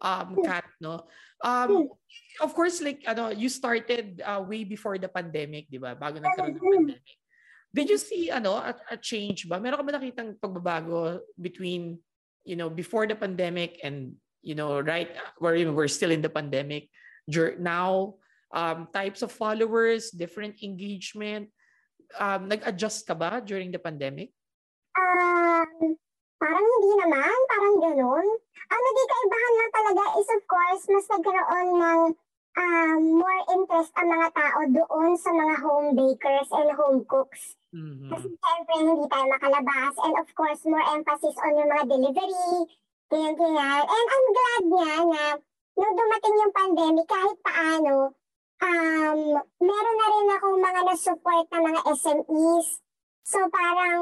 um, 0.00 0.38
Kat, 0.46 0.64
no? 0.78 1.02
Um, 1.44 1.94
of 2.42 2.50
course, 2.54 2.82
like, 2.82 3.06
ano, 3.06 3.30
you 3.30 3.48
started 3.48 4.22
uh, 4.26 4.42
way 4.42 4.64
before 4.64 4.98
the 4.98 5.06
pandemic, 5.06 5.70
di 5.70 5.78
ba? 5.78 5.94
Bago 5.94 6.18
nagkaroon 6.18 6.58
ng 6.58 6.62
pandemic. 6.62 7.06
Did 7.70 7.90
you 7.90 7.98
see, 8.00 8.30
ano, 8.32 8.58
a, 8.58 8.74
a 8.90 8.96
change 8.96 9.46
ba? 9.46 9.60
Meron 9.60 9.78
ka 9.78 9.86
ba 9.86 9.94
nakitang 9.94 10.34
pagbabago 10.40 11.20
between, 11.38 12.00
you 12.42 12.56
know, 12.56 12.66
before 12.72 13.06
the 13.06 13.14
pandemic 13.14 13.78
and, 13.84 14.16
you 14.42 14.54
know, 14.58 14.80
right, 14.80 15.14
where 15.38 15.54
we're 15.70 15.86
still 15.86 16.10
in 16.10 16.22
the 16.22 16.32
pandemic, 16.32 16.88
now, 17.60 18.14
um, 18.50 18.88
types 18.90 19.20
of 19.22 19.30
followers, 19.30 20.10
different 20.10 20.56
engagement, 20.64 21.52
um, 22.18 22.48
nag-adjust 22.48 23.06
ka 23.06 23.14
ba 23.14 23.42
during 23.44 23.70
the 23.70 23.78
pandemic? 23.78 24.32
Um, 24.96 25.37
parang 26.38 26.66
hindi 26.66 26.92
naman, 27.02 27.36
parang 27.50 27.76
ganun. 27.82 28.26
Ang 28.68 28.82
naging 28.84 29.10
kaibahan 29.10 29.54
lang 29.54 29.72
talaga 29.72 30.02
is 30.18 30.28
of 30.32 30.42
course, 30.46 30.82
mas 30.90 31.06
nagkaroon 31.08 31.70
ng 31.78 32.00
um, 32.58 33.00
more 33.22 33.42
interest 33.54 33.92
ang 33.96 34.08
mga 34.10 34.28
tao 34.34 34.60
doon 34.66 35.10
sa 35.14 35.30
mga 35.30 35.54
home 35.62 35.88
bakers 35.94 36.50
and 36.52 36.70
home 36.74 37.00
cooks. 37.06 37.54
Mhm. 37.72 38.08
Kasi 38.08 38.26
syempre, 38.32 38.74
hindi 38.80 39.06
tayo 39.06 39.26
makalabas. 39.28 39.94
And 40.02 40.14
of 40.18 40.28
course, 40.34 40.60
more 40.64 40.84
emphasis 40.96 41.36
on 41.38 41.58
yung 41.58 41.70
mga 41.70 41.84
delivery, 41.86 42.56
ganyan, 43.12 43.34
ganyan. 43.36 43.82
And 43.84 44.06
I'm 44.08 44.26
glad 44.32 44.62
nga 44.68 44.92
na 45.04 45.22
nung 45.78 45.94
dumating 45.94 46.36
yung 46.42 46.54
pandemic, 46.56 47.06
kahit 47.06 47.38
paano, 47.44 47.94
um, 48.58 49.20
meron 49.62 49.96
na 49.98 50.06
rin 50.10 50.28
akong 50.34 50.58
mga 50.58 50.80
nasupport 50.90 51.46
na 51.54 51.60
mga 51.62 51.80
SMEs. 51.94 52.68
So 53.28 53.36
parang, 53.52 54.00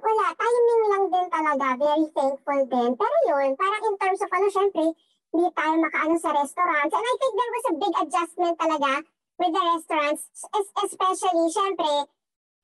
wala, 0.00 0.26
timing 0.32 0.84
lang 0.88 1.04
din 1.12 1.26
talaga. 1.28 1.66
Very 1.76 2.08
thankful 2.16 2.60
din. 2.72 2.90
Pero 2.96 3.16
yun, 3.28 3.52
parang 3.52 3.84
in 3.84 3.96
terms 4.00 4.20
of 4.24 4.32
ano, 4.32 4.48
syempre, 4.48 4.96
hindi 5.28 5.48
tayo 5.52 5.76
makaano 5.76 6.16
sa 6.16 6.32
restaurants. 6.32 6.92
And 6.96 7.04
I 7.04 7.14
think 7.20 7.32
there 7.36 7.52
was 7.52 7.66
a 7.68 7.74
big 7.76 7.94
adjustment 8.00 8.56
talaga 8.56 9.04
with 9.36 9.52
the 9.52 9.64
restaurants. 9.76 10.24
Es- 10.56 10.76
especially, 10.88 11.52
syempre, 11.52 11.92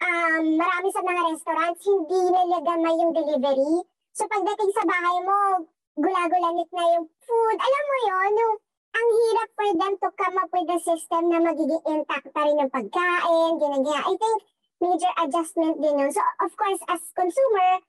um, 0.01 0.45
marami 0.57 0.89
sa 0.97 1.05
mga 1.05 1.23
restaurants, 1.29 1.81
hindi 1.85 2.21
nalagamay 2.33 2.95
yung 3.05 3.13
delivery. 3.13 3.75
So 4.17 4.25
pagdating 4.33 4.73
sa 4.81 4.89
bahay 4.89 5.19
mo, 5.29 5.69
gulagulanit 5.93 6.73
na 6.73 6.85
yung 6.97 7.07
food. 7.21 7.57
Alam 7.61 7.85
mo 7.85 7.97
yon 8.09 8.33
yung 8.33 8.55
ang 8.97 9.09
hirap 9.13 9.49
for 9.53 9.71
them 9.77 9.95
to 10.01 10.09
come 10.17 10.37
up 10.41 10.51
with 10.57 10.73
a 10.73 10.81
system 10.81 11.23
na 11.29 11.39
magiging 11.45 11.85
intact 11.85 12.33
pa 12.33 12.49
rin 12.49 12.57
yung 12.65 12.73
pagkain, 12.73 13.53
ganyan. 13.61 14.03
I 14.09 14.17
think 14.17 14.39
major 14.79 15.13
adjustment 15.23 15.79
din 15.83 15.99
yun. 15.99 16.11
So, 16.11 16.23
of 16.43 16.53
course, 16.55 16.81
as 16.87 17.03
consumer, 17.15 17.83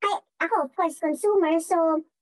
kay, 0.00 0.14
ako, 0.40 0.70
of 0.70 0.72
course, 0.74 0.96
consumer, 0.98 1.58
so, 1.58 1.76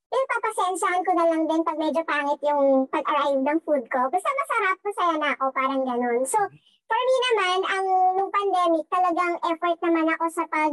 yung 0.08 0.28
papasensyahan 0.32 1.04
ko 1.04 1.12
na 1.12 1.26
lang 1.28 1.42
din 1.44 1.60
pag 1.60 1.76
medyo 1.76 2.00
pangit 2.08 2.40
yung 2.40 2.88
pag-arrive 2.88 3.44
ng 3.44 3.60
food 3.60 3.84
ko. 3.92 4.08
Basta 4.08 4.30
masarap, 4.32 4.76
masaya 4.80 5.14
na 5.20 5.28
ako, 5.36 5.44
parang 5.52 5.82
ganun. 5.84 6.24
So, 6.24 6.40
for 6.88 7.00
me 7.04 7.16
naman, 7.28 7.58
ang 7.68 7.86
nung 8.16 8.32
pandemic, 8.32 8.88
talagang 8.88 9.36
effort 9.44 9.78
naman 9.84 10.08
ako 10.16 10.24
sa 10.32 10.44
pag 10.48 10.72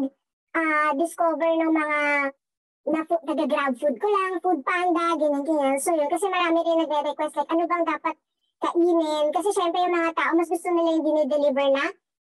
ah, 0.55 0.91
discover 0.95 1.51
ng 1.51 1.71
mga 1.75 1.99
na 2.85 3.01
nag-grab 3.01 3.73
food 3.81 3.97
ko 3.97 4.07
lang, 4.07 4.37
food 4.39 4.61
panda, 4.61 5.17
ganyan, 5.17 5.41
ganyan. 5.41 5.75
So 5.81 5.91
yun, 5.97 6.05
kasi 6.05 6.29
marami 6.29 6.61
rin 6.61 6.85
nagre-request 6.85 7.33
like, 7.33 7.49
ano 7.49 7.65
bang 7.65 7.83
dapat 7.83 8.15
kainin? 8.61 9.25
Kasi 9.33 9.49
syempre 9.51 9.81
yung 9.81 9.95
mga 9.97 10.13
tao, 10.13 10.31
mas 10.37 10.47
gusto 10.47 10.69
nila 10.69 10.89
yung 10.93 11.05
dinideliver 11.05 11.69
na 11.73 11.85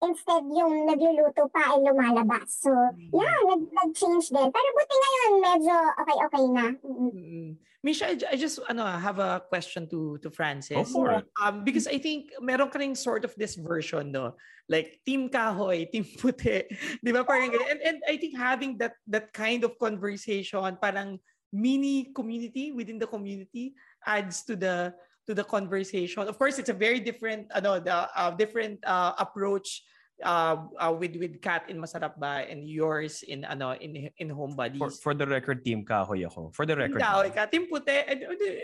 instead 0.02 0.44
yung 0.46 0.86
nagluluto 0.86 1.50
pa 1.50 1.74
ay 1.74 1.82
lumalabas. 1.82 2.62
So, 2.62 2.70
yeah, 3.10 3.38
nag- 3.46 3.72
nag-change 3.72 4.30
din. 4.30 4.48
Pero 4.50 4.68
buti 4.74 4.94
ngayon, 4.94 5.34
medyo 5.42 5.74
okay-okay 5.98 6.44
na. 6.54 6.64
Mm. 6.82 7.10
Mm. 7.14 7.50
Misha, 7.78 8.10
I, 8.10 8.34
I 8.34 8.36
just 8.36 8.58
ano, 8.66 8.82
have 8.82 9.22
a 9.22 9.38
question 9.46 9.86
to 9.94 10.18
to 10.18 10.34
Francis. 10.34 10.90
Go 10.90 11.06
for 11.06 11.22
it. 11.22 11.26
Um, 11.38 11.62
because 11.62 11.86
I 11.86 12.02
think 12.02 12.34
meron 12.42 12.74
ka 12.74 12.82
sort 12.98 13.22
of 13.22 13.30
this 13.38 13.54
version, 13.54 14.10
no? 14.10 14.34
Like 14.66 14.98
Team 15.06 15.30
Kahoy, 15.30 15.86
Team 15.86 16.02
Puti. 16.02 16.66
Di 17.04 17.10
ba? 17.14 17.22
Parang, 17.22 17.54
and, 17.54 17.80
and 17.80 17.98
I 18.02 18.18
think 18.18 18.34
having 18.34 18.82
that 18.82 18.98
that 19.06 19.30
kind 19.30 19.62
of 19.62 19.78
conversation, 19.78 20.58
parang 20.82 21.22
mini 21.54 22.10
community 22.12 22.74
within 22.74 22.98
the 22.98 23.06
community 23.06 23.72
adds 24.04 24.42
to 24.44 24.58
the 24.58 24.92
to 25.28 25.36
the 25.36 25.44
conversation. 25.44 26.24
Of 26.24 26.40
course, 26.40 26.56
it's 26.58 26.72
a 26.72 26.76
very 26.76 26.98
different 27.04 27.52
ano 27.52 27.76
the 27.78 28.08
uh, 28.08 28.32
different 28.32 28.80
uh, 28.88 29.12
approach 29.20 29.84
uh, 30.24 30.64
uh, 30.80 30.90
with 30.96 31.14
with 31.20 31.36
Kat 31.44 31.68
in 31.68 31.76
Masarap 31.76 32.16
Ba 32.16 32.48
and 32.48 32.64
yours 32.64 33.20
in 33.28 33.44
ano 33.44 33.76
in 33.76 34.08
in 34.16 34.32
Home 34.32 34.56
For, 34.56 34.64
Buddies. 34.64 34.98
for 35.04 35.12
the 35.12 35.28
record, 35.28 35.60
team 35.68 35.84
kahoy 35.84 36.24
ako. 36.24 36.48
For 36.56 36.64
the 36.64 36.74
record. 36.74 36.96
Ikaw, 37.04 37.28
ikaw, 37.28 37.44
team 37.52 37.68
puti. 37.68 37.92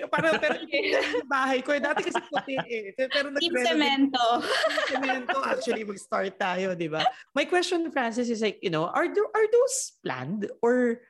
Parang 0.09 0.41
pero 0.41 0.57
bahay 1.31 1.61
ko. 1.61 1.77
eh, 1.77 1.85
Dati 1.85 2.01
kasi 2.09 2.19
puti 2.33 2.57
eh. 2.57 2.97
Pero 2.97 3.29
Team 3.37 3.53
nag-renovate- 3.53 3.69
Cemento. 3.69 4.27
Team 4.41 5.01
Cemento. 5.05 5.39
Actually, 5.45 5.85
mag-start 5.85 6.33
tayo, 6.41 6.73
di 6.73 6.89
ba? 6.89 7.05
My 7.37 7.45
question, 7.45 7.93
Francis, 7.93 8.33
is 8.33 8.41
like, 8.41 8.57
you 8.65 8.73
know, 8.73 8.89
are, 8.89 9.07
tho- 9.07 9.31
are 9.37 9.47
those 9.53 9.77
planned 10.01 10.49
or 10.65 11.05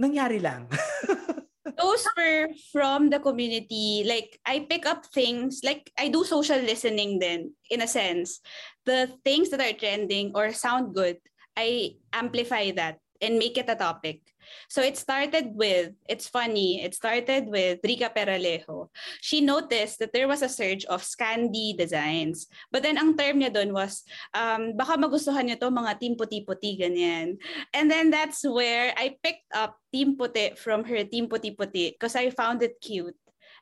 nangyari 0.00 0.40
lang? 0.40 0.72
Those 1.76 2.06
were 2.16 2.48
from 2.72 3.10
the 3.10 3.20
community. 3.20 4.04
Like, 4.06 4.40
I 4.44 4.66
pick 4.68 4.86
up 4.86 5.06
things, 5.06 5.60
like, 5.62 5.92
I 5.98 6.08
do 6.08 6.24
social 6.24 6.58
listening 6.58 7.18
then, 7.18 7.52
in 7.70 7.82
a 7.82 7.88
sense. 7.88 8.40
The 8.84 9.12
things 9.24 9.50
that 9.50 9.60
are 9.60 9.76
trending 9.76 10.32
or 10.34 10.52
sound 10.52 10.94
good, 10.94 11.18
I 11.56 11.96
amplify 12.12 12.72
that 12.72 12.98
and 13.20 13.38
make 13.38 13.58
it 13.58 13.68
a 13.68 13.76
topic. 13.76 14.20
So 14.68 14.82
it 14.82 14.96
started 14.96 15.54
with, 15.54 15.92
it's 16.08 16.28
funny, 16.28 16.82
it 16.82 16.94
started 16.94 17.46
with 17.46 17.80
Rica 17.84 18.10
Peralejo. 18.10 18.88
She 19.20 19.40
noticed 19.40 19.98
that 19.98 20.12
there 20.12 20.28
was 20.28 20.42
a 20.42 20.48
surge 20.48 20.84
of 20.86 21.02
Scandi 21.02 21.76
designs. 21.76 22.46
But 22.70 22.82
then 22.82 22.98
ang 22.98 23.16
term 23.16 23.40
niya 23.40 23.54
doon 23.54 23.72
was, 23.72 24.02
um, 24.34 24.76
baka 24.76 24.98
magustuhan 24.98 25.48
niyo 25.48 25.60
to 25.60 25.70
mga 25.70 25.98
team 26.00 26.14
puti-puti, 26.16 26.80
ganyan. 26.80 27.38
And 27.72 27.90
then 27.90 28.10
that's 28.10 28.44
where 28.44 28.94
I 28.96 29.16
picked 29.22 29.50
up 29.54 29.78
Team 29.92 30.16
Puti 30.16 30.58
from 30.58 30.84
her 30.84 31.04
Team 31.04 31.28
Puti 31.28 31.56
Puti 31.56 31.94
because 31.94 32.16
I 32.16 32.30
found 32.30 32.62
it 32.62 32.80
cute. 32.80 33.16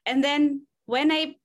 And 0.07 0.25
then 0.25 0.67
when 0.87 1.13
I 1.13 1.37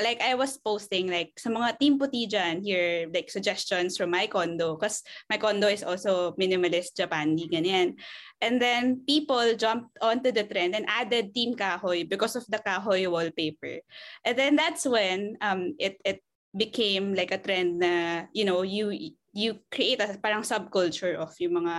like 0.00 0.20
I 0.24 0.32
was 0.34 0.56
posting 0.56 1.12
like 1.12 1.36
sa 1.36 1.52
mga 1.52 1.76
Team 1.76 1.94
Puti 2.00 2.24
dyan, 2.24 2.64
here 2.64 3.08
like 3.12 3.28
suggestions 3.28 3.96
from 3.96 4.10
my 4.10 4.24
condo 4.24 4.76
because 4.76 5.04
my 5.28 5.36
condo 5.36 5.68
is 5.68 5.84
also 5.84 6.32
minimalist 6.40 6.96
Japandi 6.96 7.50
ganyan. 7.50 8.00
And 8.40 8.56
then 8.56 9.04
people 9.04 9.54
jumped 9.54 9.92
onto 10.00 10.32
the 10.32 10.44
trend 10.48 10.74
and 10.74 10.88
added 10.88 11.34
Team 11.36 11.54
Kahoy 11.54 12.08
because 12.08 12.36
of 12.36 12.48
the 12.48 12.58
Kahoy 12.58 13.04
wallpaper. 13.10 13.84
And 14.24 14.34
then 14.38 14.56
that's 14.56 14.88
when 14.88 15.36
um 15.44 15.76
it 15.76 16.00
it 16.04 16.24
became 16.56 17.12
like 17.12 17.32
a 17.32 17.40
trend 17.40 17.80
na 17.80 18.28
you 18.32 18.44
know 18.44 18.64
you 18.64 18.92
you 19.32 19.58
create 19.72 20.00
a 20.00 20.16
parang 20.20 20.44
subculture 20.44 21.16
of 21.16 21.32
yung 21.40 21.64
mga 21.64 21.74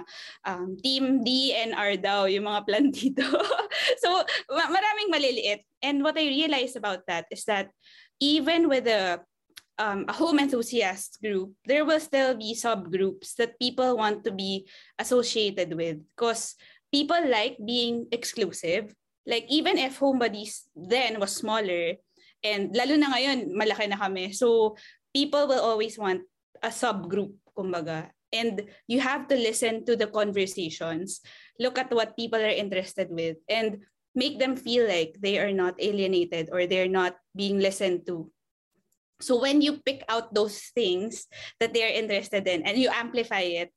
um, 0.45 0.77
team 0.81 1.23
D 1.23 1.53
and 1.53 1.73
R 1.77 1.95
daw, 1.97 2.25
yung 2.25 2.49
mga 2.49 2.65
plantito. 2.65 3.25
so, 4.03 4.09
ma- 4.49 4.73
maraming 4.73 5.09
maliliit. 5.13 5.61
And 5.81 6.01
what 6.01 6.17
I 6.17 6.25
realized 6.27 6.75
about 6.75 7.05
that 7.07 7.25
is 7.29 7.45
that 7.45 7.69
even 8.19 8.67
with 8.67 8.89
a, 8.89 9.21
um, 9.77 10.05
a 10.09 10.13
home 10.13 10.39
enthusiast 10.39 11.21
group, 11.21 11.53
there 11.65 11.85
will 11.85 12.01
still 12.01 12.33
be 12.33 12.57
subgroups 12.57 13.37
that 13.37 13.59
people 13.59 13.97
want 13.97 14.25
to 14.25 14.31
be 14.31 14.67
associated 14.97 15.73
with 15.77 16.01
because 16.17 16.55
people 16.91 17.21
like 17.29 17.57
being 17.61 18.07
exclusive. 18.11 18.93
Like 19.25 19.45
even 19.47 19.77
if 19.77 19.97
Home 20.03 20.19
Buddies 20.19 20.67
then 20.75 21.19
was 21.19 21.31
smaller, 21.31 21.95
and 22.43 22.75
lalo 22.75 22.99
na 22.99 23.15
ngayon, 23.15 23.55
malaki 23.55 23.87
na 23.87 23.95
kami. 23.95 24.35
So, 24.35 24.75
people 25.15 25.47
will 25.47 25.63
always 25.63 25.95
want 25.95 26.27
a 26.59 26.67
subgroup, 26.67 27.31
kumbaga. 27.57 28.09
And 28.33 28.65
you 28.89 28.99
have 28.99 29.29
to 29.29 29.37
listen 29.37 29.85
to 29.85 29.95
the 29.95 30.09
conversations, 30.09 31.21
look 31.59 31.77
at 31.77 31.93
what 31.93 32.17
people 32.17 32.41
are 32.41 32.49
interested 32.49 33.13
with, 33.13 33.37
and 33.47 33.85
make 34.15 34.39
them 34.39 34.57
feel 34.57 34.89
like 34.89 35.17
they 35.21 35.37
are 35.37 35.53
not 35.53 35.77
alienated 35.77 36.49
or 36.51 36.65
they're 36.65 36.89
not 36.89 37.15
being 37.35 37.59
listened 37.59 38.05
to. 38.07 38.29
So 39.21 39.39
when 39.39 39.61
you 39.61 39.79
pick 39.85 40.03
out 40.09 40.33
those 40.33 40.57
things 40.73 41.27
that 41.59 41.73
they're 41.73 41.93
interested 41.93 42.47
in 42.47 42.63
and 42.63 42.77
you 42.77 42.89
amplify 42.89 43.45
it, 43.45 43.71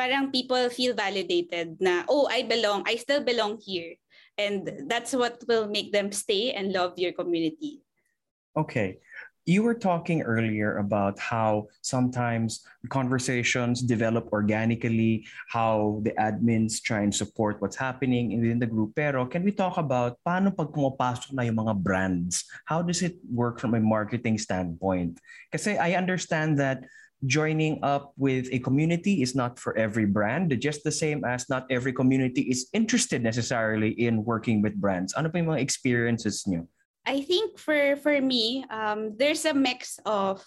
parang 0.00 0.32
people 0.32 0.68
feel 0.72 0.96
validated 0.96 1.76
na, 1.78 2.04
oh, 2.08 2.26
I 2.32 2.42
belong, 2.42 2.84
I 2.88 2.96
still 2.96 3.22
belong 3.22 3.60
here. 3.60 3.94
And 4.40 4.88
that's 4.88 5.12
what 5.12 5.44
will 5.46 5.68
make 5.68 5.92
them 5.92 6.10
stay 6.12 6.52
and 6.56 6.72
love 6.72 6.96
your 6.96 7.12
community. 7.12 7.84
Okay. 8.56 8.98
You 9.50 9.66
were 9.66 9.74
talking 9.74 10.22
earlier 10.22 10.78
about 10.78 11.18
how 11.18 11.74
sometimes 11.82 12.62
conversations 12.86 13.82
develop 13.82 14.30
organically, 14.30 15.26
how 15.50 15.98
the 16.06 16.14
admins 16.14 16.78
try 16.78 17.02
and 17.02 17.10
support 17.10 17.58
what's 17.58 17.74
happening 17.74 18.30
within 18.38 18.62
the 18.62 18.70
group. 18.70 18.94
Pero 18.94 19.26
can 19.26 19.42
we 19.42 19.50
talk 19.50 19.74
about 19.74 20.22
paano 20.22 20.54
pag 20.54 20.70
pumapasok 20.70 21.34
na 21.34 21.42
yung 21.42 21.58
mga 21.66 21.82
brands? 21.82 22.46
How 22.62 22.78
does 22.78 23.02
it 23.02 23.18
work 23.26 23.58
from 23.58 23.74
a 23.74 23.82
marketing 23.82 24.38
standpoint? 24.38 25.18
Kasi 25.50 25.74
I 25.74 25.98
understand 25.98 26.54
that 26.62 26.86
joining 27.26 27.82
up 27.82 28.14
with 28.14 28.46
a 28.54 28.62
community 28.62 29.18
is 29.18 29.34
not 29.34 29.58
for 29.58 29.74
every 29.74 30.06
brand, 30.06 30.54
just 30.62 30.86
the 30.86 30.94
same 30.94 31.26
as 31.26 31.50
not 31.50 31.66
every 31.74 31.90
community 31.90 32.46
is 32.46 32.70
interested 32.70 33.18
necessarily 33.18 33.98
in 33.98 34.22
working 34.22 34.62
with 34.62 34.78
brands. 34.78 35.10
Ano 35.18 35.26
pa 35.26 35.42
yung 35.42 35.50
mga 35.50 35.66
experiences 35.66 36.46
nyo? 36.46 36.70
I 37.06 37.22
think 37.22 37.58
for 37.58 37.96
for 37.96 38.20
me, 38.20 38.64
um, 38.70 39.16
there's 39.16 39.44
a 39.44 39.54
mix 39.54 39.98
of 40.04 40.44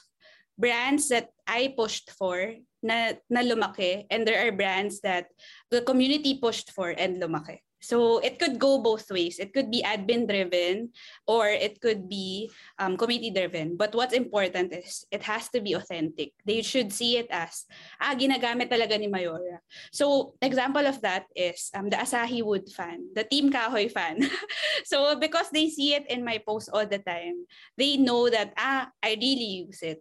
brands 0.57 1.09
that 1.09 1.33
I 1.47 1.73
pushed 1.75 2.11
for 2.11 2.53
na, 2.83 3.17
na 3.29 3.41
lumaki 3.41 4.05
and 4.09 4.27
there 4.27 4.45
are 4.45 4.51
brands 4.51 5.01
that 5.01 5.27
the 5.71 5.81
community 5.81 6.37
pushed 6.37 6.71
for 6.71 6.93
and 6.93 7.21
lumaki. 7.21 7.59
So 7.83 8.23
it 8.23 8.39
could 8.39 8.57
go 8.57 8.79
both 8.79 9.11
ways. 9.11 9.43
It 9.43 9.51
could 9.51 9.67
be 9.67 9.83
admin 9.83 10.23
driven 10.23 10.95
or 11.27 11.51
it 11.51 11.83
could 11.83 12.07
be 12.07 12.49
um, 12.79 12.95
committee 12.95 13.29
driven. 13.29 13.75
But 13.75 13.91
what's 13.91 14.15
important 14.15 14.71
is 14.71 15.03
it 15.11 15.21
has 15.27 15.49
to 15.51 15.59
be 15.59 15.75
authentic. 15.75 16.31
They 16.47 16.63
should 16.63 16.95
see 16.95 17.19
it 17.19 17.27
as, 17.27 17.67
ah, 17.99 18.15
ginagamit 18.15 18.71
talaga 18.71 18.95
ni 18.95 19.11
Mayora. 19.11 19.59
So 19.91 20.39
example 20.39 20.87
of 20.87 21.03
that 21.03 21.27
is 21.35 21.67
um, 21.75 21.91
the 21.91 21.99
Asahi 21.99 22.39
Wood 22.39 22.71
fan, 22.71 23.11
the 23.11 23.27
Team 23.27 23.51
Kahoy 23.51 23.91
fan. 23.91 24.23
so 24.87 25.19
because 25.19 25.51
they 25.51 25.67
see 25.67 25.91
it 25.93 26.07
in 26.07 26.23
my 26.23 26.39
post 26.39 26.71
all 26.71 26.87
the 26.87 27.03
time, 27.03 27.43
they 27.75 27.99
know 27.99 28.31
that, 28.31 28.55
ah, 28.55 28.87
I 29.03 29.19
really 29.19 29.67
use 29.67 29.83
it. 29.83 29.99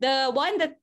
The 0.00 0.32
one 0.32 0.56
that 0.56 0.79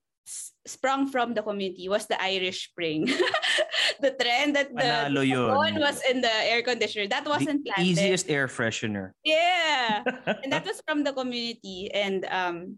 sprung 0.65 1.07
from 1.07 1.34
the 1.34 1.41
community 1.41 1.88
was 1.88 2.05
the 2.07 2.21
Irish 2.21 2.69
Spring. 2.69 3.07
the 3.99 4.11
trend 4.11 4.55
that 4.55 4.69
the 4.69 5.55
one 5.55 5.80
was 5.80 6.01
in 6.09 6.21
the 6.21 6.34
air 6.45 6.61
conditioner. 6.61 7.07
That 7.07 7.25
wasn't 7.25 7.63
the 7.63 7.71
planted. 7.71 7.89
easiest 7.89 8.30
air 8.30 8.47
freshener. 8.47 9.11
Yeah. 9.23 10.03
and 10.43 10.51
that 10.51 10.65
was 10.65 10.82
from 10.86 11.03
the 11.03 11.13
community. 11.13 11.89
And 11.93 12.25
um, 12.30 12.78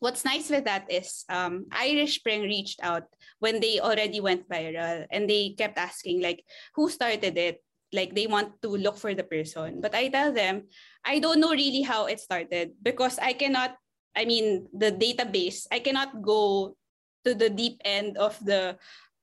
what's 0.00 0.24
nice 0.24 0.48
with 0.48 0.64
that 0.64 0.90
is 0.90 1.24
um, 1.28 1.66
Irish 1.70 2.16
Spring 2.16 2.42
reached 2.42 2.80
out 2.82 3.04
when 3.38 3.60
they 3.60 3.80
already 3.80 4.20
went 4.20 4.48
viral 4.48 5.06
and 5.10 5.28
they 5.28 5.54
kept 5.56 5.78
asking 5.78 6.22
like 6.22 6.42
who 6.74 6.88
started 6.88 7.36
it 7.36 7.62
like 7.92 8.14
they 8.14 8.26
want 8.26 8.54
to 8.62 8.70
look 8.70 8.96
for 8.96 9.14
the 9.14 9.24
person 9.24 9.80
but 9.80 9.94
i 9.94 10.06
tell 10.06 10.30
them 10.30 10.62
i 11.04 11.18
don't 11.18 11.40
know 11.40 11.50
really 11.50 11.82
how 11.82 12.06
it 12.06 12.20
started 12.20 12.70
because 12.82 13.18
i 13.18 13.32
cannot 13.32 13.74
I 14.16 14.24
mean, 14.24 14.66
the 14.72 14.92
database, 14.92 15.66
I 15.70 15.78
cannot 15.80 16.22
go 16.22 16.76
to 17.24 17.34
the 17.34 17.50
deep 17.50 17.80
end 17.84 18.16
of 18.16 18.38
the 18.44 18.76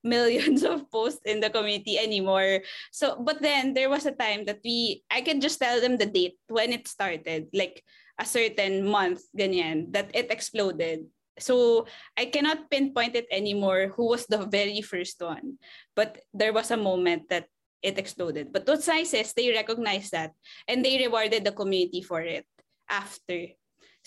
millions 0.04 0.64
of 0.68 0.90
posts 0.92 1.22
in 1.26 1.40
the 1.40 1.50
community 1.50 1.98
anymore. 1.98 2.62
So, 2.92 3.20
but 3.20 3.42
then 3.42 3.74
there 3.74 3.90
was 3.90 4.06
a 4.06 4.16
time 4.16 4.46
that 4.46 4.60
we, 4.64 5.04
I 5.12 5.22
can 5.22 5.42
just 5.42 5.60
tell 5.60 5.82
them 5.82 5.98
the 5.98 6.06
date 6.06 6.38
when 6.48 6.72
it 6.72 6.88
started, 6.88 7.48
like 7.54 7.84
a 8.20 8.26
certain 8.26 8.88
month, 8.88 9.22
ganyan, 9.38 9.92
that 9.94 10.10
it 10.14 10.32
exploded. 10.32 11.06
So 11.38 11.86
I 12.18 12.26
cannot 12.26 12.70
pinpoint 12.72 13.16
it 13.16 13.28
anymore 13.30 13.94
who 13.96 14.10
was 14.10 14.26
the 14.26 14.46
very 14.46 14.82
first 14.82 15.22
one. 15.22 15.62
But 15.96 16.18
there 16.34 16.54
was 16.54 16.72
a 16.72 16.82
moment 16.82 17.30
that 17.30 17.46
it 17.84 18.00
exploded. 18.00 18.52
But 18.52 18.66
what's 18.66 18.86
sizes, 18.86 19.34
they 19.34 19.54
recognized 19.54 20.12
that 20.12 20.34
and 20.68 20.84
they 20.84 20.98
rewarded 20.98 21.46
the 21.46 21.52
community 21.52 22.02
for 22.02 22.22
it 22.22 22.46
after. 22.90 23.54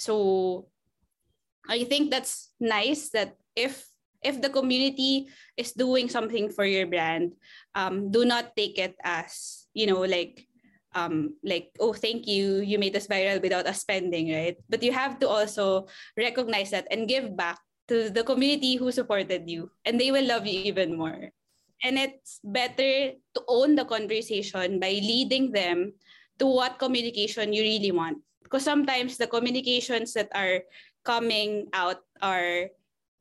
So 0.01 0.65
I 1.69 1.85
think 1.85 2.09
that's 2.09 2.57
nice 2.57 3.13
that 3.13 3.37
if 3.53 3.85
if 4.25 4.41
the 4.41 4.49
community 4.49 5.29
is 5.61 5.77
doing 5.77 6.09
something 6.09 6.49
for 6.49 6.65
your 6.65 6.89
brand, 6.89 7.37
um, 7.77 8.09
do 8.09 8.25
not 8.25 8.57
take 8.57 8.81
it 8.81 8.97
as 9.05 9.69
you 9.77 9.85
know 9.85 10.01
like 10.01 10.49
um 10.97 11.37
like 11.45 11.71
oh 11.79 11.93
thank 11.93 12.27
you 12.27 12.65
you 12.65 12.75
made 12.81 12.97
us 12.97 13.07
viral 13.07 13.45
without 13.45 13.69
us 13.69 13.85
spending 13.85 14.33
right? 14.33 14.57
But 14.73 14.81
you 14.83 14.91
have 14.97 15.21
to 15.21 15.29
also 15.29 15.93
recognize 16.17 16.73
that 16.73 16.89
and 16.89 17.05
give 17.05 17.37
back 17.37 17.61
to 17.93 18.09
the 18.09 18.25
community 18.25 18.81
who 18.81 18.89
supported 18.89 19.45
you 19.45 19.69
and 19.85 20.01
they 20.01 20.09
will 20.11 20.25
love 20.25 20.49
you 20.49 20.65
even 20.65 20.97
more. 20.97 21.29
And 21.85 21.97
it's 21.97 22.41
better 22.45 23.17
to 23.17 23.41
own 23.49 23.77
the 23.77 23.85
conversation 23.85 24.81
by 24.81 24.97
leading 25.01 25.53
them 25.53 25.93
to 26.41 26.47
what 26.49 26.81
communication 26.81 27.53
you 27.53 27.63
really 27.63 27.93
want 27.93 28.21
because 28.51 28.65
sometimes 28.65 29.17
the 29.17 29.31
communications 29.31 30.13
that 30.15 30.29
are 30.35 30.67
coming 31.05 31.71
out 31.73 32.03
are 32.21 32.67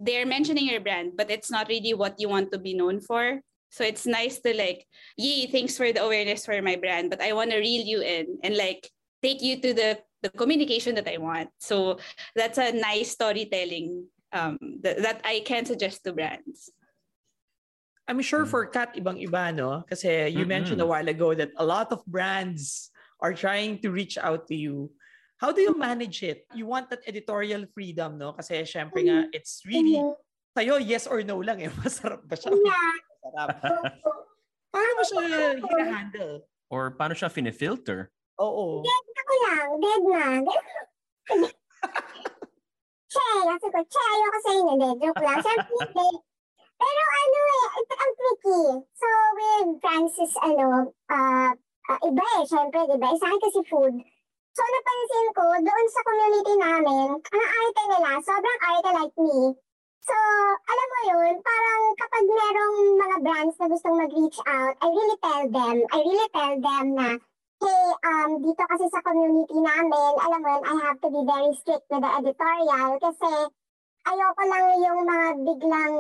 they're 0.01 0.25
mentioning 0.25 0.65
your 0.65 0.81
brand 0.81 1.13
but 1.15 1.29
it's 1.29 1.51
not 1.51 1.69
really 1.69 1.93
what 1.93 2.17
you 2.17 2.27
want 2.27 2.51
to 2.51 2.57
be 2.57 2.73
known 2.73 2.99
for 2.99 3.39
so 3.69 3.83
it's 3.85 4.09
nice 4.09 4.39
to 4.39 4.57
like 4.57 4.87
yay 5.15 5.45
thanks 5.45 5.77
for 5.77 5.93
the 5.93 6.01
awareness 6.01 6.45
for 6.45 6.59
my 6.61 6.75
brand 6.75 7.09
but 7.09 7.21
i 7.21 7.31
want 7.31 7.51
to 7.51 7.61
reel 7.61 7.85
you 7.85 8.01
in 8.01 8.25
and 8.43 8.57
like 8.57 8.89
take 9.21 9.41
you 9.41 9.61
to 9.61 9.73
the 9.73 9.99
the 10.23 10.29
communication 10.33 10.95
that 10.95 11.07
i 11.07 11.17
want 11.17 11.47
so 11.59 11.97
that's 12.35 12.57
a 12.57 12.73
nice 12.73 13.11
storytelling 13.11 14.03
um 14.33 14.57
th- 14.83 14.97
that 14.97 15.21
i 15.23 15.39
can 15.45 15.63
suggest 15.63 16.03
to 16.03 16.11
brands 16.11 16.71
I'm 18.09 18.25
sure 18.25 18.49
for 18.49 18.65
Kat 18.65 18.97
ibang-iba 18.97 19.53
no 19.53 19.85
kasi 19.85 20.33
you 20.33 20.41
Mm-mm. 20.41 20.57
mentioned 20.57 20.81
a 20.81 20.89
while 20.89 21.05
ago 21.05 21.37
that 21.37 21.53
a 21.61 21.63
lot 21.63 21.93
of 21.93 22.01
brands 22.09 22.89
are 23.21 23.37
trying 23.37 23.77
to 23.85 23.91
reach 23.91 24.17
out 24.17 24.47
to 24.47 24.55
you. 24.55 24.89
How 25.39 25.55
do 25.55 25.63
you 25.63 25.71
manage 25.71 26.19
it? 26.21 26.43
You 26.51 26.67
want 26.67 26.91
that 26.91 26.99
editorial 27.07 27.63
freedom 27.71 28.19
no 28.19 28.35
kasi 28.35 28.59
syempre 28.67 29.07
nga 29.07 29.31
it's 29.31 29.63
really 29.63 29.95
sa'yo 30.51 30.83
yes 30.83 31.07
or 31.07 31.23
no 31.23 31.39
lang 31.39 31.63
eh 31.63 31.71
masarap 31.79 32.27
ba 32.27 32.35
siya? 32.35 32.51
Yeah. 32.51 32.95
Masarap. 33.23 33.47
Paano 34.69 34.91
mo 34.99 35.03
siya 35.07 35.21
hina-handle? 35.63 36.35
Or 36.67 36.91
paano 36.91 37.15
siya 37.15 37.31
finifilter? 37.31 38.11
Oo. 38.37 38.83
Dead 38.83 39.05
ako 39.15 39.33
lang. 39.47 39.67
Dead 39.79 40.03
na. 40.03 40.23
Che, 43.09 43.25
kasi 43.41 43.67
ko, 43.73 43.79
che, 43.89 44.01
ayoko 44.05 44.39
sa 44.45 44.51
inyo. 44.53 44.73
Dead. 44.77 44.97
Joke 45.01 45.23
lang. 45.25 45.41
Siyempre. 45.41 46.07
Pero 46.77 47.01
ano 47.09 47.39
eh, 47.41 47.67
ito 47.81 47.93
ang 47.97 48.13
tricky. 48.13 48.61
So, 48.93 49.07
with 49.33 49.69
Francis, 49.81 50.33
ano, 50.45 50.93
uh, 51.09 51.51
uh, 51.89 51.99
iba 52.05 52.25
eh, 52.37 52.45
syempre, 52.45 52.79
di 52.85 53.01
ba? 53.01 53.09
Isa 53.09 53.25
akin 53.25 53.41
kasi 53.41 53.61
food. 53.65 53.95
So, 54.59 54.67
napansin 54.67 55.27
ko, 55.39 55.45
doon 55.63 55.85
sa 55.87 56.01
community 56.03 56.53
namin, 56.59 57.07
ang 57.15 57.45
arte 57.47 57.83
nila, 57.95 58.11
sobrang 58.19 58.59
arte 58.59 58.91
like 58.91 59.15
me. 59.15 59.55
So, 60.03 60.15
alam 60.67 60.87
mo 60.91 60.99
yun, 61.07 61.33
parang 61.39 61.81
kapag 61.95 62.25
merong 62.27 62.77
mga 62.99 63.17
brands 63.23 63.55
na 63.55 63.71
gustong 63.71 63.95
mag-reach 64.03 64.39
out, 64.43 64.75
I 64.83 64.87
really 64.91 65.17
tell 65.23 65.43
them, 65.47 65.75
I 65.95 65.97
really 66.03 66.29
tell 66.35 66.55
them 66.59 66.85
na, 66.91 67.09
hey, 67.63 67.87
um, 68.03 68.43
dito 68.43 68.63
kasi 68.67 68.83
sa 68.91 68.99
community 68.99 69.63
namin, 69.63 70.11
alam 70.27 70.39
mo 70.43 70.49
yun, 70.51 70.63
I 70.67 70.75
have 70.91 70.99
to 71.07 71.07
be 71.07 71.23
very 71.23 71.55
strict 71.55 71.87
with 71.87 72.03
the 72.03 72.11
editorial 72.19 72.99
kasi 72.99 73.31
ayoko 74.11 74.43
lang 74.43 74.65
yung 74.83 75.01
mga 75.07 75.27
biglang 75.39 75.93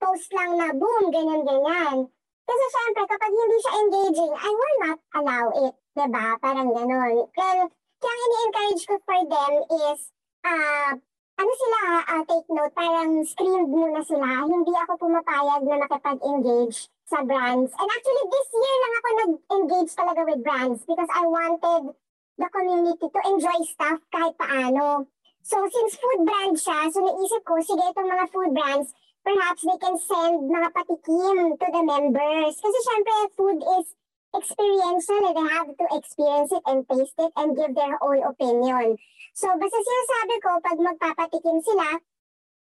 post 0.00 0.28
lang 0.32 0.56
na 0.56 0.72
boom, 0.72 1.12
ganyan-ganyan. 1.12 2.08
Kasi 2.48 2.64
syempre, 2.64 3.04
kapag 3.12 3.28
hindi 3.28 3.56
siya 3.60 3.72
engaging, 3.76 4.32
I 4.32 4.50
will 4.56 4.76
not 4.88 4.98
allow 5.20 5.44
it. 5.68 5.74
ba 5.92 6.40
Parang 6.40 6.72
gano'n. 6.72 7.28
Kaya, 7.36 7.68
kaya 8.00 8.22
ini-encourage 8.24 8.82
ko 8.88 8.94
for 9.04 9.20
them 9.28 9.52
is, 9.68 10.00
ah, 10.42 10.92
ano 11.36 11.52
sila, 11.56 11.80
ah, 12.08 12.22
take 12.24 12.48
note, 12.48 12.74
parang 12.76 13.24
screened 13.28 13.68
muna 13.68 14.00
sila. 14.04 14.48
Hindi 14.48 14.72
ako 14.72 14.92
pumapayag 14.96 15.62
na 15.68 15.76
makipag-engage 15.84 16.88
sa 17.04 17.20
brands. 17.24 17.72
And 17.76 17.88
actually, 17.88 18.24
this 18.32 18.48
year 18.56 18.76
lang 18.76 18.92
ako 18.96 19.08
nag-engage 19.08 19.92
talaga 19.92 20.20
with 20.24 20.40
brands 20.44 20.80
because 20.88 21.10
I 21.12 21.24
wanted 21.28 21.92
the 22.40 22.48
community 22.48 23.06
to 23.08 23.20
enjoy 23.28 23.58
stuff 23.68 24.00
kahit 24.08 24.34
paano. 24.40 25.04
So, 25.44 25.56
since 25.68 25.96
food 25.96 26.24
brand 26.28 26.56
siya, 26.56 26.92
so 26.92 27.00
naisip 27.04 27.44
ko, 27.44 27.60
sige, 27.60 27.84
itong 27.84 28.08
mga 28.08 28.26
food 28.32 28.52
brands, 28.52 28.92
perhaps 29.24 29.60
they 29.64 29.78
can 29.80 29.96
send 29.96 30.48
mga 30.48 30.68
patikim 30.72 31.56
to 31.56 31.66
the 31.68 31.82
members. 31.84 32.54
Kasi 32.60 32.78
syempre, 32.84 33.16
food 33.36 33.60
is 33.80 33.86
experiential 34.34 35.20
and 35.26 35.36
they 35.36 35.48
have 35.54 35.70
to 35.70 35.86
experience 35.94 36.50
it 36.52 36.62
and 36.66 36.86
taste 36.88 37.18
it 37.18 37.32
and 37.36 37.56
give 37.56 37.74
their 37.74 37.98
own 38.02 38.22
opinion. 38.22 38.98
So, 39.34 39.46
basta 39.58 39.78
sinasabi 39.78 40.36
ko, 40.42 40.50
pag 40.62 40.78
magpapatikim 40.78 41.58
sila, 41.62 41.88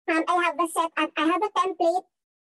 um, 0.09 0.23
I 0.25 0.35
have 0.49 0.59
a 0.61 0.69
set, 0.69 0.91
I 0.97 1.25
have 1.29 1.43
a 1.45 1.51
template, 1.53 2.07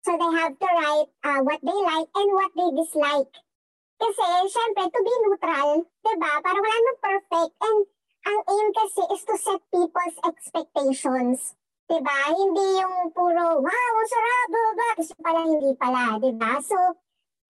so 0.05 0.11
they 0.13 0.31
have 0.37 0.55
to 0.57 0.69
write 0.69 1.09
uh, 1.25 1.39
what 1.41 1.61
they 1.61 1.79
like 1.85 2.09
and 2.13 2.29
what 2.33 2.51
they 2.53 2.69
dislike. 2.73 3.33
Kasi, 3.97 4.27
syempre, 4.53 4.85
to 4.93 4.99
be 5.01 5.13
neutral, 5.25 5.89
di 6.05 6.13
ba? 6.21 6.31
Para 6.45 6.59
wala 6.61 6.77
nang 6.77 6.99
perfect. 7.01 7.53
And 7.65 7.77
ang 8.29 8.39
aim 8.45 8.67
kasi 8.77 9.01
is 9.09 9.23
to 9.25 9.35
set 9.41 9.61
people's 9.73 10.17
expectations. 10.21 11.57
Di 11.89 11.97
ba? 12.03 12.17
Hindi 12.29 12.83
yung 12.83 13.09
puro, 13.09 13.57
wow, 13.57 13.93
sarap, 14.05 14.47
blah, 14.53 14.71
blah. 14.77 14.93
Kasi 15.01 15.13
pala, 15.17 15.41
hindi 15.49 15.71
pala, 15.73 16.03
di 16.21 16.29
ba? 16.37 16.61
So, 16.61 16.77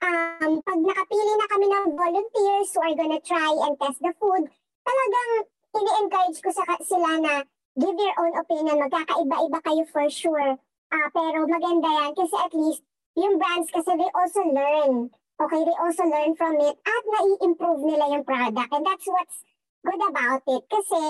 um, 0.02 0.62
pag 0.62 0.80
nakapili 0.80 1.34
na 1.38 1.48
kami 1.50 1.66
ng 1.70 1.88
volunteers 1.98 2.70
who 2.74 2.82
are 2.82 2.98
gonna 2.98 3.22
try 3.22 3.52
and 3.66 3.76
test 3.82 4.00
the 4.02 4.14
food, 4.22 4.46
talagang 4.86 5.32
ini-encourage 5.78 6.40
ko 6.42 6.50
sa 6.54 6.64
sila 6.82 7.12
na 7.22 7.34
give 7.78 7.98
your 7.98 8.16
own 8.22 8.34
opinion. 8.38 8.82
Magkakaiba-iba 8.82 9.60
kayo 9.62 9.84
for 9.90 10.08
sure. 10.10 10.58
Ah, 10.88 11.08
pero 11.12 11.44
maganda 11.46 11.90
yan 11.92 12.12
kasi 12.16 12.36
at 12.40 12.54
least 12.56 12.82
yung 13.18 13.36
brands 13.42 13.70
kasi 13.74 13.92
they 13.98 14.12
also 14.16 14.42
learn. 14.48 15.12
Okay, 15.38 15.62
they 15.62 15.78
also 15.78 16.02
learn 16.10 16.34
from 16.34 16.58
it 16.58 16.76
at 16.82 17.04
nai-improve 17.06 17.86
nila 17.86 18.10
yung 18.10 18.26
product. 18.26 18.74
And 18.74 18.86
that's 18.86 19.06
what's 19.06 19.38
good 19.86 20.02
about 20.02 20.42
it. 20.50 20.64
Kasi 20.66 21.02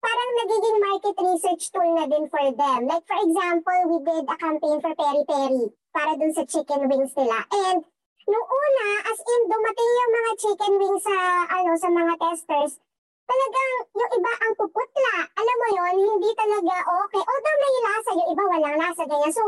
parang 0.00 0.30
nagiging 0.44 0.78
market 0.84 1.16
research 1.16 1.64
tool 1.72 1.88
na 1.96 2.04
din 2.04 2.28
for 2.28 2.44
them. 2.44 2.80
Like 2.84 3.04
for 3.08 3.20
example, 3.24 3.80
we 3.88 3.96
did 4.04 4.24
a 4.28 4.36
campaign 4.36 4.78
for 4.84 4.92
Peri 4.92 5.24
Peri 5.24 5.64
para 5.96 6.12
dun 6.16 6.32
sa 6.36 6.44
chicken 6.44 6.92
wings 6.92 7.16
nila. 7.16 7.40
And 7.48 7.88
nung 8.30 8.46
una, 8.46 8.86
as 9.10 9.20
in 9.20 9.42
dumating 9.50 9.92
yung 9.98 10.12
mga 10.14 10.32
chicken 10.38 10.74
wings 10.78 11.02
sa 11.02 11.16
ano 11.50 11.70
sa 11.74 11.88
mga 11.90 12.14
testers, 12.22 12.78
talagang 13.26 13.72
yung 13.94 14.12
iba 14.16 14.32
ang 14.42 14.54
puputla. 14.54 15.14
Alam 15.34 15.56
mo 15.58 15.68
yon 15.74 15.94
hindi 15.98 16.30
talaga 16.34 16.74
okay. 17.06 17.22
Although 17.22 17.58
may 17.58 17.76
lasa, 17.86 18.10
yung 18.14 18.30
iba 18.30 18.44
walang 18.46 18.78
lasa, 18.78 19.02
ganyan. 19.06 19.32
So, 19.34 19.44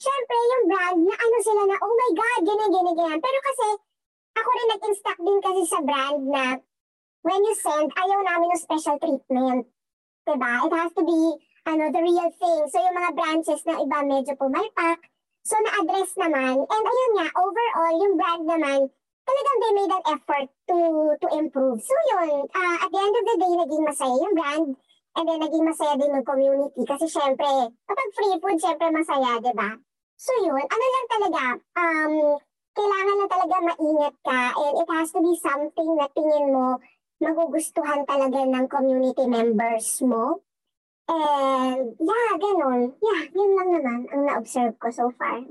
syempre 0.00 0.36
yung 0.36 0.64
brand 0.68 1.00
na 1.04 1.14
ano 1.16 1.36
sila 1.40 1.62
na, 1.68 1.76
oh 1.80 1.94
my 1.94 2.10
God, 2.16 2.40
ganyan, 2.48 2.70
ganyan, 2.72 2.96
ganyan. 2.96 3.20
Pero 3.20 3.38
kasi, 3.40 3.68
ako 4.32 4.48
rin 4.48 4.68
nag-instruct 4.72 5.20
din 5.20 5.40
kasi 5.44 5.62
sa 5.68 5.78
brand 5.84 6.22
na 6.28 6.44
when 7.22 7.40
you 7.46 7.54
send, 7.54 7.88
ayaw 7.94 8.18
namin 8.24 8.52
yung 8.52 8.64
special 8.64 8.96
treatment. 8.98 9.68
Diba? 10.22 10.52
It 10.66 10.72
has 10.72 10.92
to 10.94 11.02
be 11.02 11.20
ano, 11.66 11.84
the 11.94 12.02
real 12.02 12.30
thing. 12.34 12.60
So 12.70 12.76
yung 12.82 12.96
mga 12.98 13.10
branches 13.14 13.60
na 13.66 13.78
iba 13.78 13.98
medyo 14.02 14.34
pumalpak. 14.34 14.98
So 15.42 15.58
na-address 15.58 16.14
naman. 16.18 16.54
And 16.66 16.84
ayun 16.86 17.12
nga, 17.18 17.26
overall, 17.34 17.94
yung 17.98 18.14
brand 18.18 18.44
naman, 18.46 18.80
talagang 19.26 19.58
they 19.58 19.72
made 19.74 19.94
an 19.94 20.04
effort 20.14 20.48
to 20.70 20.76
to 21.18 21.28
improve. 21.38 21.78
So 21.82 21.94
yun, 22.14 22.46
uh, 22.46 22.76
at 22.82 22.90
the 22.90 23.00
end 23.02 23.14
of 23.14 23.24
the 23.26 23.36
day, 23.38 23.52
naging 23.58 23.84
masaya 23.86 24.16
yung 24.18 24.36
brand. 24.38 24.68
And 25.12 25.24
then 25.28 25.40
naging 25.44 25.64
masaya 25.66 25.94
din 26.00 26.14
yung 26.14 26.26
community. 26.26 26.82
Kasi 26.88 27.06
syempre, 27.10 27.50
kapag 27.84 28.08
free 28.16 28.38
food, 28.40 28.58
syempre 28.58 28.88
masaya, 28.90 29.38
di 29.42 29.52
ba? 29.52 29.70
So 30.16 30.30
yun, 30.40 30.62
ano 30.62 30.84
lang 30.86 31.06
talaga, 31.10 31.42
um, 31.76 32.14
kailangan 32.72 33.14
lang 33.20 33.30
talaga 33.30 33.56
maingat 33.68 34.14
ka 34.24 34.40
and 34.56 34.74
it 34.80 34.88
has 34.88 35.08
to 35.12 35.20
be 35.20 35.34
something 35.36 35.90
na 35.92 36.08
tingin 36.16 36.48
mo 36.48 36.80
magugustuhan 37.22 38.02
talaga 38.02 38.42
ng 38.42 38.66
community 38.66 39.22
members 39.30 40.02
mo. 40.02 40.42
And 41.12 41.92
yeah, 42.00 42.38
ganun. 42.40 42.92
Yeah, 43.04 43.22
yun 43.36 43.50
lang 43.52 43.68
naman 43.68 44.08
ang 44.08 44.22
na-observe 44.24 44.72
ko 44.80 44.88
so 44.88 45.12
far. 45.20 45.44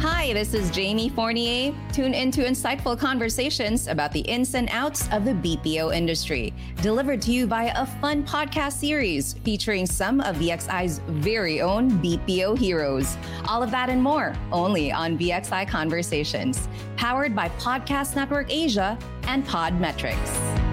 Hi, 0.00 0.32
this 0.32 0.54
is 0.54 0.70
Jamie 0.70 1.10
Fournier. 1.10 1.74
Tune 1.92 2.14
into 2.14 2.40
insightful 2.40 2.98
conversations 2.98 3.86
about 3.86 4.12
the 4.12 4.20
ins 4.20 4.54
and 4.54 4.68
outs 4.72 5.12
of 5.12 5.26
the 5.26 5.32
BPO 5.32 5.92
industry, 5.92 6.54
delivered 6.80 7.20
to 7.28 7.32
you 7.32 7.46
by 7.46 7.64
a 7.76 7.84
fun 8.00 8.24
podcast 8.24 8.80
series 8.80 9.34
featuring 9.44 9.84
some 9.84 10.20
of 10.22 10.36
BXI's 10.36 11.00
very 11.20 11.60
own 11.60 11.90
BPO 12.00 12.56
heroes. 12.56 13.18
All 13.44 13.62
of 13.62 13.70
that 13.72 13.90
and 13.90 14.02
more 14.02 14.34
only 14.52 14.90
on 14.90 15.18
BXI 15.18 15.68
Conversations, 15.68 16.68
powered 16.96 17.36
by 17.36 17.50
Podcast 17.60 18.16
Network 18.16 18.50
Asia 18.50 18.98
and 19.24 19.44
Podmetrics. 19.44 20.67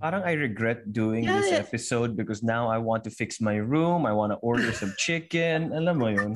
Parang 0.00 0.24
I 0.24 0.32
regret 0.32 0.96
doing 0.96 1.28
Yeah, 1.28 1.36
this 1.36 1.52
yeah. 1.52 1.60
episode 1.60 2.16
because 2.16 2.40
now 2.40 2.72
I 2.72 2.80
want 2.80 3.04
to 3.04 3.12
fix 3.12 3.36
my 3.36 3.60
room. 3.60 4.08
I 4.08 4.16
want 4.16 4.32
to 4.32 4.40
order 4.40 4.72
some 4.72 4.96
chicken. 4.96 5.68
Alam 5.76 6.00
mo 6.00 6.08
yun? 6.08 6.32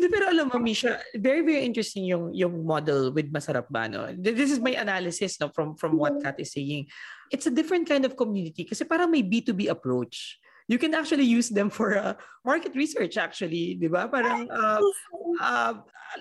Pero 0.00 0.32
alam 0.32 0.48
mo, 0.48 0.56
Misha, 0.56 0.96
very, 1.12 1.44
very 1.44 1.60
interesting 1.60 2.08
yung, 2.08 2.32
yung 2.32 2.64
model 2.64 3.12
with 3.12 3.28
Masarap 3.28 3.68
Ba, 3.68 3.84
no? 3.84 4.08
This 4.16 4.48
is 4.48 4.64
my 4.64 4.72
analysis 4.72 5.36
no, 5.36 5.52
from, 5.52 5.76
from 5.76 6.00
what 6.00 6.16
Kat 6.24 6.40
is 6.40 6.56
saying. 6.56 6.88
It's 7.28 7.44
a 7.44 7.52
different 7.52 7.84
kind 7.84 8.08
of 8.08 8.16
community 8.16 8.64
kasi 8.64 8.88
parang 8.88 9.12
may 9.12 9.20
B2B 9.20 9.68
approach. 9.68 10.40
You 10.64 10.80
can 10.80 10.96
actually 10.96 11.28
use 11.28 11.52
them 11.52 11.68
for 11.68 12.00
uh, 12.00 12.14
market 12.48 12.72
research 12.72 13.20
actually, 13.20 13.76
di 13.76 13.92
ba? 13.92 14.08
Parang 14.08 14.48
uh, 14.48 14.80
uh, 15.36 15.74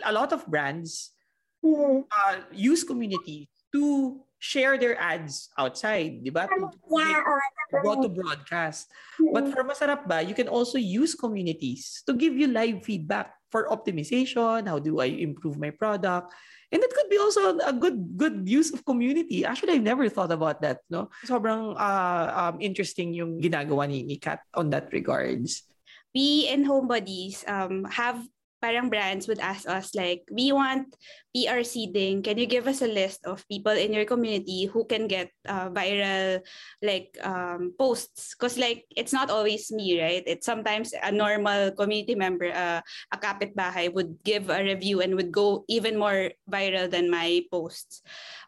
a 0.03 0.11
lot 0.11 0.35
of 0.35 0.43
brands 0.43 1.15
uh, 1.63 2.35
use 2.51 2.83
community 2.83 3.47
to 3.71 4.19
share 4.39 4.79
their 4.79 4.95
ads 4.95 5.51
outside, 5.59 6.23
di 6.23 6.31
ba? 6.31 6.47
To, 6.47 6.71
Yeah, 6.95 7.21
oh, 7.21 7.39
to 7.69 7.77
go 7.83 7.91
to 8.01 8.09
broadcast. 8.09 8.89
But 9.19 9.51
for 9.51 9.67
Masarap 9.67 10.07
Ba, 10.07 10.23
you 10.23 10.33
can 10.33 10.47
also 10.47 10.79
use 10.79 11.13
communities 11.13 12.01
to 12.07 12.15
give 12.15 12.33
you 12.33 12.47
live 12.47 12.81
feedback 12.81 13.35
for 13.51 13.67
optimization. 13.67 14.65
How 14.65 14.79
do 14.79 15.03
I 15.03 15.11
improve 15.11 15.59
my 15.59 15.69
product? 15.69 16.31
And 16.71 16.79
it 16.81 16.91
could 16.93 17.09
be 17.09 17.17
also 17.17 17.57
a 17.65 17.73
good 17.73 17.97
good 18.15 18.45
use 18.45 18.69
of 18.69 18.85
community. 18.85 19.41
Actually, 19.43 19.73
I've 19.77 19.85
never 19.85 20.05
thought 20.07 20.31
about 20.31 20.61
that. 20.61 20.85
No, 20.85 21.09
sobrang 21.25 21.73
uh, 21.73 22.27
um, 22.29 22.61
interesting 22.61 23.09
yung 23.11 23.41
ginagawa 23.41 23.89
ni, 23.89 24.05
ni 24.05 24.21
Kat 24.21 24.45
on 24.53 24.69
that 24.69 24.93
regards. 24.93 25.65
we 26.13 26.49
in 26.49 26.65
Home 26.65 26.87
Buddies 26.87 27.45
um, 27.47 27.85
have 27.85 28.21
parang 28.61 28.89
brands 28.89 29.27
would 29.27 29.39
ask 29.39 29.67
us 29.67 29.95
like, 29.95 30.23
we 30.31 30.51
want 30.51 30.95
PR 31.35 31.61
seeding. 31.61 32.21
Can 32.23 32.37
you 32.37 32.45
give 32.45 32.67
us 32.67 32.81
a 32.81 32.89
list 32.89 33.25
of 33.25 33.47
people 33.47 33.71
in 33.71 33.93
your 33.93 34.05
community 34.05 34.65
who 34.65 34.85
can 34.85 35.07
get 35.07 35.29
uh, 35.47 35.69
viral 35.69 36.41
like 36.81 37.15
um, 37.21 37.73
posts? 37.77 38.33
Because 38.33 38.57
like 38.57 38.85
it's 38.95 39.13
not 39.13 39.29
always 39.29 39.71
me, 39.71 40.01
right? 40.01 40.23
It's 40.25 40.45
sometimes 40.45 40.93
a 40.93 41.11
normal 41.11 41.71
community 41.71 42.15
member, 42.15 42.49
uh, 42.51 42.81
a 43.13 43.17
kapitbahay 43.17 43.93
would 43.93 44.17
give 44.23 44.49
a 44.49 44.63
review 44.63 45.01
and 45.01 45.15
would 45.15 45.31
go 45.31 45.65
even 45.67 45.97
more 45.97 46.31
viral 46.49 46.89
than 46.89 47.09
my 47.09 47.41
posts. 47.51 48.01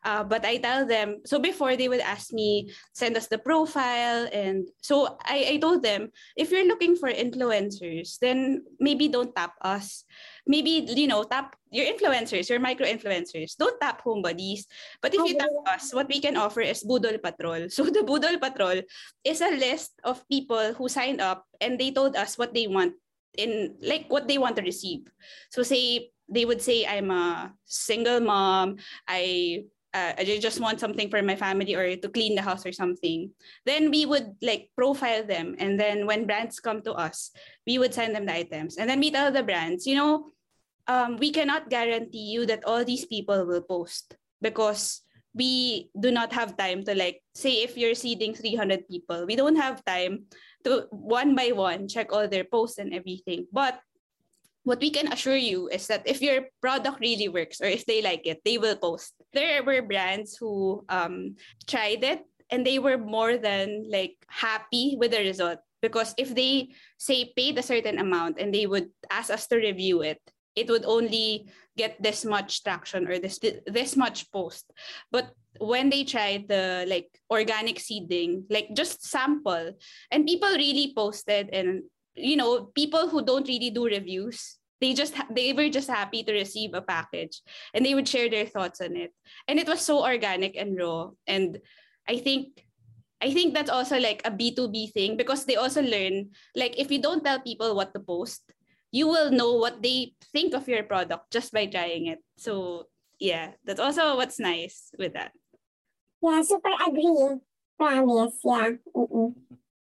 Uh, 0.04 0.24
but 0.24 0.46
I 0.46 0.58
tell 0.58 0.86
them, 0.86 1.22
so 1.26 1.38
before 1.38 1.76
they 1.76 1.88
would 1.88 2.02
ask 2.02 2.34
me, 2.34 2.72
send 2.94 3.16
us 3.16 3.28
the 3.28 3.38
profile. 3.38 4.28
And 4.34 4.68
so 4.82 5.18
I, 5.24 5.54
I 5.54 5.58
told 5.58 5.84
them, 5.84 6.10
if 6.36 6.50
you're 6.50 6.68
looking 6.68 6.96
for 6.96 7.10
influencers, 7.10 8.18
then 8.18 8.64
maybe 8.80 9.08
don't 9.08 9.36
tap 9.36 9.54
us. 9.62 10.01
Maybe, 10.48 10.86
you 10.88 11.08
know, 11.08 11.24
tap 11.24 11.56
your 11.72 11.86
influencers, 11.86 12.50
your 12.50 12.60
micro 12.60 12.86
influencers. 12.86 13.56
Don't 13.58 13.80
tap 13.80 14.02
Home 14.02 14.22
Buddies. 14.22 14.68
But 15.02 15.14
if 15.14 15.22
you 15.28 15.38
tap 15.38 15.50
us, 15.68 15.94
what 15.94 16.08
we 16.08 16.20
can 16.20 16.38
offer 16.38 16.62
is 16.62 16.84
Budol 16.84 17.22
Patrol. 17.22 17.70
So 17.70 17.86
the 17.86 18.02
Budol 18.02 18.40
Patrol 18.40 18.82
is 19.24 19.42
a 19.42 19.52
list 19.52 19.94
of 20.04 20.28
people 20.28 20.74
who 20.74 20.90
signed 20.90 21.22
up 21.22 21.46
and 21.60 21.80
they 21.80 21.92
told 21.92 22.16
us 22.16 22.38
what 22.38 22.54
they 22.54 22.68
want 22.68 22.94
in 23.38 23.76
like 23.82 24.06
what 24.10 24.28
they 24.28 24.38
want 24.38 24.56
to 24.58 24.62
receive. 24.62 25.08
So 25.50 25.64
say 25.64 26.12
they 26.28 26.46
would 26.46 26.62
say 26.62 26.86
I'm 26.86 27.12
a 27.12 27.54
single 27.66 28.20
mom, 28.20 28.78
I 29.08 29.66
uh, 29.94 30.14
I 30.18 30.40
just 30.40 30.60
want 30.60 30.80
something 30.80 31.10
for 31.10 31.22
my 31.22 31.36
family 31.36 31.76
or 31.76 31.96
to 31.96 32.10
clean 32.10 32.36
the 32.36 32.42
house 32.42 32.66
or 32.66 32.72
something. 32.72 33.32
Then 33.66 33.92
we 33.92 34.06
would 34.06 34.36
like 34.42 34.72
profile 34.76 35.26
them. 35.26 35.56
And 35.60 35.80
then 35.80 36.08
when 36.08 36.26
brands 36.26 36.60
come 36.60 36.82
to 36.84 36.94
us, 36.94 37.32
we 37.68 37.78
would 37.78 37.94
send 37.94 38.16
them 38.16 38.26
the 38.26 38.36
items. 38.36 38.78
And 38.78 38.90
then 38.90 39.00
we 39.00 39.12
tell 39.12 39.32
the 39.32 39.44
brands, 39.44 39.86
you 39.86 39.96
know, 39.96 40.32
um, 40.88 41.18
we 41.18 41.32
cannot 41.32 41.70
guarantee 41.70 42.32
you 42.32 42.46
that 42.46 42.64
all 42.64 42.86
these 42.86 43.06
people 43.06 43.46
will 43.46 43.62
post 43.62 44.16
because 44.42 45.02
we 45.34 45.90
do 46.00 46.12
not 46.12 46.34
have 46.34 46.58
time 46.58 46.84
to 46.84 46.96
like 46.96 47.22
say 47.36 47.64
if 47.64 47.78
you're 47.78 47.96
seeding 47.96 48.34
300 48.34 48.88
people, 48.88 49.26
we 49.26 49.36
don't 49.36 49.56
have 49.56 49.84
time 49.86 50.26
to 50.64 50.88
one 50.92 51.36
by 51.36 51.52
one 51.52 51.88
check 51.88 52.12
all 52.12 52.28
their 52.28 52.44
posts 52.44 52.78
and 52.78 52.94
everything. 52.94 53.48
But 53.52 53.80
what 54.64 54.80
we 54.80 54.90
can 54.90 55.12
assure 55.12 55.38
you 55.38 55.68
is 55.70 55.88
that 55.88 56.06
if 56.06 56.22
your 56.22 56.46
product 56.62 57.00
really 57.00 57.28
works 57.28 57.62
or 57.62 57.66
if 57.66 57.86
they 57.86 58.02
like 58.02 58.28
it, 58.28 58.42
they 58.46 58.58
will 58.58 58.76
post. 58.76 59.14
There 59.34 59.64
were 59.64 59.82
brands 59.82 60.38
who 60.38 60.86
um, 60.90 61.36
tried 61.68 62.04
it 62.04 62.22
and 62.50 62.66
they 62.66 62.78
were 62.78 62.98
more 62.98 63.38
than 63.38 63.90
like 63.90 64.18
happy 64.28 64.96
with 65.00 65.12
the 65.12 65.20
result 65.20 65.60
because 65.82 66.14
if 66.18 66.36
they 66.36 66.70
say 66.98 67.34
paid 67.36 67.58
a 67.58 67.64
certain 67.66 67.98
amount 67.98 68.40
and 68.40 68.54
they 68.54 68.68
would 68.68 68.90
ask 69.10 69.32
us 69.32 69.48
to 69.48 69.58
review 69.58 70.04
it, 70.04 70.22
it 70.56 70.70
would 70.70 70.86
only 70.86 71.50
get 71.78 72.02
this 72.04 72.26
much 72.26 72.64
traction 72.64 73.08
or 73.08 73.18
this 73.18 73.40
this 73.66 73.96
much 73.96 74.30
post. 74.32 74.70
But 75.10 75.32
when 75.60 75.90
they 75.90 76.04
tried 76.04 76.48
the 76.48 76.86
like 76.88 77.10
organic 77.32 77.80
seeding, 77.80 78.46
like 78.50 78.70
just 78.76 79.04
sample, 79.04 79.74
and 80.12 80.28
people 80.28 80.52
really 80.52 80.94
posted 80.96 81.50
and 81.50 81.84
you 82.16 82.36
know 82.36 82.72
people 82.76 83.08
who 83.10 83.24
don't 83.24 83.48
really 83.48 83.70
do 83.70 83.86
reviews 83.86 84.58
they 84.82 84.94
just 84.94 85.14
they 85.30 85.54
were 85.54 85.70
just 85.70 85.90
happy 85.90 86.24
to 86.24 86.34
receive 86.34 86.74
a 86.74 86.82
package 86.82 87.42
and 87.74 87.86
they 87.86 87.94
would 87.94 88.08
share 88.08 88.30
their 88.30 88.46
thoughts 88.46 88.82
on 88.82 88.96
it 88.96 89.12
and 89.48 89.60
it 89.60 89.68
was 89.68 89.82
so 89.82 90.04
organic 90.04 90.56
and 90.58 90.78
raw 90.78 91.10
and 91.28 91.60
i 92.10 92.18
think 92.18 92.66
i 93.22 93.32
think 93.32 93.54
that's 93.54 93.70
also 93.70 94.00
like 94.00 94.22
a 94.26 94.32
b2b 94.32 94.92
thing 94.92 95.16
because 95.16 95.46
they 95.46 95.56
also 95.56 95.82
learn 95.82 96.30
like 96.56 96.78
if 96.78 96.92
you 96.92 97.02
don't 97.02 97.24
tell 97.24 97.40
people 97.40 97.76
what 97.76 97.94
to 97.94 98.00
post 98.00 98.44
you 98.92 99.08
will 99.08 99.32
know 99.32 99.54
what 99.54 99.82
they 99.82 100.14
think 100.34 100.54
of 100.54 100.68
your 100.68 100.84
product 100.84 101.32
just 101.32 101.54
by 101.54 101.66
trying 101.66 102.08
it 102.08 102.20
so 102.38 102.88
yeah 103.20 103.52
that's 103.64 103.80
also 103.80 104.18
what's 104.18 104.40
nice 104.40 104.92
with 104.98 105.14
that 105.14 105.32
Yeah, 106.22 106.46
super 106.46 106.70
agree. 106.78 107.42
Promise, 107.82 108.38
yeah. 108.46 108.78
Mm-mm. 108.94 109.34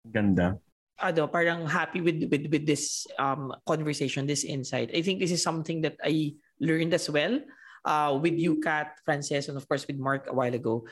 Ganda. 0.07 0.55
Ano, 1.03 1.27
parang 1.27 1.67
happy 1.67 1.99
with 1.99 2.23
with 2.31 2.47
with 2.47 2.63
this 2.63 3.03
um 3.19 3.51
conversation, 3.67 4.23
this 4.23 4.47
insight. 4.47 4.89
I 4.95 5.03
think 5.03 5.19
this 5.19 5.35
is 5.35 5.43
something 5.43 5.83
that 5.83 5.99
I 5.99 6.39
learned 6.63 6.95
as 6.95 7.11
well 7.11 7.43
uh, 7.83 8.15
with 8.15 8.39
you, 8.39 8.63
Kat, 8.63 8.95
Frances, 9.03 9.51
and 9.51 9.59
of 9.59 9.67
course 9.67 9.85
with 9.85 9.99
Mark 9.99 10.31
a 10.31 10.33
while 10.33 10.55
ago. 10.55 10.87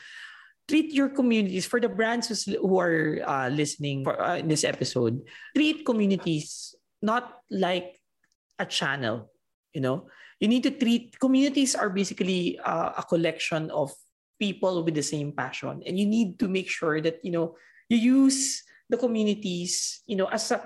Treat 0.67 0.93
your 0.93 1.09
communities 1.09 1.65
for 1.65 1.79
the 1.79 1.89
brands 1.89 2.29
who 2.45 2.79
are 2.79 3.19
uh, 3.25 3.49
listening 3.49 4.03
for, 4.03 4.15
uh, 4.15 4.37
in 4.37 4.47
this 4.47 4.63
episode. 4.63 5.19
Treat 5.55 5.83
communities 5.83 6.75
not 7.01 7.41
like 7.49 7.99
a 8.59 8.65
channel. 8.65 9.31
You 9.73 9.81
know, 9.81 10.07
you 10.39 10.47
need 10.47 10.63
to 10.63 10.71
treat 10.71 11.17
communities 11.19 11.75
are 11.75 11.89
basically 11.89 12.59
uh, 12.59 12.93
a 12.99 13.03
collection 13.03 13.71
of 13.71 13.91
people 14.39 14.83
with 14.83 14.95
the 14.95 15.03
same 15.03 15.31
passion, 15.31 15.81
and 15.85 15.97
you 15.97 16.05
need 16.05 16.39
to 16.39 16.47
make 16.47 16.69
sure 16.69 17.01
that 17.01 17.19
you 17.23 17.31
know 17.31 17.55
you 17.89 17.97
use 17.97 18.63
the 18.91 18.99
communities, 18.99 20.03
you 20.05 20.19
know, 20.19 20.27
as 20.27 20.51
a 20.51 20.59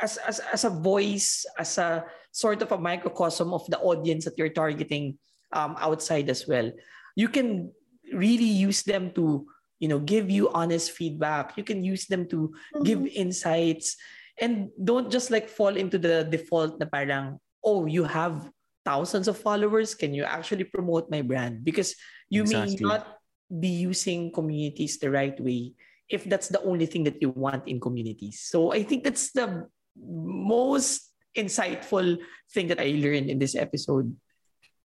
as 0.00 0.16
as 0.24 0.40
as 0.40 0.64
a 0.64 0.72
voice, 0.72 1.44
as 1.60 1.76
a 1.76 2.02
sort 2.32 2.64
of 2.64 2.72
a 2.72 2.80
microcosm 2.80 3.52
of 3.52 3.68
the 3.68 3.78
audience 3.84 4.24
that 4.24 4.40
you're 4.40 4.52
targeting 4.52 5.20
um, 5.52 5.76
outside 5.78 6.32
as 6.32 6.48
well. 6.48 6.72
You 7.14 7.28
can 7.28 7.70
really 8.12 8.48
use 8.48 8.82
them 8.82 9.12
to 9.12 9.44
you 9.78 9.88
know 9.88 10.00
give 10.00 10.30
you 10.30 10.50
honest 10.50 10.92
feedback 10.92 11.56
you 11.56 11.62
can 11.62 11.84
use 11.84 12.06
them 12.06 12.26
to 12.26 12.50
mm-hmm. 12.50 12.82
give 12.82 13.06
insights 13.06 13.96
and 14.40 14.70
don't 14.82 15.10
just 15.10 15.30
like 15.30 15.48
fall 15.48 15.76
into 15.76 15.98
the 15.98 16.26
default 16.26 16.78
na 16.80 16.86
parang 16.86 17.38
oh 17.62 17.86
you 17.86 18.02
have 18.02 18.50
thousands 18.82 19.28
of 19.28 19.38
followers 19.38 19.94
can 19.94 20.14
you 20.14 20.24
actually 20.24 20.64
promote 20.64 21.10
my 21.10 21.22
brand 21.22 21.62
because 21.62 21.94
you 22.30 22.42
exactly. 22.42 22.74
may 22.74 22.80
not 22.80 23.20
be 23.48 23.68
using 23.68 24.32
communities 24.32 24.98
the 24.98 25.10
right 25.10 25.38
way 25.40 25.72
if 26.08 26.24
that's 26.24 26.48
the 26.48 26.60
only 26.62 26.86
thing 26.86 27.04
that 27.04 27.20
you 27.20 27.30
want 27.30 27.68
in 27.68 27.80
communities. 27.80 28.40
So 28.40 28.72
i 28.72 28.82
think 28.82 29.04
that's 29.04 29.32
the 29.32 29.68
most 29.96 31.12
insightful 31.36 32.16
thing 32.52 32.68
that 32.68 32.80
i 32.80 32.96
learned 32.96 33.30
in 33.30 33.38
this 33.38 33.54
episode. 33.54 34.14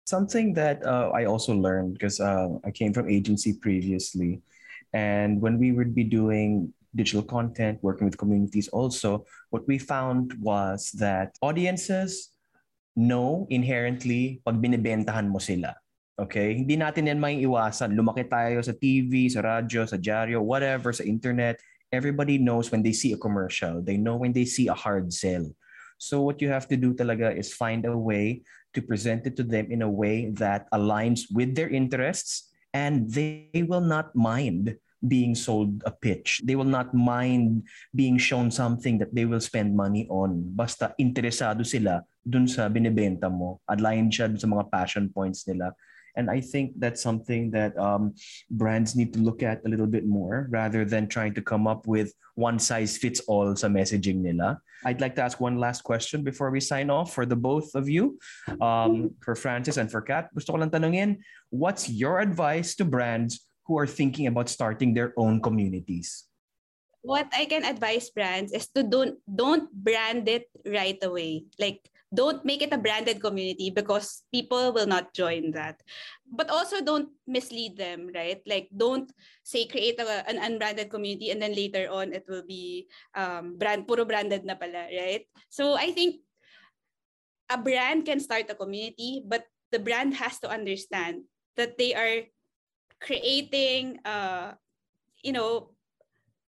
Something 0.04 0.54
that 0.54 0.84
uh, 0.84 1.10
i 1.14 1.24
also 1.24 1.54
learned 1.54 1.94
because 1.94 2.20
uh, 2.20 2.48
i 2.64 2.70
came 2.70 2.92
from 2.92 3.08
agency 3.08 3.54
previously. 3.56 4.42
And 4.92 5.40
when 5.44 5.58
we 5.60 5.72
would 5.72 5.94
be 5.94 6.04
doing 6.04 6.72
digital 6.96 7.22
content, 7.22 7.78
working 7.82 8.08
with 8.08 8.16
communities 8.16 8.68
also, 8.68 9.26
what 9.50 9.68
we 9.68 9.76
found 9.76 10.32
was 10.40 10.90
that 10.96 11.36
audiences 11.42 12.32
know 12.96 13.46
inherently 13.50 14.40
pag 14.42 14.56
binibentahan 14.58 15.28
mo 15.28 15.38
sila. 15.38 15.76
Okay? 16.18 16.58
Hindi 16.58 16.74
natin 16.74 17.06
yan 17.06 17.22
may 17.22 17.38
iwasan. 17.46 17.94
Lumaki 17.94 18.26
tayo 18.26 18.58
sa 18.58 18.74
TV, 18.74 19.30
sa 19.30 19.40
radyo, 19.40 19.86
sa 19.86 19.94
dyaryo, 19.94 20.42
whatever, 20.42 20.90
sa 20.90 21.06
internet. 21.06 21.62
Everybody 21.94 22.36
knows 22.36 22.68
when 22.74 22.82
they 22.82 22.92
see 22.92 23.14
a 23.14 23.20
commercial. 23.22 23.80
They 23.80 23.96
know 23.96 24.18
when 24.18 24.34
they 24.34 24.44
see 24.44 24.66
a 24.66 24.74
hard 24.74 25.14
sell. 25.14 25.46
So 25.96 26.22
what 26.22 26.42
you 26.42 26.50
have 26.50 26.66
to 26.68 26.76
do 26.76 26.92
talaga 26.94 27.34
is 27.34 27.54
find 27.54 27.86
a 27.86 27.94
way 27.94 28.42
to 28.74 28.82
present 28.82 29.26
it 29.26 29.38
to 29.38 29.44
them 29.46 29.70
in 29.70 29.82
a 29.82 29.90
way 29.90 30.30
that 30.36 30.70
aligns 30.70 31.26
with 31.32 31.54
their 31.54 31.70
interests 31.70 32.50
and 32.74 33.10
they 33.10 33.64
will 33.66 33.82
not 33.82 34.14
mind 34.14 34.76
being 35.06 35.34
sold 35.34 35.82
a 35.86 35.94
pitch. 35.94 36.42
They 36.42 36.58
will 36.58 36.68
not 36.68 36.94
mind 36.94 37.62
being 37.94 38.18
shown 38.18 38.50
something 38.50 38.98
that 38.98 39.14
they 39.14 39.24
will 39.24 39.40
spend 39.40 39.74
money 39.74 40.06
on. 40.10 40.42
Basta 40.42 40.94
interesado 40.98 41.62
sila 41.62 42.02
dun 42.26 42.50
sa 42.50 42.66
binibenta 42.66 43.30
mo. 43.30 43.62
Align 43.70 44.10
siya 44.10 44.26
dun 44.26 44.42
sa 44.42 44.50
mga 44.50 44.66
passion 44.70 45.06
points 45.06 45.46
nila. 45.46 45.70
And 46.16 46.30
I 46.30 46.40
think 46.40 46.72
that's 46.78 47.02
something 47.02 47.50
that 47.52 47.76
um, 47.78 48.14
brands 48.50 48.96
need 48.96 49.12
to 49.14 49.20
look 49.20 49.42
at 49.42 49.60
a 49.64 49.68
little 49.68 49.86
bit 49.86 50.06
more 50.06 50.48
rather 50.50 50.84
than 50.84 51.08
trying 51.08 51.34
to 51.34 51.42
come 51.42 51.66
up 51.66 51.86
with 51.86 52.12
one 52.38 52.58
size 52.58 52.96
fits 52.96 53.18
all 53.26 53.54
sa 53.58 53.66
messaging 53.66 54.22
nila. 54.22 54.62
I'd 54.86 55.02
like 55.02 55.18
to 55.18 55.22
ask 55.22 55.42
one 55.42 55.58
last 55.58 55.82
question 55.82 56.22
before 56.22 56.50
we 56.54 56.62
sign 56.62 56.88
off 56.88 57.12
for 57.12 57.26
the 57.26 57.34
both 57.34 57.74
of 57.74 57.90
you, 57.90 58.18
um, 58.62 59.10
for 59.20 59.34
Frances 59.34 59.76
and 59.76 59.90
for 59.90 60.00
Kat. 60.00 60.30
Gusto 60.34 60.54
ko 60.54 60.58
lang 60.62 60.70
tanungin, 60.70 61.18
what's 61.50 61.90
your 61.90 62.22
advice 62.22 62.78
to 62.78 62.86
brands 62.86 63.42
who 63.66 63.76
are 63.76 63.90
thinking 63.90 64.30
about 64.30 64.48
starting 64.48 64.94
their 64.94 65.12
own 65.18 65.42
communities? 65.42 66.30
What 67.02 67.26
I 67.34 67.46
can 67.46 67.66
advise 67.66 68.10
brands 68.10 68.54
is 68.54 68.70
to 68.74 68.82
don't 68.82 69.18
don't 69.26 69.66
brand 69.70 70.30
it 70.30 70.46
right 70.66 70.98
away. 71.02 71.46
Like 71.58 71.82
don't 72.14 72.44
make 72.44 72.62
it 72.62 72.72
a 72.72 72.80
branded 72.80 73.20
community 73.20 73.70
because 73.70 74.24
people 74.32 74.72
will 74.72 74.86
not 74.86 75.12
join 75.12 75.52
that. 75.52 75.82
But 76.24 76.48
also 76.48 76.80
don't 76.80 77.08
mislead 77.26 77.76
them 77.76 78.10
right? 78.14 78.40
Like 78.46 78.68
don't 78.74 79.12
say 79.44 79.66
create 79.66 80.00
a, 80.00 80.24
an 80.28 80.38
unbranded 80.38 80.90
community 80.90 81.30
and 81.30 81.40
then 81.40 81.54
later 81.54 81.88
on 81.90 82.12
it 82.12 82.24
will 82.28 82.44
be 82.46 82.88
um, 83.14 83.58
brand 83.58 83.86
puro 83.86 84.04
branded 84.04 84.44
na 84.44 84.54
pala 84.54 84.88
right? 84.88 85.24
So 85.48 85.76
i 85.76 85.92
think 85.92 86.24
a 87.48 87.56
brand 87.56 88.04
can 88.04 88.20
start 88.20 88.48
a 88.48 88.56
community 88.56 89.24
but 89.24 89.44
the 89.72 89.80
brand 89.80 90.12
has 90.16 90.40
to 90.40 90.48
understand 90.48 91.24
that 91.56 91.76
they 91.76 91.92
are 91.92 92.24
creating 93.00 94.00
uh 94.04 94.52
you 95.24 95.32
know 95.32 95.72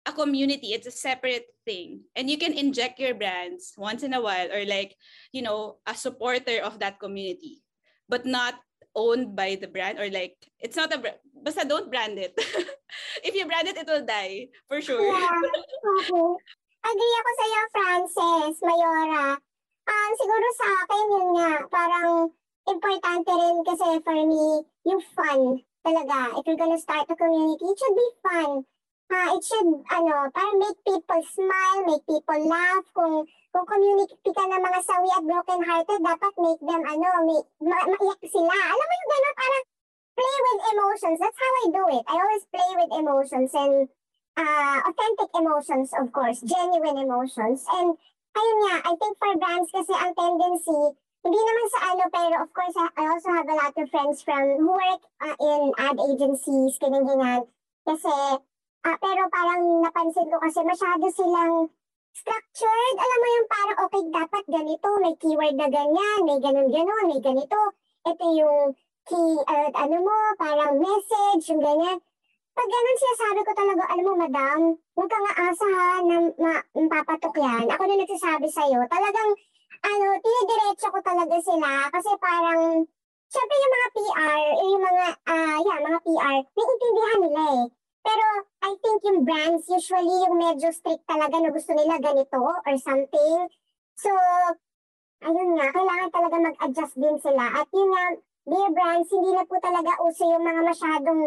a 0.06 0.14
community. 0.14 0.74
It's 0.74 0.88
a 0.88 0.93
separate 0.93 1.49
thing. 1.66 2.05
And 2.16 2.30
you 2.30 2.38
can 2.38 2.53
inject 2.53 2.99
your 2.99 3.13
brands 3.13 3.74
once 3.78 4.03
in 4.03 4.13
a 4.13 4.22
while 4.22 4.47
or 4.53 4.63
like 4.66 4.95
you 5.34 5.41
know 5.41 5.82
a 5.86 5.95
supporter 5.97 6.61
of 6.61 6.80
that 6.80 6.99
community 6.99 7.66
but 8.07 8.26
not 8.26 8.55
owned 8.95 9.36
by 9.36 9.57
the 9.59 9.68
brand 9.68 9.99
or 9.99 10.07
like 10.09 10.38
it's 10.61 10.78
not 10.78 10.93
a 10.93 10.97
brand 11.01 11.20
basta 11.43 11.66
don't 11.68 11.91
brand 11.91 12.18
it. 12.18 12.38
If 13.28 13.36
you 13.36 13.45
brand 13.49 13.68
it 13.68 13.78
it 13.78 13.89
will 13.89 14.05
die 14.05 14.53
for 14.70 14.80
sure. 14.80 15.01
Yeah. 15.01 15.41
agree 16.86 17.16
ako 17.18 17.32
sa 17.34 17.45
iyo 17.49 17.61
Frances 17.74 18.57
Mayora. 18.61 19.28
Um 19.86 20.11
siguro 20.22 20.47
sa 20.53 20.68
akin 20.86 21.05
yun 21.09 21.28
nga 21.34 21.51
parang 21.70 22.30
importante 22.70 23.30
rin 23.30 23.57
kasi 23.66 23.88
for 24.05 24.18
me 24.18 24.45
yung 24.86 25.01
fun 25.18 25.66
talaga, 25.86 26.34
if 26.41 26.43
you're 26.49 26.57
gonna 26.57 26.82
start 26.82 27.05
a 27.09 27.16
community, 27.16 27.66
it 27.66 27.78
should 27.78 27.93
be 27.93 28.09
fun. 28.26 28.66
Uh, 29.06 29.38
it 29.38 29.41
should, 29.45 29.70
ano, 29.93 30.14
para 30.34 30.51
make 30.58 30.80
people 30.82 31.22
smile, 31.30 31.80
make 31.86 32.06
people 32.10 32.41
laugh. 32.49 32.86
Kung, 32.97 33.30
kung 33.53 33.66
community 33.70 34.18
ka 34.34 34.43
ng 34.49 34.64
mga 34.66 34.80
sawi 34.82 35.10
at 35.14 35.24
broken-hearted, 35.24 36.01
dapat 36.01 36.34
make 36.41 36.62
them, 36.66 36.82
ano, 36.82 37.08
make, 37.30 37.47
ma- 37.62 37.86
maiyak 37.86 38.22
sila. 38.26 38.49
Alam 38.49 38.88
mo 38.89 38.95
yung 38.97 39.12
gano'n, 39.14 39.36
parang 39.38 39.66
play 40.18 40.36
with 40.41 40.62
emotions. 40.74 41.18
That's 41.22 41.38
how 41.38 41.53
I 41.53 41.66
do 41.70 41.84
it. 42.01 42.03
I 42.10 42.16
always 42.18 42.45
play 42.49 42.70
with 42.82 42.91
emotions 42.97 43.51
and 43.53 43.76
uh, 44.41 44.78
authentic 44.89 45.30
emotions, 45.38 45.93
of 45.93 46.10
course, 46.10 46.41
genuine 46.41 46.97
emotions. 46.97 47.62
And 47.70 47.93
ayun 48.34 48.58
nga, 48.66 48.76
I 48.89 48.93
think 48.97 49.14
for 49.22 49.34
brands 49.38 49.70
kasi 49.70 49.93
ang 49.93 50.18
tendency, 50.18 50.82
hindi 51.26 51.39
naman 51.41 51.68
sa 51.74 51.80
ano, 51.93 52.03
pero 52.10 52.36
of 52.41 52.49
course, 52.53 52.76
I 52.78 53.03
also 53.06 53.30
have 53.34 53.49
a 53.49 53.58
lot 53.58 53.74
of 53.74 53.86
friends 53.89 54.22
from 54.22 54.62
who 54.62 54.78
work 54.78 55.01
uh, 55.22 55.36
in 55.38 55.74
ad 55.78 55.97
agencies, 55.97 56.78
ganyan-ganyan. 56.78 57.49
Kasi, 57.86 58.14
uh, 58.86 58.97
pero 59.01 59.21
parang 59.33 59.61
napansin 59.81 60.29
ko 60.29 60.38
kasi 60.38 60.61
masyado 60.61 61.05
silang 61.09 61.73
structured. 62.15 62.95
Alam 62.95 63.19
mo 63.19 63.27
yung 63.27 63.49
parang, 63.49 63.77
okay, 63.89 64.03
dapat 64.13 64.43
ganito, 64.47 64.88
may 65.01 65.15
keyword 65.19 65.55
na 65.57 65.67
ganyan, 65.67 66.19
may 66.23 66.39
ganun-ganun, 66.39 67.05
may 67.09 67.21
ganito. 67.21 67.59
Ito 68.05 68.25
yung 68.38 68.77
key, 69.09 69.31
uh, 69.43 69.69
ano 69.73 69.97
mo, 70.05 70.15
parang 70.39 70.79
message, 70.79 71.51
yung 71.51 71.61
ganyan. 71.61 71.97
Pag 72.55 72.69
ganun 72.71 72.97
siya, 72.97 73.13
sabi 73.19 73.41
ko 73.43 73.51
talaga, 73.51 73.83
alam 73.91 74.05
mo, 74.07 74.13
madam, 74.15 74.59
huwag 74.95 75.09
ka 75.11 75.17
nga 75.19 75.33
asahan 75.51 76.03
na 76.07 76.17
ma- 76.39 76.67
mapapatok 76.71 77.36
yan. 77.36 77.67
Ako 77.67 77.83
na 77.83 77.95
nagsasabi 77.99 78.47
sa'yo, 78.47 78.79
talagang 78.88 79.31
ano, 79.86 80.05
tinidiretso 80.23 80.88
ko 80.89 80.99
talaga 81.03 81.36
sila 81.43 81.91
kasi 81.91 82.09
parang, 82.17 82.88
syempre 83.27 83.55
yung 83.59 83.73
mga 83.75 83.88
PR, 83.91 84.41
yung 84.63 84.83
mga, 84.88 85.05
uh, 85.29 85.57
yeah, 85.61 85.79
mga 85.83 85.99
PR, 85.99 86.36
naiintindihan 86.47 87.19
nila 87.21 87.43
eh. 87.43 87.65
Pero 88.06 88.26
I 88.62 88.72
think 88.78 88.99
yung 89.01 89.26
brands, 89.26 89.66
usually 89.66 90.18
yung 90.30 90.38
medyo 90.38 90.70
strict 90.70 91.10
talaga 91.10 91.41
na 91.41 91.49
gusto 91.49 91.74
nila 91.74 91.97
ganito 91.97 92.38
or 92.38 92.76
something. 92.78 93.49
So, 93.97 94.14
ayun 95.26 95.58
nga, 95.58 95.74
kailangan 95.74 96.10
talaga 96.14 96.36
mag-adjust 96.38 96.95
din 97.01 97.18
sila. 97.18 97.49
At 97.49 97.68
yun 97.74 97.89
nga, 97.89 98.06
dear 98.45 98.70
brands, 98.70 99.10
hindi 99.10 99.32
na 99.34 99.43
po 99.49 99.58
talaga 99.58 99.91
uso 100.06 100.24
yung 100.30 100.45
mga 100.45 100.62
masyadong 100.70 101.22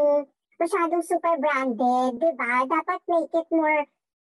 masyadong 0.58 1.02
super 1.06 1.34
branded, 1.38 2.18
di 2.18 2.30
ba? 2.34 2.66
Dapat 2.66 3.00
make 3.06 3.30
it 3.34 3.48
more 3.50 3.86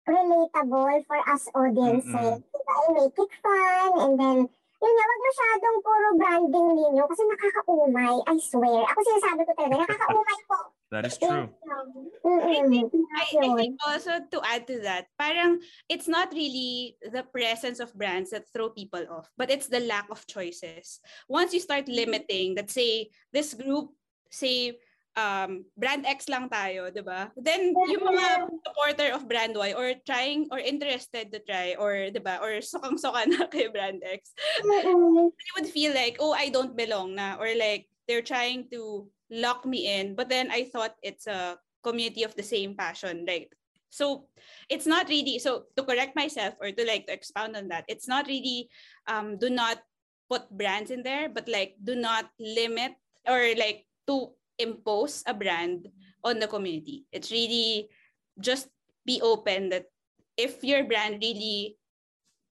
relatable 0.04 1.04
for 1.08 1.20
us 1.28 1.48
audiences. 1.52 2.40
Mm-hmm. 2.40 2.52
Diba? 2.52 2.74
And 2.80 2.94
make 2.96 3.16
it 3.16 3.32
fun 3.40 3.90
and 4.00 4.14
then 4.16 4.38
yun 4.80 4.92
nga, 4.96 5.04
wag 5.04 5.22
masyadong 5.28 5.78
puro 5.84 6.08
branding 6.16 6.68
ninyo 6.72 7.04
kasi 7.04 7.22
nakakaumay, 7.28 8.16
I 8.24 8.36
swear. 8.40 8.80
Ako 8.88 9.00
sinasabi 9.04 9.42
ko 9.44 9.52
talaga, 9.52 9.84
nakakaumay 9.84 10.40
po. 10.48 10.58
That 10.90 11.06
is 11.06 11.14
true. 11.22 11.46
I, 11.46 12.66
think, 12.66 12.90
I, 13.14 13.26
I 13.38 13.48
think 13.54 13.78
also 13.86 14.18
to 14.26 14.38
add 14.42 14.66
to 14.66 14.82
that, 14.82 15.06
parang 15.14 15.62
it's 15.86 16.10
not 16.10 16.34
really 16.34 16.98
the 16.98 17.22
presence 17.22 17.78
of 17.78 17.94
brands 17.94 18.34
that 18.34 18.50
throw 18.50 18.74
people 18.74 19.06
off, 19.06 19.30
but 19.38 19.54
it's 19.54 19.70
the 19.70 19.86
lack 19.86 20.10
of 20.10 20.26
choices. 20.26 20.98
Once 21.28 21.54
you 21.54 21.60
start 21.60 21.86
limiting, 21.86 22.58
that 22.58 22.74
say 22.74 23.14
this 23.30 23.54
group, 23.54 23.94
say 24.34 24.82
um, 25.16 25.64
brand 25.76 26.06
X 26.06 26.28
lang 26.28 26.48
tayo, 26.48 26.90
di 26.92 27.02
ba? 27.02 27.30
Then, 27.34 27.74
yung 27.74 28.04
mga 28.04 28.50
supporter 28.62 29.08
of 29.14 29.26
brand 29.26 29.56
Y 29.56 29.72
or 29.74 29.94
trying 30.06 30.46
or 30.50 30.58
interested 30.58 31.32
to 31.32 31.38
try 31.42 31.74
or, 31.78 32.10
di 32.10 32.20
ba, 32.20 32.38
or 32.42 32.62
sokang-soka 32.62 33.26
na 33.26 33.46
kay 33.50 33.68
brand 33.68 34.02
X, 34.06 34.32
they 34.62 34.86
would 35.58 35.68
feel 35.70 35.94
like, 35.94 36.16
oh, 36.20 36.32
I 36.32 36.48
don't 36.48 36.76
belong 36.76 37.14
na. 37.14 37.36
Or 37.40 37.50
like, 37.56 37.88
they're 38.06 38.26
trying 38.26 38.70
to 38.70 39.06
lock 39.30 39.66
me 39.66 39.86
in. 39.86 40.14
But 40.14 40.28
then 40.28 40.50
I 40.50 40.70
thought 40.70 40.94
it's 41.02 41.26
a 41.26 41.58
community 41.82 42.22
of 42.22 42.34
the 42.36 42.42
same 42.42 42.74
passion, 42.74 43.24
right? 43.26 43.48
So 43.90 44.30
it's 44.70 44.86
not 44.86 45.08
really, 45.08 45.38
so 45.38 45.66
to 45.74 45.82
correct 45.82 46.14
myself 46.14 46.54
or 46.60 46.70
to 46.70 46.82
like 46.86 47.06
to 47.06 47.12
expound 47.12 47.56
on 47.56 47.66
that, 47.68 47.84
it's 47.88 48.06
not 48.06 48.26
really, 48.26 48.70
um, 49.08 49.38
do 49.38 49.50
not 49.50 49.82
put 50.30 50.46
brands 50.50 50.94
in 50.94 51.02
there, 51.02 51.28
but 51.28 51.48
like 51.50 51.74
do 51.82 51.96
not 51.98 52.30
limit 52.38 52.94
or 53.26 53.50
like 53.58 53.86
to 54.06 54.30
impose 54.60 55.24
a 55.24 55.32
brand 55.32 55.88
on 56.22 56.38
the 56.38 56.46
community. 56.46 57.08
It's 57.12 57.32
really 57.32 57.88
just 58.38 58.68
be 59.08 59.20
open 59.24 59.72
that 59.72 59.88
if 60.36 60.62
your 60.62 60.84
brand 60.84 61.24
really 61.24 61.76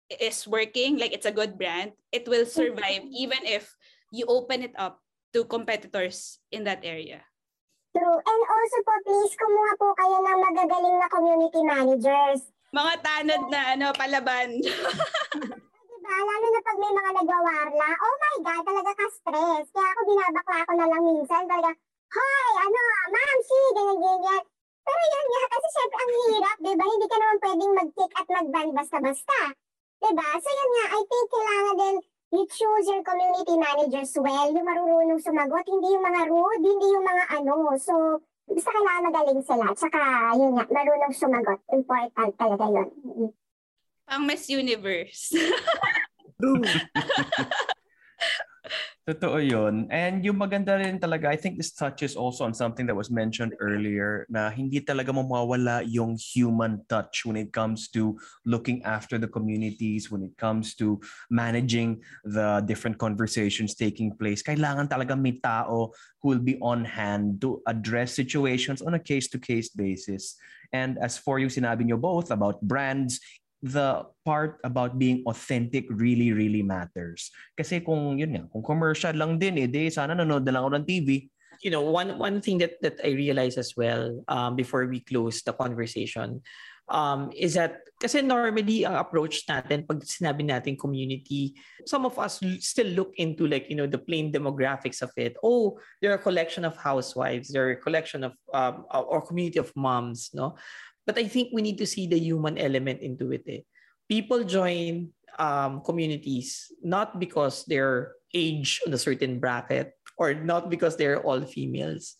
is 0.07 0.47
working, 0.47 0.97
like 0.97 1.11
it's 1.11 1.27
a 1.27 1.35
good 1.35 1.59
brand, 1.59 1.91
it 2.11 2.27
will 2.27 2.45
survive 2.47 3.03
even 3.11 3.43
if 3.43 3.75
you 4.11 4.25
open 4.27 4.63
it 4.63 4.73
up 4.79 5.03
to 5.35 5.43
competitors 5.43 6.39
in 6.51 6.63
that 6.63 6.81
area. 6.83 7.21
True. 7.91 8.19
And 8.23 8.41
also 8.45 8.77
po, 8.85 8.93
please, 9.03 9.33
kumuha 9.35 9.71
po 9.75 9.87
kayo 9.97 10.17
ng 10.21 10.39
magagaling 10.39 10.97
na 11.01 11.07
community 11.09 11.61
managers. 11.65 12.41
Mga 12.71 12.93
tanod 13.03 13.43
na 13.49 13.61
ano, 13.73 13.85
palaban. 13.95 14.49
Diba? 16.07 16.23
Lalo 16.23 16.47
na 16.47 16.61
pag 16.63 16.77
may 16.79 16.93
mga 16.95 17.11
nagwawarla, 17.19 17.89
oh 17.99 18.15
my 18.15 18.35
God, 18.39 18.63
talaga 18.63 18.91
ka-stress. 18.95 19.65
Kaya 19.75 19.87
ako 19.91 20.01
binabakla 20.07 20.59
ko 20.63 20.71
na 20.71 20.85
lang 20.87 21.03
minsan. 21.03 21.43
Talaga, 21.43 21.69
Hoy, 22.07 22.51
ano, 22.63 22.79
ma'am, 23.11 23.37
si, 23.43 23.57
ganyan, 23.75 23.99
ganyan. 23.99 24.43
Pero 24.87 25.03
yan 25.03 25.25
nga, 25.27 25.43
kasi 25.51 25.67
syempre 25.75 25.99
ang 25.99 26.13
hirap, 26.15 26.57
di 26.63 26.73
ba? 26.79 26.85
Hindi 26.87 27.07
ka 27.11 27.17
naman 27.19 27.37
pwedeng 27.43 27.73
mag-kick 27.75 28.11
at 28.15 28.27
mag-ban 28.31 28.69
basta-basta. 28.71 29.41
Di 29.99 30.11
ba? 30.15 30.27
So 30.39 30.47
yan 30.47 30.69
nga, 30.71 30.85
I 30.95 31.01
think 31.03 31.25
kailangan 31.27 31.75
din 31.75 31.95
you 32.31 32.43
choose 32.51 32.85
your 32.91 33.03
community 33.03 33.55
managers 33.55 34.11
well, 34.19 34.47
yung 34.51 34.67
marurunong 34.67 35.19
sumagot, 35.23 35.63
hindi 35.63 35.95
yung 35.95 36.03
mga 36.03 36.21
rude, 36.27 36.63
hindi 36.63 36.87
yung 36.91 37.07
mga 37.07 37.23
ano. 37.39 37.71
So, 37.79 37.93
basta 38.47 38.71
kailangan 38.71 39.07
magaling 39.11 39.43
sila. 39.43 39.65
Tsaka, 39.75 39.99
yun 40.35 40.51
nga, 40.55 40.65
marunong 40.67 41.15
sumagot. 41.15 41.59
Important 41.71 42.31
talaga 42.35 42.65
yun. 42.67 42.89
Pang 44.07 44.23
Miss 44.23 44.47
Universe. 44.47 45.35
Totoo 49.07 49.39
yun. 49.39 49.87
And 49.87 50.19
yung 50.19 50.35
maganda 50.35 50.75
rin 50.75 50.99
talaga, 50.99 51.31
I 51.31 51.39
think 51.39 51.55
this 51.55 51.71
touches 51.71 52.19
also 52.19 52.43
on 52.43 52.51
something 52.51 52.83
that 52.91 52.95
was 52.99 53.07
mentioned 53.07 53.55
earlier 53.63 54.27
na 54.27 54.51
hindi 54.51 54.83
talaga 54.83 55.15
mawawala 55.15 55.87
yung 55.87 56.19
human 56.19 56.83
touch 56.91 57.23
when 57.23 57.39
it 57.39 57.55
comes 57.55 57.87
to 57.95 58.19
looking 58.43 58.83
after 58.83 59.15
the 59.15 59.31
communities, 59.31 60.11
when 60.11 60.27
it 60.27 60.35
comes 60.35 60.75
to 60.75 60.99
managing 61.31 62.03
the 62.27 62.59
different 62.67 62.99
conversations 62.99 63.79
taking 63.79 64.11
place. 64.11 64.43
Kailangan 64.43 64.91
talaga 64.91 65.15
may 65.15 65.39
tao 65.39 65.95
who 66.19 66.27
will 66.27 66.43
be 66.43 66.59
on 66.59 66.83
hand 66.83 67.39
to 67.39 67.63
address 67.63 68.11
situations 68.11 68.83
on 68.83 68.91
a 68.91 68.99
case-to-case 68.99 69.71
basis. 69.71 70.35
And 70.75 70.99
as 70.99 71.15
for 71.15 71.39
you, 71.39 71.47
sinabi 71.47 71.87
nyo 71.87 71.95
both 71.95 72.27
about 72.27 72.59
brands, 72.59 73.23
the 73.63 74.05
part 74.25 74.61
about 74.63 74.99
being 74.99 75.23
authentic 75.25 75.85
really, 75.89 76.31
really 76.31 76.61
matters. 76.61 77.31
Kasi 77.57 77.81
kung, 77.81 78.17
yun 78.17 78.33
nga, 78.37 78.43
kung 78.53 78.63
commercial 78.63 79.13
lang 79.13 79.41
din, 79.41 79.57
eh, 79.57 79.67
di, 79.67 79.89
sana 79.89 80.13
nanonood 80.13 80.45
na 80.45 80.53
lang 80.53 80.61
ako 80.65 80.71
ng 80.77 80.85
TV. 80.85 81.09
You 81.65 81.73
know, 81.73 81.81
one 81.81 82.21
one 82.21 82.37
thing 82.37 82.61
that 82.61 82.77
that 82.85 83.01
I 83.01 83.17
realized 83.17 83.57
as 83.57 83.73
well 83.73 84.21
um, 84.29 84.53
before 84.53 84.85
we 84.85 85.01
close 85.01 85.41
the 85.41 85.57
conversation 85.57 86.45
um, 86.85 87.33
is 87.35 87.57
that 87.57 87.83
kasi 87.97 88.21
normally 88.21 88.85
ang 88.85 88.95
approach 88.95 89.43
natin 89.49 89.83
pag 89.83 90.05
sinabi 90.05 90.45
natin 90.45 90.77
community, 90.77 91.57
some 91.89 92.05
of 92.05 92.13
us 92.21 92.39
still 92.61 92.93
look 92.93 93.11
into 93.17 93.49
like, 93.49 93.65
you 93.69 93.75
know, 93.75 93.89
the 93.89 93.97
plain 93.97 94.29
demographics 94.29 95.01
of 95.01 95.11
it. 95.17 95.33
Oh, 95.41 95.81
they're 95.97 96.15
a 96.15 96.21
collection 96.21 96.61
of 96.61 96.77
housewives, 96.77 97.49
they're 97.49 97.73
a 97.73 97.81
collection 97.81 98.23
of 98.23 98.37
um, 98.53 98.85
or 98.93 99.25
community 99.25 99.59
of 99.59 99.73
moms, 99.75 100.29
no? 100.33 100.55
But 101.07 101.17
I 101.17 101.31
think 101.31 101.55
we 101.55 101.63
need 101.63 101.79
to 101.79 101.87
see 101.87 102.05
the 102.05 102.19
human 102.19 102.59
element 102.59 102.99
into 102.99 103.31
it. 103.31 103.47
Eh. 103.47 103.63
People 104.11 104.43
join 104.43 105.15
um, 105.39 105.79
communities 105.81 106.67
not 106.83 107.19
because 107.19 107.63
they're 107.65 108.19
age 108.35 108.81
on 108.85 108.91
a 108.91 108.99
certain 108.99 109.39
bracket 109.39 109.95
or 110.19 110.33
not 110.33 110.69
because 110.69 110.97
they're 110.97 111.23
all 111.23 111.41
females. 111.41 112.19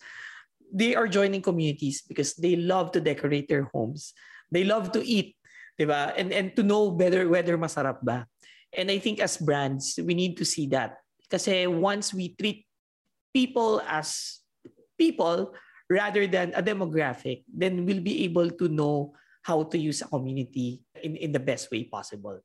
They 0.72 0.96
are 0.96 1.08
joining 1.08 1.42
communities 1.42 2.00
because 2.00 2.34
they 2.34 2.56
love 2.56 2.92
to 2.92 3.00
decorate 3.00 3.48
their 3.48 3.68
homes. 3.72 4.14
They 4.50 4.64
love 4.64 4.92
to 4.92 5.04
eat, 5.04 5.36
diba? 5.76 6.16
And 6.16 6.32
and 6.32 6.56
to 6.56 6.62
know 6.64 6.90
better 6.90 7.28
whether 7.28 7.56
masarap 7.60 8.00
ba. 8.00 8.24
And 8.72 8.88
I 8.88 9.00
think 9.00 9.20
as 9.20 9.36
brands, 9.36 10.00
we 10.00 10.12
need 10.12 10.36
to 10.40 10.44
see 10.44 10.68
that. 10.72 11.00
Kasi 11.28 11.68
once 11.68 12.12
we 12.12 12.36
treat 12.36 12.64
people 13.32 13.80
as 13.84 14.40
people 14.96 15.52
rather 15.88 16.26
than 16.26 16.52
a 16.54 16.62
demographic, 16.62 17.44
then 17.48 17.84
we'll 17.84 18.04
be 18.04 18.24
able 18.24 18.50
to 18.50 18.68
know 18.68 19.12
how 19.42 19.64
to 19.64 19.78
use 19.78 20.02
a 20.02 20.08
community 20.08 20.84
in, 21.02 21.16
in 21.16 21.32
the 21.32 21.40
best 21.40 21.70
way 21.70 21.84
possible. 21.84 22.40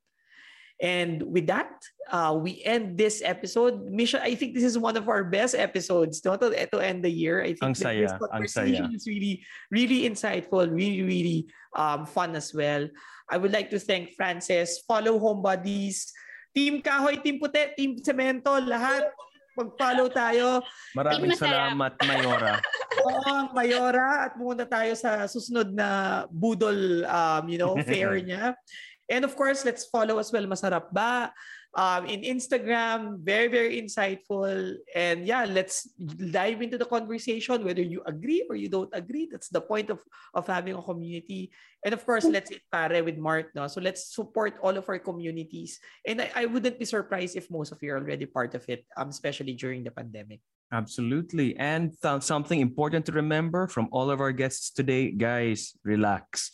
And 0.82 1.24
with 1.24 1.48
that, 1.48 1.70
uh, 2.12 2.36
we 2.36 2.64
end 2.66 2.98
this 2.98 3.22
episode. 3.24 3.88
Misha, 3.88 4.20
I 4.24 4.36
think 4.36 4.56
this 4.56 4.64
is 4.64 4.78
one 4.78 4.98
of 4.98 5.08
our 5.08 5.24
best 5.24 5.56
episodes 5.56 6.24
no? 6.26 6.36
to, 6.36 6.52
to 6.52 6.78
end 6.80 7.04
the 7.04 7.12
year. 7.12 7.42
I 7.42 7.56
think 7.56 7.64
ang 7.64 7.76
saya, 7.76 8.02
this 8.04 8.20
conversation 8.20 8.92
is 8.92 9.08
really, 9.08 9.46
really 9.72 10.10
insightful, 10.10 10.68
really, 10.68 11.04
really 11.04 11.40
um, 11.76 12.06
fun 12.06 12.36
as 12.36 12.54
well. 12.54 12.90
I 13.30 13.38
would 13.38 13.54
like 13.54 13.70
to 13.72 13.80
thank 13.80 14.12
Frances, 14.16 14.84
follow 14.88 15.20
Home 15.20 15.42
Buddies, 15.42 16.12
Team 16.56 16.82
Kahoy, 16.82 17.22
Team 17.24 17.40
Puti, 17.40 17.76
Team 17.78 18.00
Cemento, 18.04 18.60
lahat. 18.60 19.08
Mag-follow 19.54 20.08
tayo. 20.10 20.62
Maraming 20.98 21.38
salamat, 21.38 21.94
Mayora. 22.02 22.58
Oo, 23.06 23.54
Mayora. 23.54 24.30
At 24.30 24.34
pumunta 24.34 24.66
tayo 24.66 24.98
sa 24.98 25.30
susunod 25.30 25.70
na 25.74 26.24
budol, 26.34 27.06
um, 27.06 27.44
you 27.46 27.62
know, 27.62 27.78
fair 27.90 28.18
niya. 28.18 28.58
And 29.06 29.22
of 29.28 29.38
course, 29.38 29.62
let's 29.62 29.86
follow 29.86 30.18
as 30.18 30.34
well 30.34 30.48
Masarap 30.50 30.90
Ba 30.90 31.30
um, 31.76 32.06
in 32.06 32.22
Instagram. 32.22 33.20
Very, 33.20 33.48
very 33.48 33.82
insightful. 33.82 34.76
And 34.96 35.26
yeah, 35.26 35.46
let's 35.46 35.90
dive 36.32 36.62
into 36.62 36.78
the 36.78 36.86
conversation, 36.86 37.66
whether 37.66 37.82
you 37.82 38.02
agree 38.06 38.46
or 38.50 38.56
you 38.56 38.70
don't 38.70 38.90
agree. 38.94 39.28
That's 39.32 39.50
the 39.50 39.62
point 39.62 39.90
of, 39.90 40.00
of 40.34 40.48
having 40.48 40.76
a 40.76 40.82
community. 40.82 41.52
And 41.84 41.94
of 41.94 42.06
course, 42.06 42.26
let's 42.26 42.52
eat 42.52 42.62
pare 42.72 43.04
with 43.04 43.18
Mark. 43.18 43.54
No? 43.56 43.68
So 43.68 43.82
let's 43.82 44.14
support 44.14 44.56
all 44.62 44.78
of 44.78 44.88
our 44.88 45.00
communities. 45.00 45.80
And 46.06 46.22
I, 46.22 46.32
I 46.36 46.46
wouldn't 46.46 46.80
be 46.80 46.86
surprised 46.86 47.36
if 47.36 47.50
most 47.52 47.72
of 47.72 47.82
you 47.82 47.94
are 47.94 47.98
already 47.98 48.26
part 48.26 48.56
of 48.56 48.64
it, 48.70 48.86
um, 48.96 49.10
especially 49.10 49.54
during 49.54 49.84
the 49.84 49.92
pandemic. 49.92 50.40
Absolutely. 50.72 51.56
And 51.58 51.94
th- 52.02 52.24
something 52.24 52.60
important 52.60 53.06
to 53.06 53.12
remember 53.12 53.68
from 53.68 53.90
all 53.92 54.10
of 54.10 54.20
our 54.22 54.32
guests 54.32 54.72
today, 54.72 55.12
guys, 55.12 55.78
relax. 55.84 56.52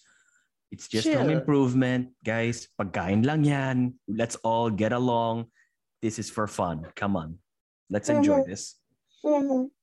It's 0.71 0.87
just 0.87 1.09
home 1.09 1.29
improvement. 1.29 2.13
Guys, 2.23 2.69
pagkain 2.79 3.25
lang 3.25 3.43
yan. 3.43 3.97
Let's 4.07 4.37
all 4.45 4.69
get 4.69 4.93
along. 4.93 5.49
This 6.01 6.19
is 6.19 6.29
for 6.29 6.47
fun. 6.47 6.85
Come 6.95 7.17
on. 7.17 7.41
Let's 7.89 8.09
enjoy 8.09 8.45
this. 8.45 8.77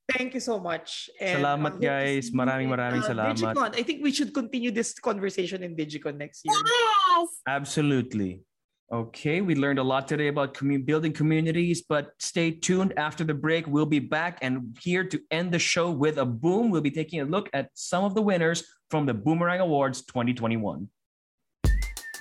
Thank 0.06 0.34
you 0.34 0.40
so 0.40 0.62
much. 0.62 1.10
And, 1.20 1.42
Salamat, 1.42 1.74
uh, 1.74 1.82
guys. 1.82 2.30
Maraming, 2.30 2.70
in, 2.70 2.78
maraming 2.78 3.02
uh, 3.02 3.10
salamat. 3.10 3.34
Digicon. 3.34 3.74
I 3.74 3.82
think 3.82 4.06
we 4.06 4.12
should 4.14 4.32
continue 4.32 4.70
this 4.70 4.94
conversation 4.94 5.66
in 5.66 5.74
Digicon 5.74 6.16
next 6.16 6.46
year. 6.46 6.54
Yes! 6.54 7.42
Absolutely. 7.48 8.46
Okay, 8.86 9.40
we 9.40 9.56
learned 9.56 9.80
a 9.80 9.82
lot 9.82 10.06
today 10.06 10.28
about 10.28 10.54
commu- 10.54 10.86
building 10.86 11.12
communities, 11.12 11.82
but 11.82 12.14
stay 12.20 12.52
tuned 12.52 12.94
after 12.96 13.24
the 13.24 13.34
break. 13.34 13.66
We'll 13.66 13.84
be 13.84 13.98
back 13.98 14.38
and 14.42 14.78
here 14.80 15.02
to 15.02 15.18
end 15.32 15.50
the 15.50 15.58
show 15.58 15.90
with 15.90 16.18
a 16.18 16.24
boom. 16.24 16.70
We'll 16.70 16.86
be 16.86 16.94
taking 16.94 17.18
a 17.18 17.24
look 17.24 17.50
at 17.52 17.74
some 17.74 18.04
of 18.04 18.14
the 18.14 18.22
winners 18.22 18.62
from 18.90 19.06
the 19.06 19.14
Boomerang 19.14 19.60
Awards 19.60 20.02
2021. 20.02 20.88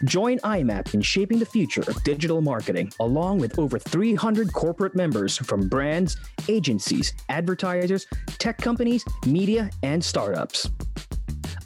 Join 0.03 0.39
IMMAP 0.39 0.93
in 0.93 1.01
shaping 1.01 1.39
the 1.39 1.45
future 1.45 1.83
of 1.87 2.03
digital 2.03 2.41
marketing, 2.41 2.91
along 2.99 3.39
with 3.39 3.57
over 3.57 3.79
300 3.79 4.51
corporate 4.51 4.93
members 4.93 5.37
from 5.37 5.69
brands, 5.69 6.17
agencies, 6.49 7.13
advertisers, 7.29 8.05
tech 8.37 8.57
companies, 8.57 9.05
media, 9.25 9.69
and 9.83 10.03
startups. 10.03 10.69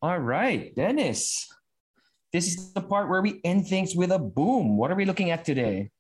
All 0.01 0.19
right, 0.19 0.73
Dennis. 0.75 1.45
This 2.31 2.47
is 2.47 2.71
the 2.73 2.81
part 2.81 3.09
where 3.09 3.21
we 3.21 3.41
end 3.43 3.67
things 3.67 3.93
with 3.95 4.11
a 4.11 4.19
boom. 4.19 4.77
What 4.77 4.91
are 4.91 4.95
we 4.95 5.03
looking 5.03 5.31
at 5.31 5.43
today? 5.43 5.91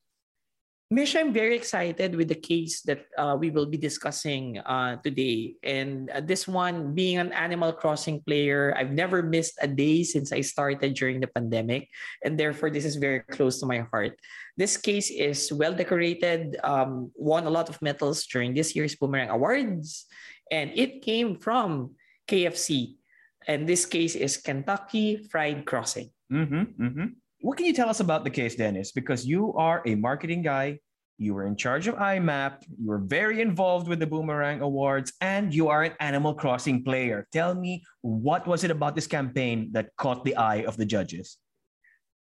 Mish, 0.91 1.15
I'm 1.17 1.33
very 1.33 1.55
excited 1.57 2.13
with 2.13 2.29
the 2.29 2.37
case 2.37 2.85
that 2.85 3.09
uh, 3.17 3.33
we 3.33 3.49
will 3.49 3.65
be 3.65 3.77
discussing 3.77 4.59
uh, 4.59 5.01
today. 5.01 5.55
And 5.63 6.11
uh, 6.11 6.21
this 6.21 6.47
one, 6.47 6.93
being 6.93 7.17
an 7.17 7.33
Animal 7.33 7.73
Crossing 7.73 8.21
player, 8.21 8.71
I've 8.77 8.93
never 8.93 9.23
missed 9.23 9.57
a 9.61 9.67
day 9.67 10.03
since 10.03 10.31
I 10.31 10.41
started 10.41 10.93
during 10.93 11.21
the 11.21 11.27
pandemic. 11.27 11.89
And 12.23 12.37
therefore, 12.37 12.69
this 12.69 12.85
is 12.85 12.97
very 13.01 13.21
close 13.33 13.59
to 13.61 13.65
my 13.65 13.81
heart. 13.89 14.19
This 14.57 14.77
case 14.77 15.09
is 15.09 15.51
well 15.51 15.73
decorated, 15.73 16.57
um, 16.63 17.09
won 17.15 17.47
a 17.47 17.49
lot 17.49 17.67
of 17.67 17.81
medals 17.81 18.23
during 18.27 18.53
this 18.53 18.75
year's 18.75 18.93
Boomerang 18.93 19.29
Awards. 19.33 20.05
And 20.51 20.69
it 20.75 21.01
came 21.01 21.41
from 21.41 21.97
KFC. 22.29 23.01
And 23.47 23.65
this 23.65 23.87
case 23.87 24.13
is 24.13 24.37
Kentucky 24.37 25.17
Fried 25.17 25.65
Crossing. 25.65 26.13
Mm-hmm, 26.31 26.77
mm-hmm. 26.77 27.05
What 27.45 27.61
can 27.61 27.67
you 27.69 27.77
tell 27.77 27.93
us 27.93 27.99
about 27.99 28.23
the 28.23 28.33
case, 28.33 28.55
Dennis? 28.55 28.89
Because 28.89 29.21
you 29.21 29.53
are 29.53 29.85
a 29.85 29.93
marketing 29.93 30.41
guy, 30.41 30.81
you 31.19 31.35
were 31.35 31.45
in 31.45 31.55
charge 31.55 31.85
of 31.85 31.93
IMMAP, 31.93 32.65
you 32.73 32.89
were 32.89 32.97
very 32.97 33.39
involved 33.39 33.87
with 33.87 33.99
the 33.99 34.07
Boomerang 34.09 34.61
Awards, 34.61 35.13
and 35.21 35.53
you 35.53 35.69
are 35.69 35.83
an 35.83 35.93
Animal 35.99 36.33
Crossing 36.33 36.83
player. 36.83 37.27
Tell 37.31 37.53
me, 37.53 37.85
what 38.01 38.47
was 38.47 38.63
it 38.63 38.71
about 38.71 38.95
this 38.95 39.05
campaign 39.05 39.69
that 39.73 39.93
caught 39.95 40.25
the 40.25 40.35
eye 40.35 40.65
of 40.65 40.75
the 40.75 40.89
judges? 40.89 41.37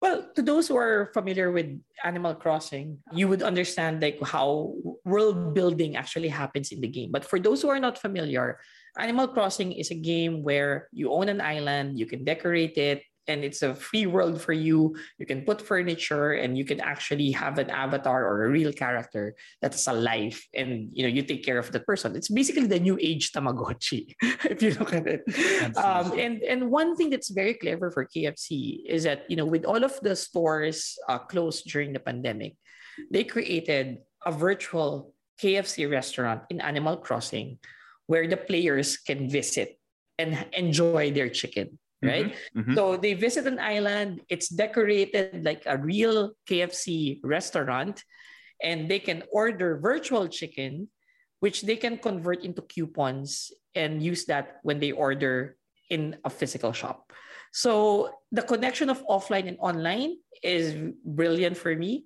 Well, 0.00 0.30
to 0.36 0.40
those 0.40 0.68
who 0.68 0.76
are 0.76 1.10
familiar 1.12 1.50
with 1.50 1.66
Animal 2.04 2.36
Crossing, 2.36 3.02
you 3.12 3.26
would 3.26 3.42
understand 3.42 4.00
like 4.00 4.22
how 4.22 4.74
world 5.04 5.52
building 5.52 5.96
actually 5.96 6.28
happens 6.28 6.70
in 6.70 6.80
the 6.80 6.86
game. 6.86 7.10
But 7.10 7.24
for 7.24 7.40
those 7.40 7.60
who 7.60 7.70
are 7.70 7.80
not 7.80 7.98
familiar, 7.98 8.60
Animal 8.96 9.26
Crossing 9.26 9.72
is 9.72 9.90
a 9.90 9.98
game 9.98 10.44
where 10.44 10.86
you 10.92 11.10
own 11.10 11.28
an 11.28 11.40
island, 11.40 11.98
you 11.98 12.06
can 12.06 12.22
decorate 12.22 12.78
it, 12.78 13.02
and 13.28 13.44
it's 13.44 13.62
a 13.62 13.74
free 13.74 14.06
world 14.06 14.40
for 14.40 14.52
you. 14.52 14.96
You 15.18 15.26
can 15.26 15.42
put 15.44 15.60
furniture 15.60 16.32
and 16.32 16.56
you 16.56 16.64
can 16.64 16.80
actually 16.80 17.30
have 17.32 17.58
an 17.58 17.70
avatar 17.70 18.24
or 18.24 18.44
a 18.44 18.50
real 18.50 18.72
character 18.72 19.36
that 19.60 19.74
is 19.74 19.86
alive 19.86 20.40
and 20.54 20.88
you 20.92 21.04
know 21.04 21.12
you 21.12 21.22
take 21.22 21.44
care 21.44 21.58
of 21.58 21.70
the 21.70 21.80
person. 21.80 22.16
It's 22.16 22.28
basically 22.28 22.66
the 22.66 22.80
new 22.80 22.98
age 23.00 23.32
Tamagotchi, 23.32 24.14
if 24.48 24.62
you 24.62 24.72
look 24.80 24.92
at 24.92 25.06
it. 25.06 25.22
Um, 25.76 26.18
and 26.18 26.42
and 26.42 26.70
one 26.70 26.96
thing 26.96 27.10
that's 27.10 27.28
very 27.28 27.54
clever 27.54 27.90
for 27.90 28.08
KFC 28.08 28.82
is 28.88 29.04
that 29.04 29.28
you 29.28 29.36
know 29.36 29.46
with 29.46 29.64
all 29.64 29.84
of 29.84 29.94
the 30.00 30.16
stores 30.16 30.98
uh, 31.08 31.18
closed 31.18 31.68
during 31.70 31.92
the 31.92 32.00
pandemic, 32.00 32.56
they 33.12 33.22
created 33.22 34.00
a 34.24 34.32
virtual 34.32 35.14
KFC 35.38 35.86
restaurant 35.86 36.42
in 36.50 36.60
Animal 36.60 36.96
Crossing 36.96 37.58
where 38.08 38.26
the 38.26 38.40
players 38.40 38.96
can 38.96 39.28
visit 39.28 39.78
and 40.18 40.34
enjoy 40.56 41.12
their 41.12 41.28
chicken 41.28 41.78
right? 42.02 42.32
Mm-hmm. 42.32 42.60
Mm-hmm. 42.60 42.74
So 42.74 42.96
they 42.96 43.14
visit 43.14 43.46
an 43.46 43.58
island. 43.58 44.22
It's 44.28 44.48
decorated 44.48 45.44
like 45.44 45.62
a 45.66 45.76
real 45.76 46.34
KFC 46.48 47.20
restaurant, 47.22 48.02
and 48.62 48.88
they 48.88 48.98
can 48.98 49.22
order 49.32 49.78
virtual 49.78 50.28
chicken, 50.28 50.88
which 51.40 51.62
they 51.62 51.76
can 51.76 51.98
convert 51.98 52.44
into 52.44 52.62
coupons 52.62 53.50
and 53.74 54.02
use 54.02 54.26
that 54.26 54.58
when 54.62 54.80
they 54.80 54.92
order 54.92 55.56
in 55.90 56.16
a 56.24 56.30
physical 56.30 56.72
shop. 56.72 57.12
So 57.52 58.10
the 58.30 58.42
connection 58.42 58.90
of 58.90 59.04
offline 59.06 59.48
and 59.48 59.56
online 59.60 60.18
is 60.42 60.76
brilliant 61.04 61.56
for 61.56 61.74
me. 61.74 62.04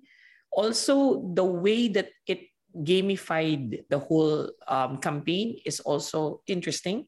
Also, 0.51 1.33
the 1.33 1.43
way 1.43 1.89
that 1.89 2.09
it 2.27 2.47
gamified 2.73 3.83
the 3.89 3.99
whole 3.99 4.49
um, 4.67 4.97
campaign 4.97 5.59
is 5.65 5.79
also 5.81 6.41
interesting 6.47 7.05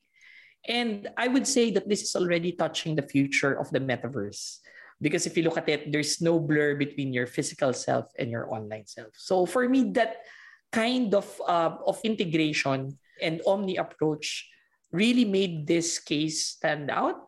and 0.67 1.09
I 1.17 1.27
would 1.27 1.47
say 1.47 1.71
that 1.71 1.87
this 1.87 2.01
is 2.01 2.15
already 2.15 2.51
touching 2.51 2.95
the 2.95 3.05
future 3.05 3.53
of 3.53 3.69
the 3.71 3.79
metaverse. 3.79 4.59
Because 5.01 5.25
if 5.27 5.37
you 5.37 5.43
look 5.43 5.57
at 5.57 5.69
it, 5.69 5.91
there's 5.91 6.21
no 6.21 6.39
blur 6.39 6.75
between 6.75 7.13
your 7.13 7.27
physical 7.27 7.73
self 7.73 8.11
and 8.17 8.31
your 8.31 8.51
online 8.53 8.87
self. 8.87 9.11
So 9.13 9.45
for 9.45 9.67
me, 9.67 9.91
that 9.93 10.23
kind 10.71 11.13
of 11.13 11.27
uh, 11.47 11.77
of 11.85 11.99
integration 12.03 12.97
and 13.21 13.41
omni 13.45 13.75
approach 13.77 14.47
really 14.91 15.25
made 15.25 15.67
this 15.67 15.99
case 15.99 16.55
stand 16.55 16.89
out. 16.89 17.27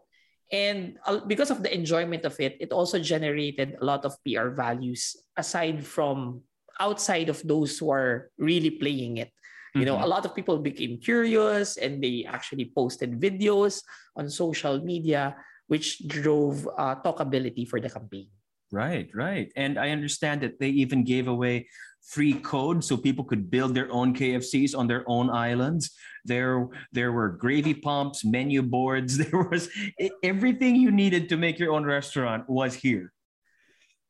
And 0.52 0.96
because 1.28 1.52
of 1.52 1.62
the 1.62 1.74
enjoyment 1.74 2.24
of 2.24 2.40
it, 2.40 2.56
it 2.60 2.72
also 2.72 3.00
generated 3.00 3.76
a 3.80 3.84
lot 3.84 4.06
of 4.06 4.16
PR 4.24 4.56
values 4.56 5.16
aside 5.36 5.84
from 5.84 6.42
outside 6.80 7.28
of 7.28 7.44
those 7.44 7.78
who 7.78 7.92
are 7.92 8.32
really 8.38 8.72
playing 8.72 9.18
it. 9.18 9.32
You 9.80 9.86
know, 9.86 9.96
mm-hmm. 9.96 10.10
a 10.10 10.14
lot 10.14 10.26
of 10.26 10.36
people 10.36 10.58
became 10.58 10.98
curious 10.98 11.78
and 11.78 12.04
they 12.04 12.26
actually 12.28 12.72
posted 12.76 13.20
videos 13.20 13.84
on 14.16 14.30
social 14.30 14.80
media, 14.84 15.36
which 15.68 16.08
drove 16.08 16.68
uh, 16.78 16.96
talkability 17.04 17.68
for 17.68 17.80
the 17.80 17.90
campaign. 17.90 18.28
Right, 18.72 19.10
right. 19.16 19.52
And 19.56 19.80
I 19.80 19.92
understand 19.92 20.42
that 20.42 20.60
they 20.60 20.70
even 20.70 21.04
gave 21.04 21.28
away 21.28 21.68
free 22.04 22.34
code 22.34 22.84
so 22.84 22.96
people 22.96 23.24
could 23.24 23.50
build 23.50 23.76
their 23.76 23.92
own 23.92 24.14
KFCs 24.14 24.78
on 24.78 24.88
their 24.88 25.04
own 25.08 25.30
islands. 25.30 25.92
There, 26.26 26.68
there 26.92 27.12
were 27.12 27.30
gravy 27.30 27.74
pumps, 27.74 28.26
menu 28.26 28.62
boards. 28.62 29.18
There 29.24 29.48
was 29.52 29.70
everything 30.24 30.76
you 30.76 30.92
needed 30.92 31.30
to 31.30 31.38
make 31.38 31.60
your 31.60 31.72
own 31.72 31.86
restaurant 31.86 32.50
was 32.50 32.74
here 32.74 33.14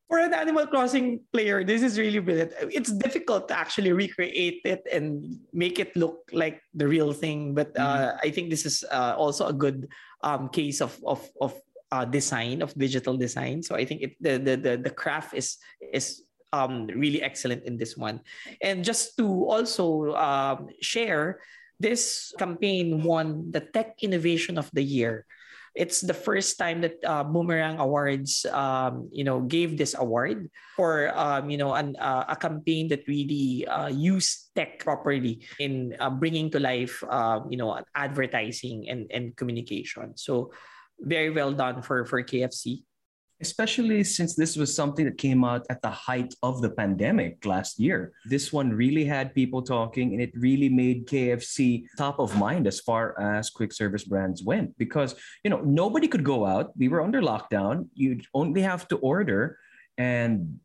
for 0.08 0.18
an 0.18 0.32
Animal 0.32 0.66
Crossing 0.66 1.20
player, 1.32 1.62
this 1.62 1.82
is 1.82 1.98
really 1.98 2.18
brilliant. 2.18 2.52
It's 2.72 2.90
difficult 2.90 3.48
to 3.48 3.58
actually 3.58 3.92
recreate 3.92 4.64
it 4.64 4.82
and 4.90 5.36
make 5.52 5.78
it 5.78 5.94
look 5.94 6.24
like 6.32 6.62
the 6.72 6.88
real 6.88 7.12
thing, 7.12 7.54
but 7.54 7.76
uh, 7.78 8.16
mm-hmm. 8.16 8.18
I 8.24 8.30
think 8.30 8.48
this 8.48 8.64
is 8.64 8.84
uh, 8.90 9.14
also 9.16 9.46
a 9.46 9.52
good 9.52 9.88
um, 10.24 10.48
case 10.48 10.80
of 10.80 10.96
of 11.04 11.20
of 11.40 11.52
uh, 11.92 12.04
design 12.08 12.64
of 12.64 12.72
digital 12.74 13.16
design. 13.16 13.62
So 13.62 13.76
I 13.76 13.84
think 13.84 14.00
it 14.02 14.12
the 14.20 14.40
the 14.40 14.54
the, 14.56 14.72
the 14.88 14.90
craft 14.90 15.36
is 15.36 15.60
is 15.92 16.24
um, 16.56 16.88
really 16.88 17.20
excellent 17.20 17.64
in 17.68 17.76
this 17.76 17.96
one. 17.96 18.24
And 18.64 18.80
just 18.80 19.16
to 19.20 19.28
also 19.44 20.16
um, 20.16 20.72
share, 20.80 21.44
this 21.76 22.32
campaign 22.38 23.04
won 23.04 23.52
the 23.52 23.60
Tech 23.60 24.00
Innovation 24.00 24.56
of 24.56 24.72
the 24.72 24.82
Year 24.82 25.28
it's 25.78 26.02
the 26.02 26.12
first 26.12 26.58
time 26.58 26.82
that 26.82 26.98
uh, 27.06 27.22
Boomerang 27.22 27.78
Awards, 27.78 28.42
um, 28.50 29.06
you 29.14 29.22
know, 29.22 29.46
gave 29.46 29.78
this 29.78 29.94
award 29.94 30.50
for, 30.74 31.14
um, 31.14 31.48
you 31.48 31.56
know, 31.56 31.72
an, 31.72 31.94
uh, 32.02 32.26
a 32.28 32.34
campaign 32.34 32.90
that 32.90 33.06
really 33.06 33.62
uh, 33.70 33.86
used 33.86 34.50
tech 34.58 34.82
properly 34.82 35.46
in 35.62 35.94
uh, 36.02 36.10
bringing 36.10 36.50
to 36.50 36.58
life, 36.58 36.98
uh, 37.08 37.40
you 37.48 37.56
know, 37.56 37.78
advertising 37.94 38.90
and, 38.90 39.06
and 39.14 39.36
communication. 39.38 40.18
So 40.18 40.50
very 40.98 41.30
well 41.30 41.54
done 41.54 41.80
for, 41.80 42.04
for 42.04 42.26
KFC 42.26 42.82
especially 43.40 44.02
since 44.02 44.34
this 44.34 44.56
was 44.56 44.74
something 44.74 45.04
that 45.04 45.18
came 45.18 45.44
out 45.44 45.66
at 45.70 45.80
the 45.82 45.90
height 45.90 46.34
of 46.42 46.60
the 46.60 46.70
pandemic 46.70 47.44
last 47.46 47.78
year. 47.78 48.12
This 48.26 48.52
one 48.52 48.70
really 48.70 49.04
had 49.04 49.34
people 49.34 49.62
talking 49.62 50.12
and 50.12 50.20
it 50.20 50.32
really 50.34 50.68
made 50.68 51.06
KFC 51.06 51.84
top 51.96 52.18
of 52.18 52.36
mind 52.36 52.66
as 52.66 52.80
far 52.80 53.18
as 53.20 53.50
quick 53.50 53.72
service 53.72 54.04
brands 54.04 54.42
went 54.42 54.76
because, 54.78 55.14
you 55.44 55.50
know, 55.50 55.60
nobody 55.60 56.08
could 56.08 56.24
go 56.24 56.46
out. 56.46 56.76
We 56.76 56.88
were 56.88 57.02
under 57.02 57.22
lockdown. 57.22 57.88
You'd 57.94 58.26
only 58.34 58.62
have 58.62 58.88
to 58.88 58.96
order 58.96 59.58
and 59.96 60.58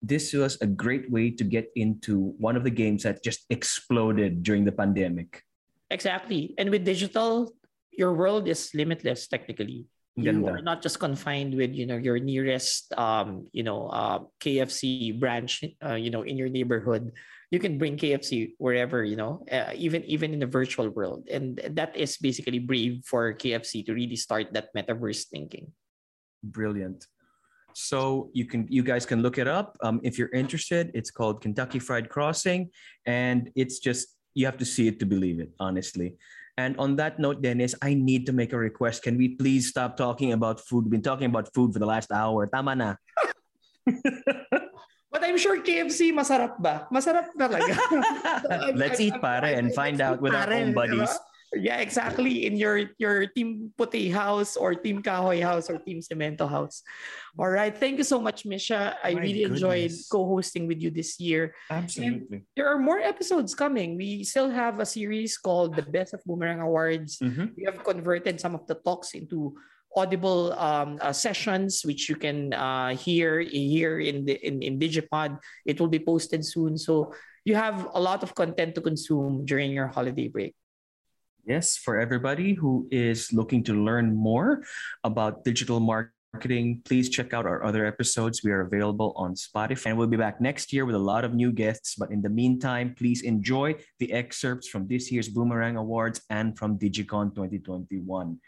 this 0.00 0.32
was 0.32 0.56
a 0.60 0.66
great 0.66 1.10
way 1.10 1.30
to 1.30 1.42
get 1.42 1.70
into 1.74 2.34
one 2.38 2.56
of 2.56 2.62
the 2.62 2.70
games 2.70 3.02
that 3.02 3.22
just 3.22 3.44
exploded 3.50 4.42
during 4.44 4.64
the 4.64 4.72
pandemic. 4.72 5.42
Exactly. 5.90 6.54
And 6.56 6.70
with 6.70 6.84
digital, 6.84 7.52
your 7.90 8.14
world 8.14 8.46
is 8.46 8.70
limitless 8.74 9.26
technically 9.26 9.86
you 10.18 10.32
Ganda. 10.32 10.58
are 10.58 10.62
not 10.62 10.82
just 10.82 10.98
confined 10.98 11.54
with 11.54 11.70
you 11.74 11.86
know 11.86 11.96
your 11.96 12.18
nearest 12.18 12.90
um 12.98 13.46
you 13.52 13.62
know 13.62 13.86
uh, 13.88 14.18
KFC 14.42 15.14
branch 15.14 15.62
uh, 15.78 15.94
you 15.94 16.10
know 16.10 16.22
in 16.22 16.36
your 16.36 16.48
neighborhood. 16.48 17.12
You 17.50 17.58
can 17.58 17.78
bring 17.78 17.96
KFC 17.96 18.52
wherever 18.58 19.04
you 19.04 19.16
know 19.16 19.46
uh, 19.46 19.72
even 19.78 20.02
even 20.04 20.34
in 20.34 20.40
the 20.42 20.50
virtual 20.50 20.90
world. 20.90 21.30
And 21.30 21.62
that 21.78 21.96
is 21.96 22.18
basically 22.18 22.58
brave 22.58 23.06
for 23.06 23.32
KFC 23.32 23.86
to 23.86 23.94
really 23.94 24.16
start 24.16 24.52
that 24.52 24.74
metaverse 24.74 25.30
thinking. 25.30 25.70
Brilliant. 26.42 27.06
So 27.72 28.30
you 28.34 28.44
can 28.44 28.66
you 28.68 28.82
guys 28.82 29.06
can 29.06 29.22
look 29.22 29.38
it 29.38 29.46
up. 29.46 29.78
Um, 29.86 30.00
if 30.02 30.18
you're 30.18 30.34
interested 30.34 30.90
it's 30.94 31.14
called 31.14 31.40
Kentucky 31.40 31.78
Fried 31.78 32.10
Crossing. 32.10 32.74
And 33.06 33.50
it's 33.54 33.78
just 33.78 34.18
you 34.34 34.44
have 34.46 34.58
to 34.58 34.66
see 34.66 34.88
it 34.88 34.98
to 34.98 35.06
believe 35.06 35.38
it 35.38 35.50
honestly 35.58 36.18
and 36.58 36.74
on 36.74 36.98
that 36.98 37.22
note, 37.22 37.38
Dennis, 37.38 37.78
I 37.78 37.94
need 37.94 38.26
to 38.26 38.34
make 38.34 38.50
a 38.52 38.58
request. 38.58 39.06
Can 39.06 39.14
we 39.14 39.38
please 39.38 39.70
stop 39.70 39.94
talking 39.94 40.34
about 40.34 40.58
food? 40.58 40.90
We've 40.90 40.98
been 40.98 41.06
talking 41.06 41.30
about 41.30 41.54
food 41.54 41.72
for 41.72 41.78
the 41.78 41.86
last 41.86 42.10
hour. 42.10 42.50
Tama 42.50 42.74
na. 42.74 42.90
But 45.08 45.24
I'm 45.24 45.40
sure 45.40 45.56
KFC 45.64 46.12
masarap 46.12 46.60
ba? 46.60 46.84
Masarap 46.92 47.32
talaga. 47.32 47.72
Let's 48.76 49.00
eat 49.00 49.16
pare 49.24 49.56
and 49.56 49.72
find 49.72 50.04
out 50.04 50.20
with 50.20 50.36
our 50.36 50.52
own 50.52 50.76
buddies. 50.76 51.08
Yeah, 51.54 51.80
exactly. 51.80 52.44
In 52.44 52.60
your 52.60 52.92
your 53.00 53.24
team 53.32 53.72
puti 53.80 54.12
house 54.12 54.56
or 54.56 54.76
team 54.76 55.00
kahoy 55.00 55.40
house 55.40 55.72
or 55.72 55.80
team 55.80 56.04
cemento 56.04 56.44
house. 56.44 56.84
All 57.40 57.48
right. 57.48 57.72
Thank 57.72 57.96
you 57.96 58.04
so 58.04 58.20
much, 58.20 58.44
Misha. 58.44 59.00
I 59.00 59.14
My 59.16 59.20
really 59.24 59.48
goodness. 59.48 59.56
enjoyed 59.56 59.92
co-hosting 60.12 60.68
with 60.68 60.84
you 60.84 60.90
this 60.92 61.16
year. 61.16 61.56
Absolutely. 61.70 62.44
And 62.44 62.48
there 62.52 62.68
are 62.68 62.76
more 62.76 63.00
episodes 63.00 63.54
coming. 63.54 63.96
We 63.96 64.24
still 64.24 64.50
have 64.50 64.80
a 64.80 64.86
series 64.86 65.38
called 65.38 65.76
The 65.76 65.88
Best 65.88 66.12
of 66.12 66.20
Boomerang 66.28 66.60
Awards. 66.60 67.16
Mm-hmm. 67.16 67.56
We 67.56 67.64
have 67.64 67.80
converted 67.80 68.40
some 68.40 68.52
of 68.52 68.66
the 68.68 68.76
talks 68.84 69.16
into 69.16 69.56
audible 69.96 70.52
um, 70.60 70.98
uh, 71.00 71.12
sessions 71.12 71.80
which 71.82 72.08
you 72.08 72.16
can 72.16 72.52
uh, 72.52 72.92
hear 72.92 73.40
here 73.40 73.98
in 73.98 74.24
the 74.28 74.36
in, 74.46 74.60
in 74.60 74.78
digipod 74.78 75.40
it 75.64 75.80
will 75.80 75.88
be 75.88 75.98
posted 75.98 76.44
soon 76.44 76.76
so 76.76 77.10
you 77.44 77.56
have 77.56 77.88
a 77.94 78.00
lot 78.00 78.22
of 78.22 78.34
content 78.34 78.74
to 78.74 78.84
consume 78.84 79.46
during 79.48 79.72
your 79.72 79.88
holiday 79.88 80.28
break 80.28 80.54
Yes, 81.48 81.78
for 81.78 81.98
everybody 81.98 82.52
who 82.52 82.86
is 82.90 83.32
looking 83.32 83.64
to 83.64 83.72
learn 83.72 84.14
more 84.14 84.64
about 85.02 85.44
digital 85.44 85.80
marketing, 85.80 86.82
please 86.84 87.08
check 87.08 87.32
out 87.32 87.46
our 87.46 87.64
other 87.64 87.86
episodes. 87.86 88.44
We 88.44 88.52
are 88.52 88.60
available 88.60 89.14
on 89.16 89.32
Spotify. 89.34 89.86
And 89.86 89.96
we'll 89.96 90.12
be 90.12 90.18
back 90.18 90.42
next 90.42 90.74
year 90.74 90.84
with 90.84 90.94
a 90.94 91.00
lot 91.00 91.24
of 91.24 91.32
new 91.32 91.50
guests. 91.50 91.94
But 91.96 92.10
in 92.12 92.20
the 92.20 92.28
meantime, 92.28 92.94
please 92.98 93.22
enjoy 93.22 93.76
the 93.98 94.12
excerpts 94.12 94.68
from 94.68 94.86
this 94.86 95.10
year's 95.10 95.30
Boomerang 95.30 95.78
Awards 95.78 96.20
and 96.28 96.52
from 96.52 96.78
Digicon 96.78 97.34
2021. 97.34 98.38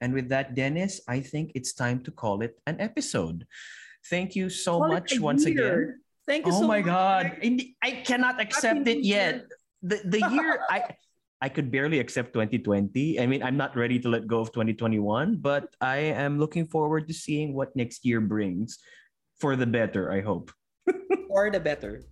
And 0.00 0.12
with 0.12 0.28
that, 0.30 0.56
Dennis, 0.56 1.00
I 1.06 1.20
think 1.20 1.52
it's 1.54 1.72
time 1.72 2.02
to 2.02 2.10
call 2.10 2.42
it 2.42 2.58
an 2.66 2.80
episode. 2.80 3.46
Thank 4.10 4.34
you 4.34 4.50
so 4.50 4.78
call 4.78 4.88
much 4.88 5.20
once 5.20 5.46
year. 5.46 5.54
again 5.54 6.00
Thank 6.28 6.44
you 6.44 6.52
oh 6.52 6.60
so 6.60 6.66
my 6.66 6.78
much. 6.78 6.86
god. 6.86 7.38
I 7.82 8.02
cannot 8.04 8.38
accept 8.38 8.84
Happy 8.84 8.98
it 8.98 9.04
yet. 9.04 9.46
The 9.80 10.02
the 10.04 10.20
year 10.28 10.60
I 10.70 10.84
I 11.40 11.48
could 11.48 11.70
barely 11.70 12.00
accept 12.00 12.32
2020. 12.34 13.20
I 13.20 13.26
mean, 13.26 13.42
I'm 13.42 13.56
not 13.56 13.76
ready 13.76 13.98
to 14.00 14.08
let 14.08 14.26
go 14.26 14.40
of 14.40 14.50
2021, 14.52 15.36
but 15.36 15.70
I 15.80 15.98
am 15.98 16.38
looking 16.38 16.66
forward 16.66 17.06
to 17.08 17.14
seeing 17.14 17.54
what 17.54 17.74
next 17.76 18.04
year 18.04 18.20
brings 18.20 18.78
for 19.38 19.54
the 19.54 19.66
better, 19.66 20.10
I 20.10 20.20
hope. 20.20 20.50
For 21.28 21.50
the 21.50 21.60
better. 21.60 22.02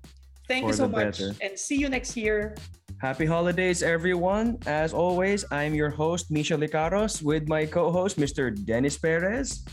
Thank 0.46 0.66
you 0.66 0.72
so 0.72 0.86
much. 0.86 1.18
better. 1.18 1.34
And 1.40 1.58
see 1.58 1.74
you 1.76 1.88
next 1.88 2.16
year. 2.16 2.54
Happy 2.98 3.26
holidays, 3.26 3.82
everyone. 3.82 4.58
As 4.66 4.92
always, 4.92 5.44
I'm 5.50 5.74
your 5.74 5.90
host, 5.90 6.30
Misha 6.30 6.54
Licaros, 6.54 7.22
with 7.22 7.48
my 7.48 7.66
co 7.66 7.90
host, 7.90 8.18
Mr. 8.18 8.54
Dennis 8.64 8.96
Perez. 8.96 9.64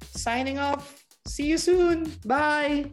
Signing 0.00 0.58
off. 0.58 1.04
See 1.26 1.46
you 1.46 1.58
soon. 1.58 2.10
Bye. 2.24 2.92